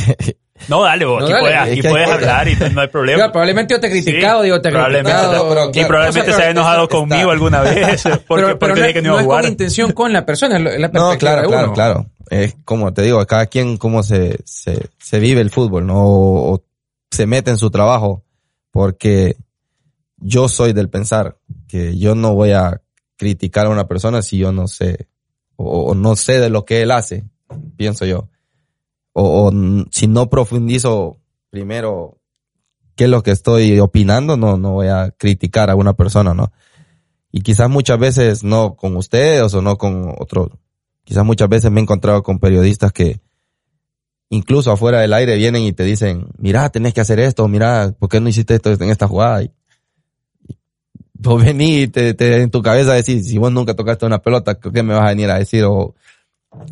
No, 0.67 0.83
dale, 0.83 1.05
vos, 1.05 1.23
aquí, 1.23 1.33
puedes, 1.39 1.57
aquí 1.57 1.81
puedes 1.81 2.09
hablar 2.09 2.47
y 2.47 2.55
no 2.73 2.81
hay 2.81 2.87
problema. 2.91 3.31
probablemente 3.31 3.73
yo 3.73 3.79
te 3.79 3.87
he 3.87 3.89
criticado, 3.89 4.41
digo, 4.43 4.61
te 4.61 4.69
he 4.69 4.71
criticado. 4.71 5.71
y 5.73 5.85
probablemente 5.85 6.33
se 6.33 6.41
haya 6.41 6.51
enojado 6.51 6.87
conmigo 6.87 7.31
alguna 7.31 7.61
vez 7.61 8.03
porque, 8.27 8.55
pero, 8.55 8.75
dije 8.75 8.93
que 8.93 9.01
no, 9.01 9.09
iba 9.09 9.19
a 9.19 9.23
jugar. 9.23 9.37
No 9.37 9.39
es 9.39 9.45
con 9.45 9.51
intención 9.51 9.91
con 9.91 10.13
la 10.13 10.25
persona, 10.25 10.57
es 10.57 10.79
la 10.79 10.87
No, 10.89 11.17
claro, 11.17 11.47
claro, 11.47 11.73
claro. 11.73 12.05
Es 12.29 12.55
como 12.63 12.93
te 12.93 13.01
digo, 13.01 13.25
cada 13.25 13.47
quien 13.47 13.77
cómo 13.77 14.03
se, 14.03 14.39
se, 14.45 14.89
se 14.99 15.19
vive 15.19 15.41
el 15.41 15.49
fútbol, 15.49 15.85
¿no? 15.85 15.97
O, 15.97 16.63
se 17.09 17.25
mete 17.25 17.51
en 17.51 17.57
su 17.57 17.69
trabajo 17.69 18.23
porque 18.71 19.35
yo 20.17 20.47
soy 20.47 20.71
del 20.71 20.89
pensar 20.89 21.37
que 21.67 21.97
yo 21.97 22.15
no 22.15 22.35
voy 22.35 22.51
a 22.51 22.81
criticar 23.17 23.65
a 23.65 23.69
una 23.69 23.87
persona 23.87 24.21
si 24.21 24.37
yo 24.37 24.53
no 24.53 24.67
sé 24.67 25.07
o 25.57 25.93
no 25.93 26.15
sé 26.15 26.39
de 26.39 26.49
lo 26.49 26.65
que 26.65 26.81
él 26.81 26.89
hace, 26.89 27.25
pienso 27.75 28.05
yo 28.05 28.30
o, 29.13 29.51
si 29.91 30.07
no 30.07 30.29
profundizo 30.29 31.19
primero 31.49 32.17
qué 32.95 33.05
es 33.05 33.09
lo 33.09 33.23
que 33.23 33.31
estoy 33.31 33.79
opinando, 33.79 34.37
no, 34.37 34.57
no 34.57 34.71
voy 34.73 34.87
a 34.87 35.11
criticar 35.11 35.69
a 35.69 35.75
una 35.75 35.93
persona, 35.93 36.33
¿no? 36.33 36.51
Y 37.31 37.41
quizás 37.41 37.69
muchas 37.69 37.97
veces 37.97 38.43
no 38.43 38.75
con 38.75 38.95
ustedes 38.97 39.53
o 39.53 39.61
no 39.61 39.77
con 39.77 40.13
otros, 40.17 40.49
quizás 41.03 41.25
muchas 41.25 41.49
veces 41.49 41.71
me 41.71 41.79
he 41.79 41.83
encontrado 41.83 42.23
con 42.23 42.39
periodistas 42.39 42.91
que 42.91 43.21
incluso 44.29 44.71
afuera 44.71 44.99
del 44.99 45.13
aire 45.13 45.35
vienen 45.35 45.63
y 45.63 45.73
te 45.73 45.83
dicen, 45.83 46.27
mira, 46.37 46.69
tenés 46.69 46.93
que 46.93 47.01
hacer 47.01 47.19
esto, 47.19 47.47
mira, 47.47 47.93
¿por 47.97 48.09
qué 48.09 48.19
no 48.19 48.29
hiciste 48.29 48.55
esto 48.55 48.71
en 48.71 48.89
esta 48.89 49.07
jugada? 49.07 49.43
Y, 49.43 49.51
vos 51.13 51.43
venís 51.43 51.83
y 51.83 51.87
te, 51.87 52.41
en 52.41 52.49
tu 52.49 52.61
cabeza 52.61 52.93
decís, 52.93 53.27
si 53.27 53.37
vos 53.37 53.51
nunca 53.51 53.75
tocaste 53.75 54.05
una 54.05 54.21
pelota, 54.21 54.59
¿qué 54.59 54.83
me 54.83 54.93
vas 54.93 55.03
a 55.03 55.09
venir 55.09 55.29
a 55.29 55.37
decir? 55.37 55.63
O, 55.65 55.95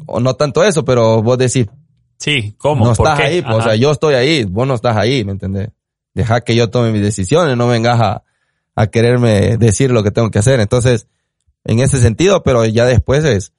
o 0.05 0.19
no 0.19 0.33
tanto 0.35 0.63
eso, 0.63 0.83
pero 0.83 1.21
vos 1.21 1.37
decís, 1.37 1.67
Sí, 2.19 2.53
¿cómo? 2.57 2.85
No 2.85 2.91
estás 2.91 3.19
ahí, 3.19 3.41
pues, 3.41 3.55
o 3.55 3.61
sea, 3.61 3.75
yo 3.75 3.91
estoy 3.91 4.13
ahí, 4.13 4.43
vos 4.43 4.67
no 4.67 4.75
estás 4.75 4.97
ahí, 4.97 5.23
¿me 5.23 5.31
entendés? 5.31 5.69
Deja 6.13 6.41
que 6.41 6.55
yo 6.55 6.69
tome 6.69 6.91
mis 6.91 7.01
decisiones, 7.01 7.55
no 7.55 7.67
vengas 7.67 7.99
a, 8.01 8.23
a 8.75 8.87
quererme 8.87 9.57
decir 9.57 9.91
lo 9.91 10.03
que 10.03 10.11
tengo 10.11 10.29
que 10.29 10.39
hacer. 10.39 10.59
Entonces, 10.59 11.07
en 11.63 11.79
ese 11.79 11.97
sentido, 11.97 12.43
pero 12.43 12.65
ya 12.65 12.85
después 12.85 13.23
es, 13.23 13.53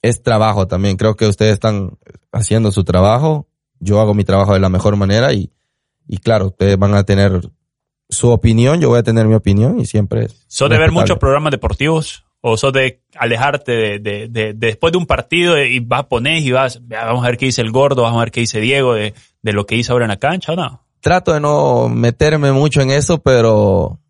es 0.00 0.22
trabajo 0.22 0.66
también. 0.66 0.96
Creo 0.96 1.16
que 1.16 1.26
ustedes 1.26 1.52
están 1.52 1.98
haciendo 2.32 2.72
su 2.72 2.84
trabajo. 2.84 3.46
Yo 3.78 4.00
hago 4.00 4.14
mi 4.14 4.24
trabajo 4.24 4.54
de 4.54 4.60
la 4.60 4.68
mejor 4.68 4.96
manera 4.96 5.32
y, 5.34 5.52
y 6.08 6.18
claro, 6.18 6.46
ustedes 6.46 6.78
van 6.78 6.94
a 6.94 7.04
tener 7.04 7.50
su 8.08 8.30
opinión, 8.30 8.80
yo 8.80 8.88
voy 8.88 8.98
a 8.98 9.02
tener 9.02 9.26
mi 9.26 9.34
opinión 9.34 9.80
y 9.80 9.86
siempre. 9.86 10.28
¿Son 10.46 10.70
de 10.70 10.78
ver 10.78 10.92
muchos 10.92 11.18
programas 11.18 11.50
deportivos? 11.50 12.24
O 12.44 12.56
sos 12.56 12.72
de 12.72 13.00
alejarte 13.16 13.72
de, 13.72 13.98
de, 14.00 14.28
de, 14.28 14.52
después 14.52 14.92
de 14.92 14.98
un 14.98 15.06
partido 15.06 15.62
y 15.62 15.78
vas, 15.78 16.04
poner 16.06 16.42
y 16.42 16.50
vas, 16.50 16.80
vamos 16.82 17.24
a 17.24 17.28
ver 17.28 17.38
qué 17.38 17.46
dice 17.46 17.62
el 17.62 17.70
gordo, 17.70 18.02
vamos 18.02 18.18
a 18.18 18.24
ver 18.24 18.32
qué 18.32 18.40
dice 18.40 18.60
Diego 18.60 18.94
de, 18.94 19.14
de 19.40 19.52
lo 19.52 19.64
que 19.64 19.76
hizo 19.76 19.92
ahora 19.92 20.06
en 20.06 20.10
la 20.10 20.18
cancha 20.18 20.52
o 20.52 20.56
no? 20.56 20.82
Trato 21.00 21.32
de 21.32 21.40
no 21.40 21.88
meterme 21.88 22.50
mucho 22.52 22.80
en 22.80 22.90
eso, 22.90 23.22
pero 23.22 24.00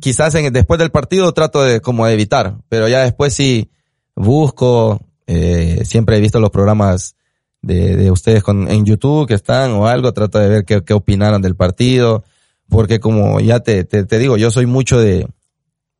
quizás 0.00 0.34
en, 0.34 0.52
después 0.54 0.78
del 0.80 0.90
partido 0.90 1.32
trato 1.32 1.62
de 1.62 1.80
como 1.80 2.06
evitar, 2.08 2.56
pero 2.70 2.88
ya 2.88 3.00
después 3.00 3.34
sí 3.34 3.70
busco, 4.16 5.00
eh, 5.26 5.82
siempre 5.84 6.16
he 6.16 6.20
visto 6.20 6.40
los 6.40 6.50
programas 6.50 7.14
de, 7.60 7.94
de 7.96 8.10
ustedes 8.10 8.42
con, 8.42 8.70
en 8.70 8.86
YouTube 8.86 9.28
que 9.28 9.34
están 9.34 9.72
o 9.72 9.86
algo, 9.86 10.12
trato 10.14 10.38
de 10.38 10.48
ver 10.48 10.64
qué, 10.64 10.82
qué 10.82 10.94
opinaron 10.94 11.42
del 11.42 11.56
partido, 11.56 12.24
porque 12.70 13.00
como 13.00 13.38
ya 13.40 13.60
te, 13.60 13.84
te, 13.84 14.04
te 14.04 14.18
digo, 14.18 14.38
yo 14.38 14.50
soy 14.50 14.64
mucho 14.64 14.98
de, 14.98 15.26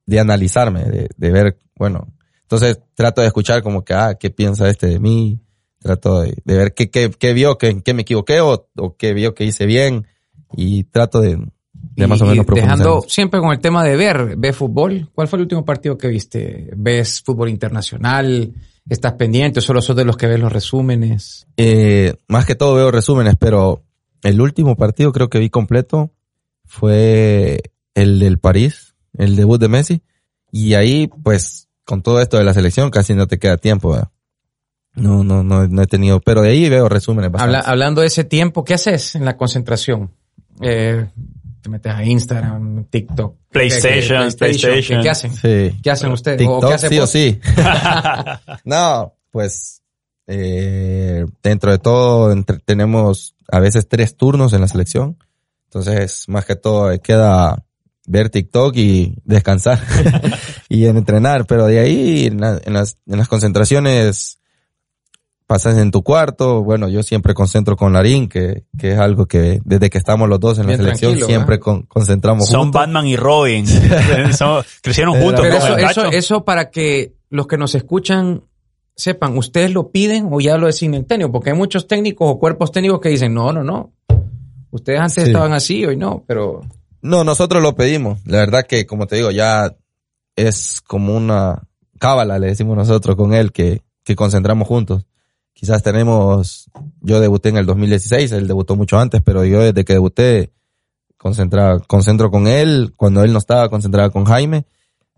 de 0.06 0.20
analizarme, 0.20 0.84
de, 0.84 1.08
de 1.16 1.30
ver, 1.30 1.58
bueno, 1.76 2.12
entonces 2.42 2.78
trato 2.94 3.20
de 3.20 3.26
escuchar 3.26 3.62
como 3.62 3.84
que, 3.84 3.94
ah, 3.94 4.16
¿qué 4.18 4.30
piensa 4.30 4.68
este 4.68 4.86
de 4.86 5.00
mí? 5.00 5.40
Trato 5.78 6.20
de, 6.20 6.36
de 6.44 6.56
ver 6.56 6.74
qué, 6.74 6.90
qué, 6.90 7.10
qué 7.10 7.32
vio, 7.32 7.58
qué, 7.58 7.82
qué 7.82 7.94
me 7.94 8.02
equivoqué 8.02 8.40
o, 8.40 8.68
o 8.76 8.96
qué 8.96 9.12
vio 9.14 9.34
que 9.34 9.44
hice 9.44 9.66
bien 9.66 10.06
y 10.56 10.84
trato 10.84 11.20
de, 11.20 11.38
de 11.72 12.06
más 12.06 12.20
o 12.22 12.26
menos 12.26 12.46
profundizar. 12.46 12.78
Dejando 12.78 13.04
siempre 13.08 13.40
con 13.40 13.52
el 13.52 13.60
tema 13.60 13.84
de 13.84 13.96
ver, 13.96 14.36
¿ves 14.36 14.56
fútbol? 14.56 15.10
¿Cuál 15.14 15.28
fue 15.28 15.38
el 15.38 15.42
último 15.42 15.64
partido 15.64 15.98
que 15.98 16.08
viste? 16.08 16.70
¿Ves 16.76 17.22
fútbol 17.22 17.48
internacional? 17.48 18.52
¿Estás 18.88 19.14
pendiente 19.14 19.60
solo 19.60 19.80
sos 19.80 19.96
de 19.96 20.04
los 20.04 20.16
que 20.16 20.26
ves 20.26 20.38
los 20.38 20.52
resúmenes? 20.52 21.46
Eh, 21.56 22.14
más 22.28 22.46
que 22.46 22.54
todo 22.54 22.74
veo 22.74 22.90
resúmenes, 22.90 23.36
pero 23.38 23.82
el 24.22 24.40
último 24.40 24.76
partido 24.76 25.12
creo 25.12 25.28
que 25.28 25.38
vi 25.38 25.50
completo 25.50 26.12
fue 26.64 27.60
el 27.94 28.18
del 28.18 28.38
París 28.38 28.93
el 29.18 29.36
debut 29.36 29.60
de 29.60 29.68
Messi. 29.68 30.02
Y 30.50 30.74
ahí, 30.74 31.08
pues, 31.22 31.68
con 31.84 32.02
todo 32.02 32.20
esto 32.20 32.38
de 32.38 32.44
la 32.44 32.54
selección, 32.54 32.90
casi 32.90 33.14
no 33.14 33.26
te 33.26 33.38
queda 33.38 33.56
tiempo. 33.56 33.98
No, 34.94 35.24
no, 35.24 35.42
no, 35.42 35.66
no 35.66 35.82
he 35.82 35.86
tenido, 35.86 36.20
pero 36.20 36.42
de 36.42 36.50
ahí 36.50 36.68
veo 36.68 36.88
resúmenes. 36.88 37.30
hablando 37.34 38.00
de 38.00 38.06
ese 38.06 38.24
tiempo, 38.24 38.64
¿qué 38.64 38.74
haces 38.74 39.16
en 39.16 39.24
la 39.24 39.36
concentración? 39.36 40.12
Eh, 40.60 41.06
te 41.60 41.68
metes 41.68 41.92
a 41.92 42.04
Instagram, 42.04 42.84
TikTok. 42.84 43.36
PlayStation, 43.50 44.30
PlayStation. 44.32 45.02
¿Qué, 45.02 45.10
hacen? 45.10 45.34
Sí. 45.34 45.78
¿Qué 45.82 45.90
hacen 45.90 46.12
ustedes? 46.12 46.38
TikTok, 46.38 46.78
sí 46.78 46.98
o 46.98 47.06
sí. 47.06 47.40
no, 48.64 49.14
pues, 49.30 49.82
eh, 50.26 51.24
dentro 51.42 51.72
de 51.72 51.78
todo, 51.78 52.34
tenemos 52.64 53.34
a 53.50 53.60
veces 53.60 53.88
tres 53.88 54.16
turnos 54.16 54.52
en 54.52 54.60
la 54.60 54.68
selección. 54.68 55.18
Entonces, 55.64 56.28
más 56.28 56.44
que 56.44 56.54
todo, 56.54 56.96
queda 57.00 57.63
ver 58.06 58.28
TikTok 58.30 58.76
y 58.76 59.16
descansar 59.24 59.80
y 60.68 60.86
en 60.86 60.96
entrenar, 60.96 61.46
pero 61.46 61.66
de 61.66 61.80
ahí 61.80 62.26
en, 62.26 62.40
la- 62.40 62.60
en 62.64 62.72
las, 62.74 62.96
en 63.06 63.18
las 63.18 63.28
concentraciones 63.28 64.38
pasas 65.46 65.76
en 65.76 65.90
tu 65.90 66.02
cuarto, 66.02 66.62
bueno, 66.64 66.88
yo 66.88 67.02
siempre 67.02 67.34
concentro 67.34 67.76
con 67.76 67.92
Larín, 67.92 68.28
que, 68.28 68.64
que 68.78 68.92
es 68.92 68.98
algo 68.98 69.26
que 69.26 69.60
desde 69.64 69.90
que 69.90 69.98
estamos 69.98 70.28
los 70.28 70.40
dos 70.40 70.58
en 70.58 70.66
Bien 70.66 70.78
la 70.78 70.94
selección 70.94 71.26
siempre 71.26 71.58
con- 71.60 71.82
concentramos 71.82 72.48
Son 72.48 72.62
juntos. 72.64 72.80
Batman 72.80 73.06
y 73.06 73.16
Robin. 73.16 73.66
Son- 74.36 74.64
crecieron 74.82 75.14
juntos. 75.20 75.40
Pero 75.42 75.56
eso, 75.56 75.76
eso, 75.76 76.04
eso 76.06 76.44
para 76.44 76.70
que 76.70 77.14
los 77.28 77.46
que 77.46 77.58
nos 77.58 77.74
escuchan 77.74 78.44
sepan, 78.96 79.36
¿ustedes 79.36 79.70
lo 79.72 79.90
piden 79.90 80.28
o 80.30 80.40
ya 80.40 80.56
lo 80.56 80.66
designa 80.66 80.96
el 80.96 81.04
técnico? 81.04 81.32
Porque 81.32 81.50
hay 81.50 81.56
muchos 81.56 81.86
técnicos 81.88 82.26
o 82.30 82.38
cuerpos 82.38 82.72
técnicos 82.72 83.00
que 83.00 83.10
dicen, 83.10 83.34
no, 83.34 83.52
no, 83.52 83.62
no. 83.62 83.92
Ustedes 84.70 84.98
antes 85.00 85.24
Sí. 85.24 85.30
estaban 85.30 85.52
así, 85.52 85.84
hoy 85.84 85.96
no, 85.96 86.24
pero 86.26 86.62
No, 87.04 87.22
nosotros 87.22 87.62
lo 87.62 87.74
pedimos. 87.76 88.18
La 88.26 88.38
verdad 88.38 88.66
que, 88.66 88.86
como 88.86 89.06
te 89.06 89.16
digo, 89.16 89.30
ya 89.30 89.74
es 90.36 90.80
como 90.80 91.14
una 91.14 91.62
cábala, 91.98 92.38
le 92.38 92.46
decimos 92.48 92.76
nosotros 92.76 93.14
con 93.14 93.34
él, 93.34 93.52
que, 93.52 93.82
que 94.04 94.16
concentramos 94.16 94.66
juntos. 94.66 95.04
Quizás 95.52 95.82
tenemos, 95.82 96.70
yo 97.02 97.20
debuté 97.20 97.50
en 97.50 97.58
el 97.58 97.66
2016, 97.66 98.32
él 98.32 98.48
debutó 98.48 98.74
mucho 98.74 98.98
antes, 98.98 99.20
pero 99.22 99.44
yo 99.44 99.60
desde 99.60 99.84
que 99.84 99.92
debuté 99.92 100.50
concentraba, 101.18 101.78
concentro 101.80 102.30
con 102.30 102.46
él, 102.46 102.94
cuando 102.96 103.22
él 103.22 103.32
no 103.32 103.38
estaba, 103.38 103.68
concentraba 103.68 104.08
con 104.10 104.24
Jaime, 104.24 104.64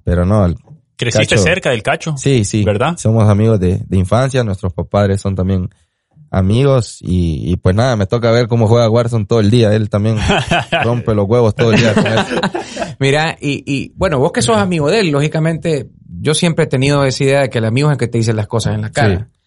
pero 0.04 0.26
no, 0.26 0.44
el- 0.44 0.56
Creciste 0.98 1.34
Cacho. 1.36 1.42
cerca 1.42 1.70
del 1.70 1.82
cacho. 1.82 2.16
sí, 2.16 2.44
sí. 2.44 2.64
¿Verdad? 2.64 2.96
Somos 2.96 3.28
amigos 3.28 3.60
de, 3.60 3.82
de 3.86 3.96
infancia, 3.98 4.42
nuestros 4.42 4.72
padres 4.90 5.20
son 5.20 5.34
también 5.34 5.68
amigos 6.30 6.98
y, 7.00 7.50
y 7.52 7.56
pues 7.56 7.74
nada, 7.74 7.96
me 7.96 8.06
toca 8.06 8.30
ver 8.30 8.48
cómo 8.48 8.66
juega 8.66 8.88
Warzone 8.90 9.24
todo 9.26 9.40
el 9.40 9.50
día, 9.50 9.74
él 9.74 9.88
también 9.90 10.16
rompe 10.84 11.14
los 11.14 11.26
huevos 11.28 11.54
todo 11.54 11.72
el 11.72 11.80
día 11.80 11.94
con 11.94 12.06
eso. 12.06 12.40
Mira, 12.98 13.36
y, 13.40 13.62
y 13.66 13.92
bueno, 13.96 14.18
vos 14.18 14.32
que 14.32 14.42
sos 14.42 14.56
amigo 14.56 14.90
de 14.90 15.00
él, 15.00 15.10
lógicamente, 15.10 15.88
yo 16.20 16.34
siempre 16.34 16.64
he 16.64 16.68
tenido 16.68 17.04
esa 17.04 17.24
idea 17.24 17.40
de 17.42 17.50
que 17.50 17.58
el 17.58 17.64
amigo 17.64 17.88
es 17.88 17.92
el 17.94 17.98
que 17.98 18.08
te 18.08 18.18
dice 18.18 18.32
las 18.32 18.46
cosas 18.46 18.74
en 18.74 18.82
la 18.82 18.90
cara. 18.90 19.28
Sí. 19.30 19.38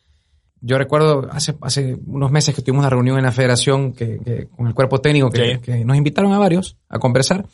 Yo 0.62 0.78
recuerdo 0.78 1.28
hace, 1.32 1.56
hace 1.62 1.98
unos 2.06 2.32
meses 2.32 2.54
que 2.54 2.62
tuvimos 2.62 2.82
una 2.82 2.90
reunión 2.90 3.18
en 3.18 3.24
la 3.24 3.32
federación 3.32 3.94
que, 3.94 4.20
que- 4.20 4.48
con 4.48 4.68
el 4.68 4.74
cuerpo 4.74 5.00
técnico 5.00 5.30
que, 5.30 5.56
Sí. 5.56 5.60
que 5.62 5.86
nos 5.86 5.96
invitaron 5.96 6.34
a 6.34 6.38
varios 6.38 6.76
a 6.90 7.00
conversar. 7.00 7.46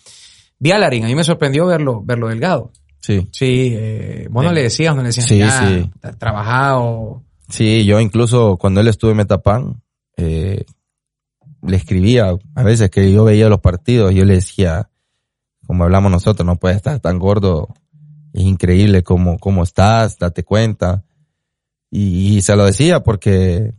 Vi 0.57 0.71
a 0.71 0.79
Larín, 0.79 1.03
a 1.03 1.07
mí 1.07 1.13
me 1.15 1.23
sorprendió 1.23 1.65
verlo, 1.67 2.01
verlo 2.03 2.29
delgado. 2.29 2.71
Sí. 3.01 3.27
Sí, 3.31 3.73
eh, 3.75 4.27
vos 4.31 4.43
no 4.43 4.51
le 4.51 4.63
decías, 4.63 4.95
no 4.95 5.03
le 5.03 5.09
decías, 5.09 5.27
Sí, 5.27 5.37
ya, 5.37 5.51
sí. 5.69 5.91
tra- 6.01 6.17
trabajado. 6.17 7.21
Sí, 7.49 7.85
yo 7.85 7.99
incluso 7.99 8.57
cuando 8.57 8.81
él 8.81 8.87
estuvo 8.87 9.11
en 9.11 9.17
Metapan, 9.17 9.81
eh, 10.17 10.65
le 11.61 11.77
escribía 11.77 12.35
a 12.55 12.63
veces 12.63 12.89
que 12.89 13.11
yo 13.11 13.23
veía 13.23 13.49
los 13.49 13.61
partidos, 13.61 14.13
yo 14.13 14.25
le 14.25 14.35
decía, 14.35 14.89
como 15.65 15.83
hablamos 15.83 16.11
nosotros, 16.11 16.45
no 16.45 16.57
puedes 16.57 16.77
estar 16.77 16.99
tan 16.99 17.19
gordo, 17.19 17.73
es 18.33 18.43
increíble 18.43 19.03
cómo, 19.03 19.37
cómo 19.39 19.63
estás, 19.63 20.17
date 20.17 20.43
cuenta. 20.43 21.03
Y, 21.89 22.37
y 22.37 22.41
se 22.41 22.55
lo 22.55 22.65
decía 22.65 23.01
porque 23.01 23.73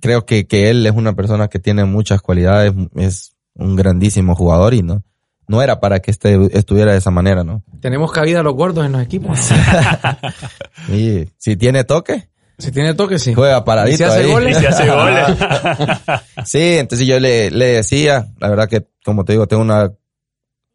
creo 0.00 0.24
que, 0.24 0.46
que 0.46 0.70
él 0.70 0.86
es 0.86 0.92
una 0.92 1.14
persona 1.14 1.48
que 1.48 1.58
tiene 1.58 1.84
muchas 1.84 2.22
cualidades, 2.22 2.72
es 2.94 3.36
un 3.54 3.76
grandísimo 3.76 4.34
jugador 4.34 4.74
y 4.74 4.82
no, 4.82 5.02
no 5.48 5.62
era 5.62 5.78
para 5.80 6.00
que 6.00 6.10
este, 6.10 6.38
estuviera 6.58 6.92
de 6.92 6.98
esa 6.98 7.10
manera, 7.10 7.44
¿no? 7.44 7.62
Tenemos 7.80 8.10
cabida 8.12 8.42
los 8.42 8.54
gordos 8.54 8.84
en 8.86 8.92
los 8.92 9.02
equipos. 9.02 9.38
Y 10.92 11.24
si 11.38 11.56
tiene 11.56 11.84
toque, 11.84 12.28
si 12.58 12.70
tiene 12.70 12.94
toque, 12.94 13.18
sí. 13.18 13.34
juega 13.34 13.64
paradito 13.64 13.94
¿Y 13.94 13.96
si 13.98 14.04
hace 14.04 14.18
ahí. 14.20 14.30
goles? 14.30 14.56
Y 14.56 14.60
se 14.60 14.68
hace 14.68 14.90
goles. 14.90 15.26
Sí, 16.44 16.62
entonces 16.78 17.06
yo 17.06 17.18
le, 17.20 17.50
le 17.50 17.66
decía, 17.66 18.28
la 18.38 18.48
verdad 18.48 18.68
que, 18.68 18.86
como 19.04 19.24
te 19.24 19.32
digo, 19.32 19.46
tengo 19.46 19.62
una 19.62 19.92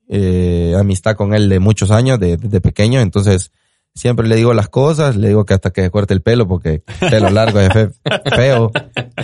eh, 0.10 0.76
amistad 0.78 1.16
con 1.16 1.34
él 1.34 1.48
de 1.50 1.60
muchos 1.60 1.92
años, 1.92 2.20
de- 2.20 2.38
desde 2.38 2.60
pequeño, 2.62 3.00
entonces 3.00 3.52
siempre 3.96 4.28
le 4.28 4.36
digo 4.36 4.54
las 4.54 4.68
cosas, 4.70 5.16
le 5.16 5.30
digo 5.30 5.46
que 5.46 5.54
hasta 5.54 5.72
que 5.72 5.82
se 5.84 5.90
corte 5.90 6.14
el 6.14 6.22
pelo, 6.22 6.48
porque 6.48 6.84
pelo 7.00 7.30
largo 7.30 7.60
es 7.60 7.70
fe- 7.72 7.90
feo, 8.36 8.72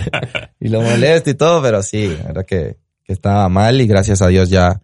y 0.60 0.68
lo 0.68 0.80
molesto 0.82 1.30
y 1.30 1.34
todo, 1.34 1.60
pero 1.62 1.82
sí, 1.82 2.08
la 2.18 2.24
verdad 2.28 2.46
que, 2.46 2.78
que 3.04 3.12
estaba 3.12 3.48
mal 3.48 3.80
y 3.80 3.86
gracias 3.86 4.22
a 4.22 4.28
Dios 4.28 4.48
ya 4.48 4.80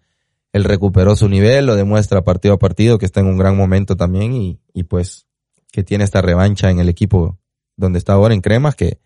él 0.55 0.63
recuperó 0.63 1.17
su 1.17 1.29
nivel, 1.29 1.67
lo 1.67 1.75
demuestra 1.75 2.23
partido 2.23 2.55
a 2.55 2.59
partido, 2.61 2.97
que 2.97 3.07
está 3.07 3.19
en 3.19 3.27
un 3.27 3.37
gran 3.37 3.57
momento 3.57 3.97
también 3.97 4.33
y, 4.35 4.61
y 4.73 4.85
pues 4.85 5.27
que 5.73 5.83
tiene 5.83 6.05
esta 6.05 6.23
revancha 6.23 6.71
en 6.71 6.79
el 6.79 6.89
equipo 6.89 7.41
donde 7.77 7.99
está 7.99 8.13
ahora 8.13 8.35
en 8.35 8.41
Cremas, 8.41 8.77
que, 8.77 9.01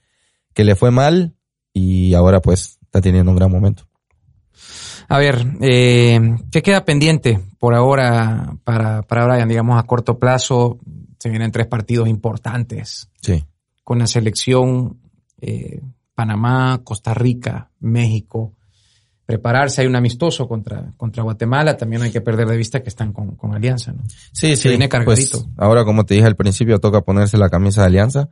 que 0.53 0.63
le 0.63 0.77
fue 0.77 0.91
mal 0.91 1.35
y 1.73 2.13
ahora 2.13 2.41
pues 2.43 2.79
está 2.83 3.01
teniendo 3.01 3.31
un 3.33 3.39
gran 3.39 3.51
momento. 3.51 3.85
A 5.09 5.19
ver, 5.19 5.47
eh, 5.63 6.21
¿qué 6.53 6.61
queda 6.61 6.85
pendiente 6.85 7.41
por 7.59 7.75
ahora 7.75 8.55
para, 8.65 9.01
para 9.03 9.25
Brian? 9.27 9.49
Digamos, 9.49 9.79
a 9.79 9.85
corto 9.85 10.19
plazo, 10.19 10.79
se 11.19 11.31
vienen 11.31 11.51
tres 11.51 11.67
partidos 11.67 12.09
importantes 12.09 13.09
Sí. 13.23 13.43
con 13.85 14.01
la 14.01 14.07
selección 14.07 15.01
eh, 15.41 15.81
Panamá, 16.15 16.83
Costa 16.85 17.15
Rica, 17.15 17.71
México. 17.81 18.53
Prepararse, 19.29 19.83
hay 19.83 19.87
un 19.87 19.95
amistoso 19.95 20.49
contra, 20.49 20.95
contra 20.97 21.23
Guatemala, 21.23 21.77
también 21.77 22.01
hay 22.01 22.11
que 22.11 22.23
perder 22.23 22.49
de 22.49 22.57
vista 22.57 22.83
que 22.83 22.89
están 22.89 23.13
con, 23.13 23.37
con 23.37 23.55
Alianza, 23.55 23.93
¿no? 23.93 24.03
Sí, 24.33 24.57
Se 24.57 24.71
viene 24.71 24.89
cargadito. 24.89 25.43
Pues, 25.43 25.55
ahora, 25.59 25.85
como 25.85 26.07
te 26.07 26.15
dije 26.15 26.27
al 26.27 26.35
principio, 26.35 26.79
toca 26.79 27.03
ponerse 27.03 27.37
la 27.37 27.51
camisa 27.51 27.83
de 27.83 27.87
alianza. 27.89 28.31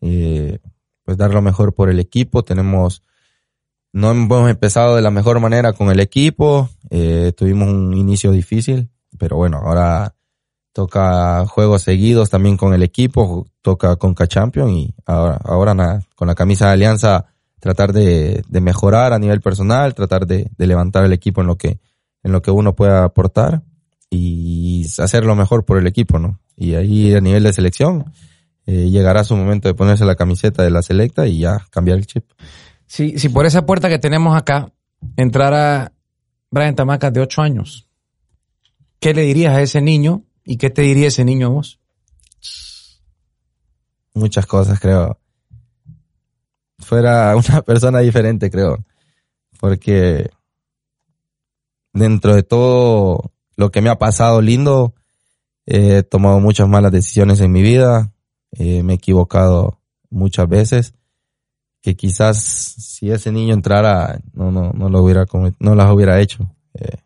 eh, 0.00 0.58
pues 1.04 1.16
dar 1.16 1.32
lo 1.32 1.40
mejor 1.40 1.72
por 1.72 1.88
el 1.88 2.00
equipo. 2.00 2.42
Tenemos, 2.42 3.04
no 3.92 4.10
hemos 4.10 4.50
empezado 4.50 4.96
de 4.96 5.02
la 5.02 5.12
mejor 5.12 5.38
manera 5.38 5.72
con 5.72 5.88
el 5.88 6.00
equipo. 6.00 6.68
eh, 6.90 7.32
tuvimos 7.36 7.68
un 7.68 7.94
inicio 7.94 8.32
difícil, 8.32 8.88
pero 9.16 9.36
bueno, 9.36 9.58
ahora 9.58 10.16
toca 10.72 11.46
juegos 11.46 11.82
seguidos 11.82 12.28
también 12.28 12.56
con 12.56 12.74
el 12.74 12.82
equipo, 12.82 13.46
toca 13.62 13.94
con 13.94 14.16
Champion 14.16 14.68
y 14.70 14.94
ahora, 15.06 15.38
ahora 15.44 15.74
nada, 15.74 16.02
con 16.16 16.26
la 16.26 16.34
camisa 16.34 16.66
de 16.66 16.72
alianza 16.72 17.26
tratar 17.64 17.94
de, 17.94 18.44
de 18.46 18.60
mejorar 18.60 19.14
a 19.14 19.18
nivel 19.18 19.40
personal, 19.40 19.94
tratar 19.94 20.26
de, 20.26 20.50
de 20.54 20.66
levantar 20.66 21.02
el 21.02 21.14
equipo 21.14 21.40
en 21.40 21.46
lo 21.46 21.56
que, 21.56 21.80
en 22.22 22.30
lo 22.30 22.42
que 22.42 22.50
uno 22.50 22.74
pueda 22.74 23.04
aportar 23.04 23.62
y 24.10 24.86
hacer 24.98 25.24
lo 25.24 25.34
mejor 25.34 25.64
por 25.64 25.78
el 25.78 25.86
equipo, 25.86 26.18
¿no? 26.18 26.38
Y 26.58 26.74
ahí 26.74 27.14
a 27.14 27.22
nivel 27.22 27.42
de 27.42 27.54
selección 27.54 28.12
eh, 28.66 28.90
llegará 28.90 29.24
su 29.24 29.34
momento 29.34 29.66
de 29.66 29.72
ponerse 29.72 30.04
la 30.04 30.14
camiseta 30.14 30.62
de 30.62 30.70
la 30.70 30.82
selecta 30.82 31.26
y 31.26 31.38
ya 31.38 31.66
cambiar 31.70 31.96
el 31.96 32.06
chip. 32.06 32.26
Si, 32.86 33.18
si 33.18 33.30
por 33.30 33.46
esa 33.46 33.64
puerta 33.64 33.88
que 33.88 33.98
tenemos 33.98 34.36
acá 34.36 34.70
entrara 35.16 35.94
Brian 36.50 36.74
Tamacas 36.74 37.14
de 37.14 37.22
ocho 37.22 37.40
años, 37.40 37.88
¿qué 39.00 39.14
le 39.14 39.22
dirías 39.22 39.56
a 39.56 39.62
ese 39.62 39.80
niño 39.80 40.24
y 40.44 40.58
qué 40.58 40.68
te 40.68 40.82
diría 40.82 41.08
ese 41.08 41.24
niño 41.24 41.46
a 41.46 41.50
vos? 41.50 41.80
Muchas 44.12 44.44
cosas, 44.44 44.78
creo. 44.78 45.18
Fuera 46.84 47.34
una 47.36 47.62
persona 47.66 48.00
diferente, 48.00 48.50
creo. 48.50 48.84
Porque 49.58 50.30
dentro 51.92 52.34
de 52.34 52.42
todo 52.42 53.32
lo 53.56 53.70
que 53.70 53.80
me 53.80 53.88
ha 53.88 53.98
pasado 53.98 54.40
lindo, 54.40 54.94
he 55.66 56.02
tomado 56.02 56.40
muchas 56.40 56.68
malas 56.68 56.92
decisiones 56.92 57.40
en 57.40 57.52
mi 57.52 57.62
vida, 57.62 58.12
eh, 58.52 58.82
me 58.82 58.94
he 58.94 58.96
equivocado 58.96 59.78
muchas 60.10 60.48
veces, 60.48 60.94
que 61.80 61.96
quizás 61.96 62.42
si 62.42 63.10
ese 63.10 63.30
niño 63.32 63.54
entrara, 63.54 64.20
no, 64.32 64.50
no, 64.50 64.72
no 64.72 64.88
lo 64.88 65.02
hubiera, 65.02 65.26
no 65.58 65.74
las 65.74 65.92
hubiera 65.92 66.20
hecho. 66.20 66.48
Eh, 66.74 66.96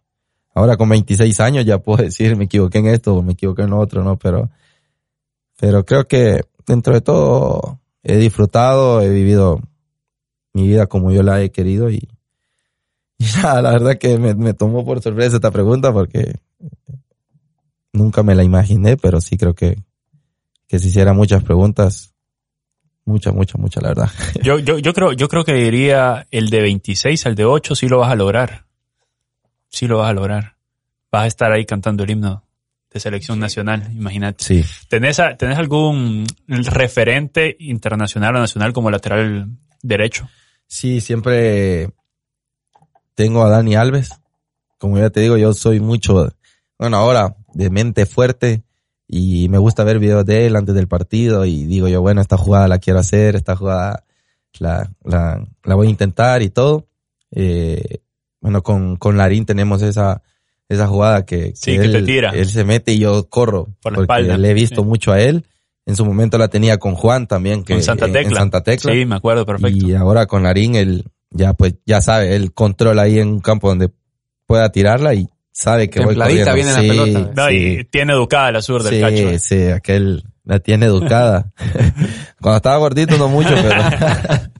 ahora 0.55 0.77
con 0.77 0.89
26 0.89 1.41
años 1.41 1.65
ya 1.65 1.79
puedo 1.79 2.03
decir 2.03 2.37
me 2.37 2.45
equivoqué 2.45 2.79
en 2.79 2.87
esto 2.87 3.23
me 3.23 3.33
equivoqué 3.33 3.63
en 3.63 3.71
lo 3.71 3.79
otro, 3.79 4.03
¿no? 4.03 4.17
Pero, 4.17 4.51
pero 5.59 5.85
creo 5.85 6.07
que 6.07 6.43
dentro 6.67 6.95
de 6.95 7.01
todo 7.01 7.78
he 8.03 8.17
disfrutado, 8.17 9.03
he 9.03 9.09
vivido 9.09 9.61
mi 10.53 10.67
vida 10.67 10.87
como 10.87 11.13
yo 11.13 11.23
la 11.23 11.43
he 11.43 11.51
querido 11.51 11.91
y, 11.91 12.09
y 13.19 13.25
nada, 13.43 13.63
la 13.63 13.71
verdad 13.73 13.99
que 13.99 14.19
me, 14.19 14.35
me 14.35 14.55
tomó 14.55 14.85
por 14.85 15.03
sorpresa 15.03 15.37
esta 15.37 15.51
pregunta 15.51 15.93
porque 15.93 16.37
nunca 17.93 18.23
me 18.23 18.35
la 18.35 18.45
imaginé, 18.45 18.97
pero 18.97 19.21
sí 19.21 19.37
creo 19.37 19.55
que, 19.55 19.79
que 20.67 20.79
si 20.79 20.89
hiciera 20.89 21.13
muchas 21.13 21.43
preguntas, 21.43 22.15
muchas, 23.05 23.35
muchas, 23.35 23.61
muchas, 23.61 23.83
la 23.83 23.89
verdad. 23.91 24.11
Yo, 24.43 24.59
yo, 24.59 24.79
yo 24.79 24.93
creo, 24.93 25.13
yo 25.13 25.29
creo 25.29 25.45
que 25.45 25.55
diría 25.55 26.27
el 26.31 26.51
de 26.51 26.61
26 26.61 27.27
al 27.27 27.35
de 27.35 27.45
8 27.45 27.75
sí 27.75 27.89
lo 27.89 27.99
vas 27.99 28.13
a 28.13 28.17
lograr. 28.17 28.67
Sí 29.69 29.87
lo 29.87 29.99
vas 29.99 30.11
a 30.11 30.15
lograr. 30.15 30.57
Vas 31.11 31.25
a 31.25 31.27
estar 31.27 31.53
ahí 31.53 31.65
cantando 31.65 32.05
el 32.05 32.11
himno 32.11 32.48
de 32.93 33.01
selección 33.01 33.39
nacional, 33.39 33.91
imagínate. 33.93 34.43
Sí. 34.45 34.65
¿Tenés, 34.89 35.21
a- 35.21 35.37
¿Tenés 35.37 35.59
algún 35.59 36.25
referente 36.47 37.57
internacional 37.61 38.37
o 38.37 38.41
nacional 38.41 38.73
como 38.73 38.91
lateral 38.91 39.51
derecho? 39.83 40.29
Sí, 40.67 41.01
siempre 41.01 41.91
tengo 43.15 43.43
a 43.45 43.51
Dani 43.51 43.75
Alves. 43.75 44.11
Como 44.79 44.99
ya 44.99 45.11
te 45.11 45.21
digo, 45.21 45.37
yo 45.37 45.53
soy 45.55 45.81
mucho, 45.81 46.33
bueno, 46.79 46.97
ahora 46.99 47.37
de 47.53 47.69
mente 47.71 48.07
fuerte 48.07 48.63
y 49.09 49.49
me 49.49 49.59
gusta 49.59 49.83
ver 49.85 49.99
videos 49.99 50.25
de 50.25 50.47
él 50.47 50.55
antes 50.57 50.75
del 50.75 50.87
partido 50.87 51.45
y 51.45 51.65
digo 51.65 51.89
yo, 51.89 52.01
bueno, 52.01 52.21
esta 52.21 52.37
jugada 52.37 52.69
la 52.69 52.79
quiero 52.79 53.01
hacer, 53.01 53.35
esta 53.35 53.57
jugada 53.57 54.05
la, 54.61 54.89
la, 55.03 55.45
la 55.65 55.75
voy 55.75 55.89
a 55.89 55.91
intentar 55.91 56.43
y 56.43 56.51
todo. 56.51 56.87
Eh, 57.33 57.99
bueno, 58.41 58.63
con, 58.63 58.97
con 58.97 59.17
Larín 59.17 59.45
tenemos 59.47 59.83
esa, 59.83 60.23
esa 60.69 60.87
jugada 60.87 61.25
que, 61.25 61.53
Sí, 61.55 61.77
que 61.77 61.85
él, 61.85 61.93
te 61.93 62.03
tira. 62.03 62.31
él 62.31 62.47
se 62.49 62.65
mete 62.65 62.93
y 62.93 62.99
yo 62.99 63.29
corro. 63.29 63.69
Por 63.83 63.93
la 63.93 63.97
porque 63.97 64.03
espalda. 64.03 64.37
le 64.39 64.51
he 64.51 64.55
visto 64.55 64.83
Sí. 64.83 64.87
mucho 64.87 65.13
a 65.13 65.21
él. 65.21 65.45
En 65.87 65.97
su 65.97 66.05
momento 66.05 66.37
la 66.37 66.49
tenía 66.49 66.77
con 66.79 66.95
Juan 66.95 67.27
también, 67.27 67.65
que 67.65 67.73
Con 67.73 67.83
Santa 67.83 68.05
en- 68.07 68.13
Tecla. 68.13 68.29
En, 68.31 68.37
Santa 68.37 68.63
Tecla. 68.63 68.93
Sí, 68.93 69.07
me 69.07 69.17
acuerdo 69.17 69.47
perfecto. 69.47 69.87
Y 69.87 69.95
ahora 69.95 70.27
con 70.27 70.43
Larín, 70.43 70.75
él 70.75 71.05
ya 71.31 71.55
pues 71.55 71.75
ya 71.87 72.01
sabe, 72.03 72.37
él 72.37 72.53
controla 72.53 73.03
ahí 73.03 73.19
en 73.19 73.29
un 73.29 73.41
campo 73.41 73.69
donde 73.69 73.91
pueda 74.47 74.71
tirarla 74.71 75.15
y 75.15 75.29
sabe 75.53 75.89
que 75.89 76.01
voy 76.01 76.15
corriendo. 76.15 76.55
viene 76.55 76.73
la 76.73 76.81
Sí, 76.83 76.89
pelota. 76.89 77.33
No, 77.35 77.49
sí. 77.49 77.55
y 77.81 77.85
tiene 77.85 78.13
educada 78.13 78.53
la 78.53 78.61
sur 78.63 78.83
del 78.83 78.95
sí, 78.95 79.01
cacho. 79.01 79.29
eh. 79.31 79.39
sí, 79.39 79.63
aquel 79.69 80.25
la 80.45 80.59
tiene 80.59 80.85
educada. 80.87 81.51
Cuando 82.41 82.57
estaba 82.59 82.77
gordito 82.77 83.17
no 83.17 83.29
mucho, 83.29 83.51
pero 83.55 83.83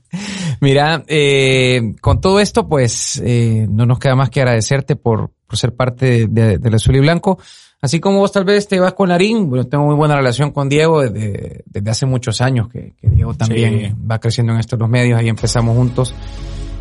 Mira, 0.61 1.05
eh, 1.07 1.95
con 2.01 2.21
todo 2.21 2.41
esto, 2.41 2.69
pues 2.69 3.23
eh, 3.25 3.67
no 3.71 3.87
nos 3.87 3.99
queda 3.99 4.17
más 4.17 4.31
que 4.31 4.41
agradecerte 4.41 4.97
por, 4.97 5.31
por 5.49 5.59
ser 5.59 5.75
parte 5.75 6.07
de, 6.07 6.27
de- 6.29 6.59
del 6.59 6.75
azul 6.75 6.95
y 6.95 7.01
blanco. 7.01 7.39
Así 7.81 8.01
como 8.01 8.19
vos 8.19 8.33
tal 8.33 8.45
vez 8.45 8.67
te 8.69 8.79
vas 8.81 8.93
con 8.93 9.09
Larín, 9.09 9.49
bueno, 9.49 9.65
tengo 9.67 9.85
muy 9.87 9.95
buena 9.95 10.17
relación 10.17 10.51
con 10.51 10.69
Diego 10.69 11.01
desde, 11.01 11.63
desde 11.67 11.91
hace 11.91 12.07
muchos 12.07 12.41
años, 12.41 12.69
que, 12.69 12.95
que 13.01 13.09
Diego 13.09 13.35
también 13.35 13.79
Sí. 13.81 13.95
va 14.11 14.19
creciendo 14.19 14.53
en 14.53 14.59
estos 14.59 14.79
los 14.81 14.89
medios, 14.89 15.19
ahí 15.19 15.29
empezamos 15.29 15.77
juntos. 15.77 16.13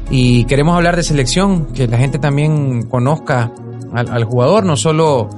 Y 0.10 0.46
queremos 0.46 0.76
hablar 0.76 0.96
de 0.96 1.04
selección, 1.04 1.68
que 1.74 1.88
la 1.88 1.98
gente 1.98 2.18
también 2.18 2.84
conozca 2.84 3.52
al, 3.94 4.10
al 4.10 4.24
jugador, 4.24 4.66
no 4.66 4.76
solo 4.76 5.30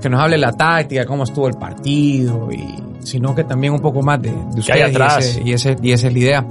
que 0.00 0.08
nos 0.08 0.20
hable 0.20 0.38
la 0.38 0.52
táctica, 0.52 1.04
cómo 1.04 1.24
estuvo 1.24 1.48
el 1.48 1.54
partido, 1.54 2.48
y, 2.52 2.76
sino 3.00 3.34
que 3.34 3.42
también 3.42 3.72
un 3.72 3.80
poco 3.80 4.02
más 4.02 4.22
de, 4.22 4.30
de 4.30 4.62
¿Qué 4.64 4.72
hay 4.72 4.92
ustedes 4.92 5.40
y, 5.44 5.52
ese, 5.52 5.70
y, 5.72 5.72
ese- 5.72 5.76
y 5.82 5.92
esa 5.92 6.06
es 6.06 6.12
la 6.12 6.18
idea. 6.20 6.46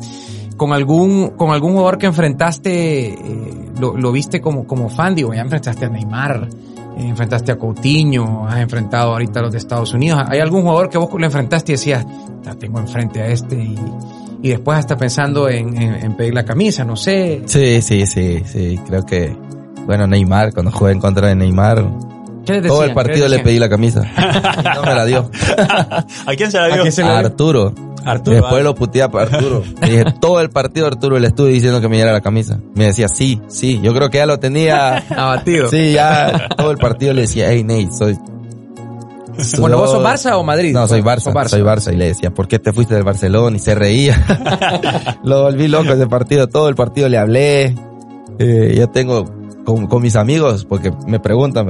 Con 0.57 0.73
algún, 0.73 1.29
con 1.37 1.51
algún 1.51 1.73
jugador 1.73 1.97
que 1.99 2.07
enfrentaste, 2.07 3.13
eh, 3.13 3.17
lo, 3.79 3.95
lo 3.95 4.11
viste 4.11 4.41
como, 4.41 4.65
como 4.65 4.89
fan, 4.89 5.13
digo, 5.15 5.33
ya 5.33 5.41
enfrentaste 5.41 5.85
a 5.85 5.89
Neymar, 5.89 6.49
eh, 6.97 7.07
enfrentaste 7.07 7.51
a 7.51 7.57
Coutinho, 7.57 8.47
has 8.47 8.57
enfrentado 8.59 9.11
ahorita 9.11 9.39
a 9.39 9.43
los 9.43 9.51
de 9.51 9.59
Estados 9.59 9.93
Unidos. 9.93 10.21
¿Hay 10.27 10.39
algún 10.39 10.63
jugador 10.63 10.89
que 10.89 10.97
vos 10.97 11.09
lo 11.15 11.23
enfrentaste 11.25 11.73
y 11.73 11.75
decías, 11.75 12.05
la 12.43 12.55
tengo 12.55 12.79
enfrente 12.79 13.21
a 13.21 13.27
este 13.27 13.55
y, 13.55 13.75
y 14.41 14.49
después 14.49 14.79
hasta 14.79 14.97
pensando 14.97 15.47
en, 15.47 15.79
en- 15.81 15.93
en 15.95 16.15
pedir 16.17 16.33
la 16.33 16.43
camisa, 16.43 16.83
no 16.83 16.95
sé. 16.95 17.43
sí, 17.45 17.81
sí, 17.83 18.05
sí, 18.07 18.41
sí, 18.45 18.79
creo 18.87 19.05
que 19.05 19.35
bueno, 19.85 20.05
Neymar, 20.07 20.53
cuando 20.53 20.71
jugué 20.71 20.91
en 20.93 20.99
contra 20.99 21.27
de 21.27 21.35
Neymar, 21.35 21.85
¿Qué 22.45 22.53
les 22.61 22.67
todo 22.67 22.83
el 22.83 22.93
partido 22.93 23.25
¿Qué 23.25 23.29
le 23.29 23.39
pedí 23.39 23.59
la 23.59 23.69
camisa. 23.69 24.01
Y 24.17 24.75
no 24.75 24.81
me 24.83 24.95
la 24.95 25.05
dio. 25.05 25.29
¿A 26.25 26.33
quién 26.35 26.49
se 26.51 26.57
la 26.57 26.65
¿A 26.65 26.67
dio? 26.67 26.81
quién 26.81 26.91
se 26.91 27.03
la 27.03 27.09
A 27.17 27.19
dio? 27.19 27.27
Arturo. 27.27 27.73
Arturo. 28.07 28.37
Después 28.37 28.63
lo 28.63 28.73
puteé 28.73 29.01
a 29.01 29.05
Arturo. 29.05 29.63
Le 29.81 29.89
dije, 29.89 30.05
todo 30.19 30.39
el 30.39 30.49
partido 30.49 30.87
Arturo 30.87 31.19
le 31.19 31.27
estuve 31.27 31.49
diciendo 31.49 31.81
que 31.81 31.89
me 31.89 31.97
diera 31.97 32.11
la 32.11 32.21
camisa. 32.21 32.59
Me 32.73 32.85
decía, 32.85 33.09
sí, 33.09 33.41
sí. 33.47 33.79
Yo 33.83 33.93
creo 33.93 34.09
que 34.09 34.17
ya 34.19 34.25
lo 34.25 34.39
tenía. 34.39 34.97
Abatido. 35.09 35.69
Sí, 35.69 35.91
ya 35.91 36.47
todo 36.55 36.71
el 36.71 36.77
partido 36.77 37.13
le 37.13 37.21
decía, 37.21 37.51
hey 37.51 37.63
Nate, 37.63 37.89
soy... 37.91 38.17
Bueno, 39.59 39.77
¿vos 39.77 39.91
sos 39.91 40.03
Barça 40.03 40.35
o 40.35 40.43
Madrid? 40.43 40.73
No, 40.73 40.87
soy 40.87 41.01
Barça, 41.01 41.47
soy 41.47 41.61
Barça. 41.61 41.93
Y 41.93 41.95
le 41.95 42.07
decía, 42.07 42.31
¿por 42.31 42.47
qué 42.47 42.57
te 42.57 42.73
fuiste 42.73 42.95
del 42.95 43.03
Barcelona? 43.03 43.55
Y 43.55 43.59
se 43.59 43.75
reía. 43.75 45.19
lo 45.23 45.43
volví 45.43 45.67
loco 45.67 45.93
ese 45.93 46.07
partido. 46.07 46.47
Todo 46.47 46.69
el 46.69 46.75
partido 46.75 47.07
le 47.07 47.19
hablé. 47.19 47.75
Eh, 48.39 48.73
yo 48.75 48.89
tengo 48.89 49.25
con, 49.63 49.85
con 49.85 50.01
mis 50.01 50.15
amigos, 50.15 50.65
porque 50.65 50.91
me 51.05 51.19
preguntan. 51.19 51.67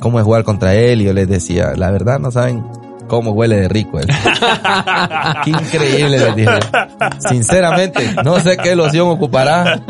¿cómo 0.00 0.18
es 0.18 0.24
jugar 0.24 0.44
contra 0.44 0.74
él? 0.74 1.02
Y 1.02 1.04
yo 1.04 1.12
les 1.12 1.28
decía, 1.28 1.74
la 1.76 1.90
verdad 1.90 2.18
no 2.18 2.30
saben 2.30 2.64
cómo 3.10 3.32
huele 3.32 3.56
de 3.56 3.68
rico 3.68 3.98
él. 3.98 4.06
qué 5.44 5.50
increíble, 5.50 6.16
les 6.16 6.36
dije. 6.36 6.50
Sinceramente, 7.28 8.14
no 8.24 8.38
sé 8.38 8.56
qué 8.56 8.76
loción 8.76 9.08
ocupará, 9.08 9.82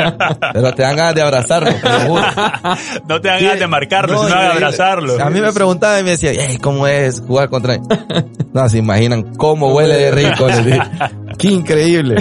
pero 0.55 0.73
te 0.73 0.83
dan 0.83 0.97
ganas 0.97 1.15
de 1.15 1.21
abrazarlo, 1.21 1.71
te 1.75 1.89
lo 1.89 2.01
juro. 2.01 2.25
No 3.07 3.21
te 3.21 3.29
dan 3.29 3.43
ganas 3.43 3.59
de 3.59 3.67
marcarlo, 3.67 4.15
No, 4.15 4.25
sino 4.27 4.41
de 4.41 4.47
abrazarlo. 4.47 5.23
A 5.23 5.29
mí 5.29 5.41
me 5.41 5.53
preguntaban 5.53 6.01
y 6.01 6.05
me 6.05 6.11
decían, 6.13 6.35
"Ey, 6.39 6.57
¿cómo 6.57 6.87
es 6.87 7.21
jugar 7.21 7.51
contra 7.51 7.75
él? 7.75 7.83
No, 8.55 8.67
se 8.69 8.79
imaginan 8.79 9.35
cómo 9.37 9.75
huele 9.75 9.97
de 9.97 10.11
rico. 10.11 10.47
les 10.47 10.65
dije. 10.65 10.81
Qué 11.39 11.49
increíble. 11.49 12.17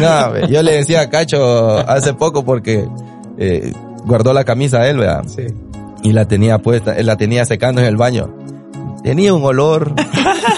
No, 0.00 0.46
yo 0.48 0.62
le 0.62 0.72
decía 0.72 1.02
a 1.02 1.10
Cacho 1.10 1.78
hace 1.88 2.12
poco 2.14 2.44
porque 2.44 2.86
eh, 3.38 3.72
guardó 4.04 4.32
la 4.32 4.44
camisa 4.44 4.80
a 4.80 4.88
él, 4.88 4.98
¿verdad? 4.98 5.22
Sí. 5.26 5.46
Y 6.02 6.12
la 6.12 6.26
tenía 6.26 6.58
puesta, 6.58 6.94
él 6.96 7.06
la 7.06 7.16
tenía 7.16 7.44
secando 7.46 7.80
en 7.80 7.86
el 7.86 7.96
baño. 7.96 8.43
Tenía 9.04 9.34
un 9.34 9.44
olor 9.44 9.94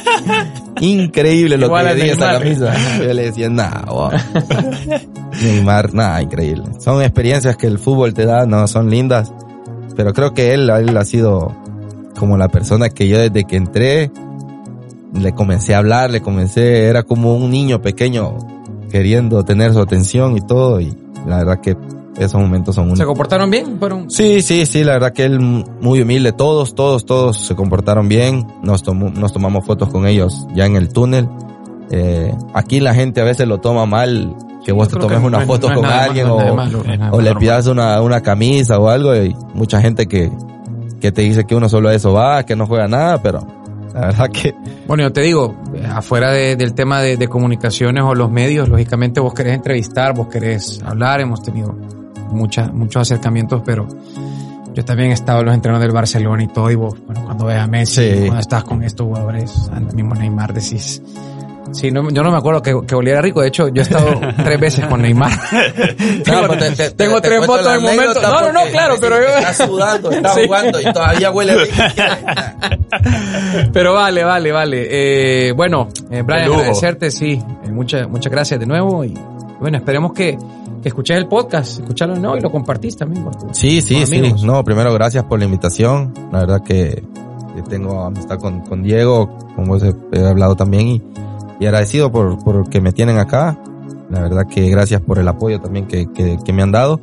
increíble 0.80 1.58
lo 1.58 1.66
Igual 1.66 1.88
que 1.88 1.94
le 1.94 2.12
esa 2.12 2.38
camisa. 2.38 2.72
Yo 2.98 3.12
le 3.12 3.24
decía, 3.24 3.50
wow. 3.88 4.10
Neymar, 5.42 5.92
nada, 5.92 6.22
increíble. 6.22 6.62
Son 6.78 7.02
experiencias 7.02 7.56
que 7.56 7.66
el 7.66 7.80
fútbol 7.80 8.14
te 8.14 8.24
da, 8.24 8.46
no, 8.46 8.68
son 8.68 8.88
lindas. 8.88 9.32
Pero 9.96 10.12
creo 10.12 10.32
que 10.32 10.54
él, 10.54 10.70
él 10.70 10.96
ha 10.96 11.04
sido 11.04 11.56
como 12.16 12.38
la 12.38 12.46
persona 12.46 12.88
que 12.88 13.08
yo 13.08 13.18
desde 13.18 13.42
que 13.42 13.56
entré, 13.56 14.12
le 15.12 15.32
comencé 15.32 15.74
a 15.74 15.78
hablar, 15.78 16.12
le 16.12 16.20
comencé, 16.20 16.84
era 16.84 17.02
como 17.02 17.34
un 17.34 17.50
niño 17.50 17.82
pequeño 17.82 18.38
queriendo 18.92 19.44
tener 19.44 19.72
su 19.72 19.80
atención 19.80 20.36
y 20.36 20.40
todo. 20.40 20.80
Y 20.80 20.96
la 21.26 21.38
verdad 21.38 21.60
que 21.60 21.76
esos 22.18 22.40
momentos 22.40 22.74
son 22.74 22.84
¿Se 22.86 22.90
únicos. 22.92 23.06
comportaron 23.06 23.50
bien? 23.50 23.78
Fueron... 23.78 24.10
Sí, 24.10 24.40
sí, 24.42 24.66
sí, 24.66 24.84
la 24.84 24.94
verdad 24.94 25.12
que 25.12 25.24
él 25.24 25.38
muy 25.40 26.00
humilde, 26.00 26.32
todos, 26.32 26.74
todos, 26.74 27.04
todos 27.06 27.38
se 27.46 27.54
comportaron 27.54 28.08
bien, 28.08 28.46
nos, 28.62 28.82
tomó- 28.82 29.10
nos 29.12 29.32
tomamos 29.32 29.64
fotos 29.66 29.88
con 29.90 30.06
ellos 30.06 30.46
ya 30.54 30.66
en 30.66 30.76
el 30.76 30.88
túnel. 30.88 31.28
Eh, 31.90 32.34
aquí 32.54 32.80
la 32.80 32.94
gente 32.94 33.20
a 33.20 33.24
veces 33.24 33.46
lo 33.46 33.58
toma 33.58 33.86
mal, 33.86 34.34
que 34.64 34.72
vos 34.72 34.88
te 34.88 34.96
tomes 34.98 35.20
una 35.22 35.38
no 35.40 35.46
foto 35.46 35.68
no 35.68 35.74
con 35.76 35.82
nada 35.84 36.04
alguien 36.04 36.26
o, 36.28 36.54
malo, 36.56 36.82
o 37.12 37.20
le 37.20 37.34
pidas 37.36 37.66
una, 37.68 38.00
una 38.02 38.20
camisa 38.22 38.78
o 38.78 38.88
algo 38.88 39.14
y 39.14 39.36
mucha 39.54 39.80
gente 39.80 40.06
que, 40.06 40.30
que 41.00 41.12
te 41.12 41.22
dice 41.22 41.44
que 41.44 41.54
uno 41.54 41.68
solo 41.68 41.88
a 41.90 41.94
eso 41.94 42.12
va, 42.12 42.42
que 42.44 42.56
no 42.56 42.66
juega 42.66 42.88
nada, 42.88 43.22
pero 43.22 43.46
la 43.94 44.00
verdad 44.00 44.30
que 44.30 44.52
Bueno, 44.88 45.04
yo 45.04 45.12
te 45.12 45.20
digo, 45.20 45.54
eh, 45.74 45.86
afuera 45.88 46.32
de- 46.32 46.56
del 46.56 46.74
tema 46.74 47.00
de, 47.00 47.16
de 47.16 47.28
comunicaciones 47.28 48.02
o 48.02 48.14
los 48.16 48.30
medios, 48.32 48.68
lógicamente 48.68 49.20
vos 49.20 49.32
querés 49.32 49.54
entrevistar, 49.54 50.12
vos 50.12 50.26
querés 50.26 50.80
hablar, 50.84 51.20
hemos 51.20 51.40
tenido 51.42 51.76
muchas, 52.30 52.72
muchos 52.72 53.02
acercamientos, 53.02 53.62
pero 53.64 53.86
yo 54.74 54.84
también 54.84 55.10
he 55.10 55.14
estado 55.14 55.40
en 55.40 55.46
los 55.46 55.54
entrenos 55.54 55.80
del 55.80 55.92
Barcelona 55.92 56.42
y 56.42 56.48
todo, 56.48 56.70
y 56.70 56.74
vos, 56.74 56.94
bueno, 57.06 57.22
cuando 57.24 57.46
ves 57.46 57.58
a 57.58 57.66
Messi, 57.66 58.10
Sí. 58.10 58.18
cuando 58.20 58.40
estás 58.40 58.64
con 58.64 58.82
estos 58.82 59.06
jugadores, 59.06 59.70
al 59.72 59.92
mismo 59.94 60.14
Neymar, 60.14 60.52
decís... 60.52 61.02
Sí, 61.72 61.90
no, 61.90 62.08
yo 62.10 62.22
no 62.22 62.30
me 62.30 62.38
acuerdo 62.38 62.62
que, 62.62 62.74
que 62.86 62.94
oliera 62.94 63.20
rico. 63.20 63.40
De 63.42 63.48
hecho, 63.48 63.66
yo 63.68 63.82
he 63.82 63.82
estado 63.82 64.06
tres 64.44 64.58
veces 64.60 64.86
con 64.86 65.02
Neymar. 65.02 65.32
No, 66.26 66.48
te- 66.56 66.70
te- 66.70 66.90
tengo 66.92 67.20
te 67.20 67.28
tres 67.28 67.44
fotos 67.44 67.66
en 67.74 67.82
momento. 67.82 68.22
No, 68.22 68.40
no, 68.40 68.52
no, 68.52 68.70
claro, 68.70 68.94
pero 69.00 69.16
yo... 69.16 69.26
Está 69.36 69.52
sudando, 69.66 70.10
está 70.12 70.28
Sí. 70.34 70.42
jugando 70.46 70.80
y 70.80 70.84
todavía 70.92 71.30
huele 71.32 71.54
rico. 71.64 71.74
Pero 73.72 73.94
vale, 73.94 74.24
vale, 74.24 74.52
vale. 74.52 74.86
Eh, 75.48 75.52
bueno, 75.52 75.88
eh, 76.10 76.16
De 76.16 76.22
Brian, 76.22 76.52
agradecerte, 76.52 77.10
sí. 77.10 77.42
Eh, 77.64 77.70
muchas, 77.70 78.08
muchas 78.08 78.30
gracias 78.32 78.60
de 78.60 78.66
nuevo 78.66 79.04
y 79.04 79.12
bueno, 79.60 79.76
esperemos 79.78 80.12
que, 80.12 80.38
que 80.86 80.90
escuches 80.90 81.16
el 81.16 81.26
podcast, 81.26 81.80
escucharlo 81.80 82.14
nuevo 82.14 82.36
y 82.36 82.40
lo 82.40 82.52
compartís 82.52 82.96
también 82.96 83.24
con 83.24 83.52
Sí, 83.52 83.80
sí, 83.80 83.96
con 83.96 84.06
sí. 84.06 84.46
No, 84.46 84.62
primero 84.62 84.94
gracias 84.94 85.24
por 85.24 85.40
la 85.40 85.44
invitación. 85.44 86.14
La 86.30 86.38
verdad 86.38 86.62
que, 86.62 87.02
tengo 87.68 88.04
amistad 88.04 88.38
con, 88.38 88.60
con 88.60 88.84
Diego, 88.84 89.36
como 89.56 89.74
vos 89.74 89.82
he, 89.82 90.24
hablado 90.24 90.54
también 90.54 90.86
y, 90.86 91.02
y 91.58 91.66
agradecido 91.66 92.12
por, 92.12 92.38
por 92.44 92.70
que 92.70 92.80
me 92.80 92.92
tienen 92.92 93.18
acá. 93.18 93.58
La 94.10 94.20
verdad 94.20 94.46
que 94.46 94.70
gracias 94.70 95.00
por 95.00 95.18
el 95.18 95.26
apoyo 95.26 95.60
también 95.60 95.88
que, 95.88 96.06
que, 96.12 96.38
que 96.44 96.52
me 96.52 96.62
han 96.62 96.70
dado. 96.70 97.00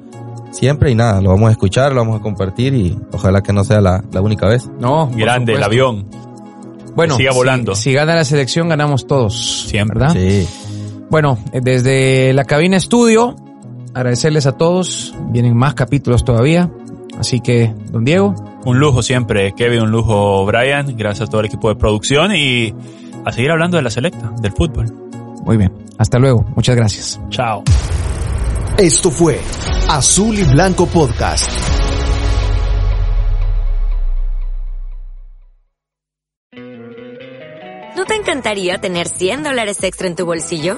Siempre 0.52 0.90
y 0.90 0.96
nada, 0.96 1.20
lo 1.20 1.32
vamos 1.32 1.50
a 1.50 1.52
escuchar, 1.52 1.92
lo 1.92 2.00
vamos 2.00 2.22
a 2.22 2.24
compartir 2.24 2.74
y 2.76 2.98
ojalá 3.12 3.42
que 3.44 3.52
no 3.52 3.66
sea 3.66 3.82
la, 3.82 4.02
la 4.14 4.22
única 4.22 4.48
vez. 4.48 4.70
No, 4.80 5.10
Grande, 5.14 5.56
el 5.56 5.64
avión. 5.64 6.06
Bueno, 6.96 7.18
siga 7.18 7.32
si- 7.34 7.38
volando. 7.38 7.76
Si, 7.76 7.92
gana 7.92 8.16
la 8.16 8.24
selección, 8.24 8.70
ganamos 8.70 9.08
todos. 9.08 9.66
Siempre. 9.68 10.00
¿Verdad? 10.00 10.14
Sí. 10.14 10.48
Bueno, 11.10 11.38
eh, 11.52 11.60
desde 11.62 12.32
la 12.34 12.46
cabina 12.46 12.78
estudio, 12.78 13.36
agradecerles 13.94 14.46
a 14.46 14.54
todos. 14.54 15.14
Vienen 15.30 15.56
más 15.56 15.74
capítulos 15.74 16.24
todavía. 16.24 16.70
Así 17.20 17.40
que, 17.42 17.74
don 17.92 18.04
Diego, 18.06 18.34
Un 18.66 18.80
lujo 18.80 19.04
siempre, 19.04 19.54
Kevin, 19.54 19.82
un 19.82 19.92
lujo, 19.92 20.46
Brian. 20.46 20.96
Gracias 20.98 21.28
a 21.28 21.32
todo 21.32 21.42
el 21.42 21.48
equipo 21.48 21.70
de 21.70 21.76
producción 21.76 22.36
y 22.36 22.74
a 23.26 23.32
seguir 23.32 23.52
hablando 23.52 23.78
de 23.78 23.84
la 23.84 23.90
selecta, 23.90 24.32
del 24.42 24.52
fútbol. 24.52 24.86
muy 25.44 25.58
bien. 25.58 25.72
Hasta 25.98 26.18
luego. 26.20 26.46
Muchas 26.56 26.76
gracias. 26.76 27.20
Chao. 27.30 27.64
Esto 28.78 29.12
fue 29.12 29.40
Azul 29.88 30.40
y 30.40 30.44
Blanco 30.44 30.88
Podcast. 30.88 31.52
¿No 37.96 38.06
te 38.06 38.16
encantaría 38.16 38.80
tener 38.80 39.08
100 39.08 39.44
dólares 39.44 39.84
extra 39.84 40.08
en 40.08 40.16
tu 40.16 40.26
bolsillo? 40.26 40.78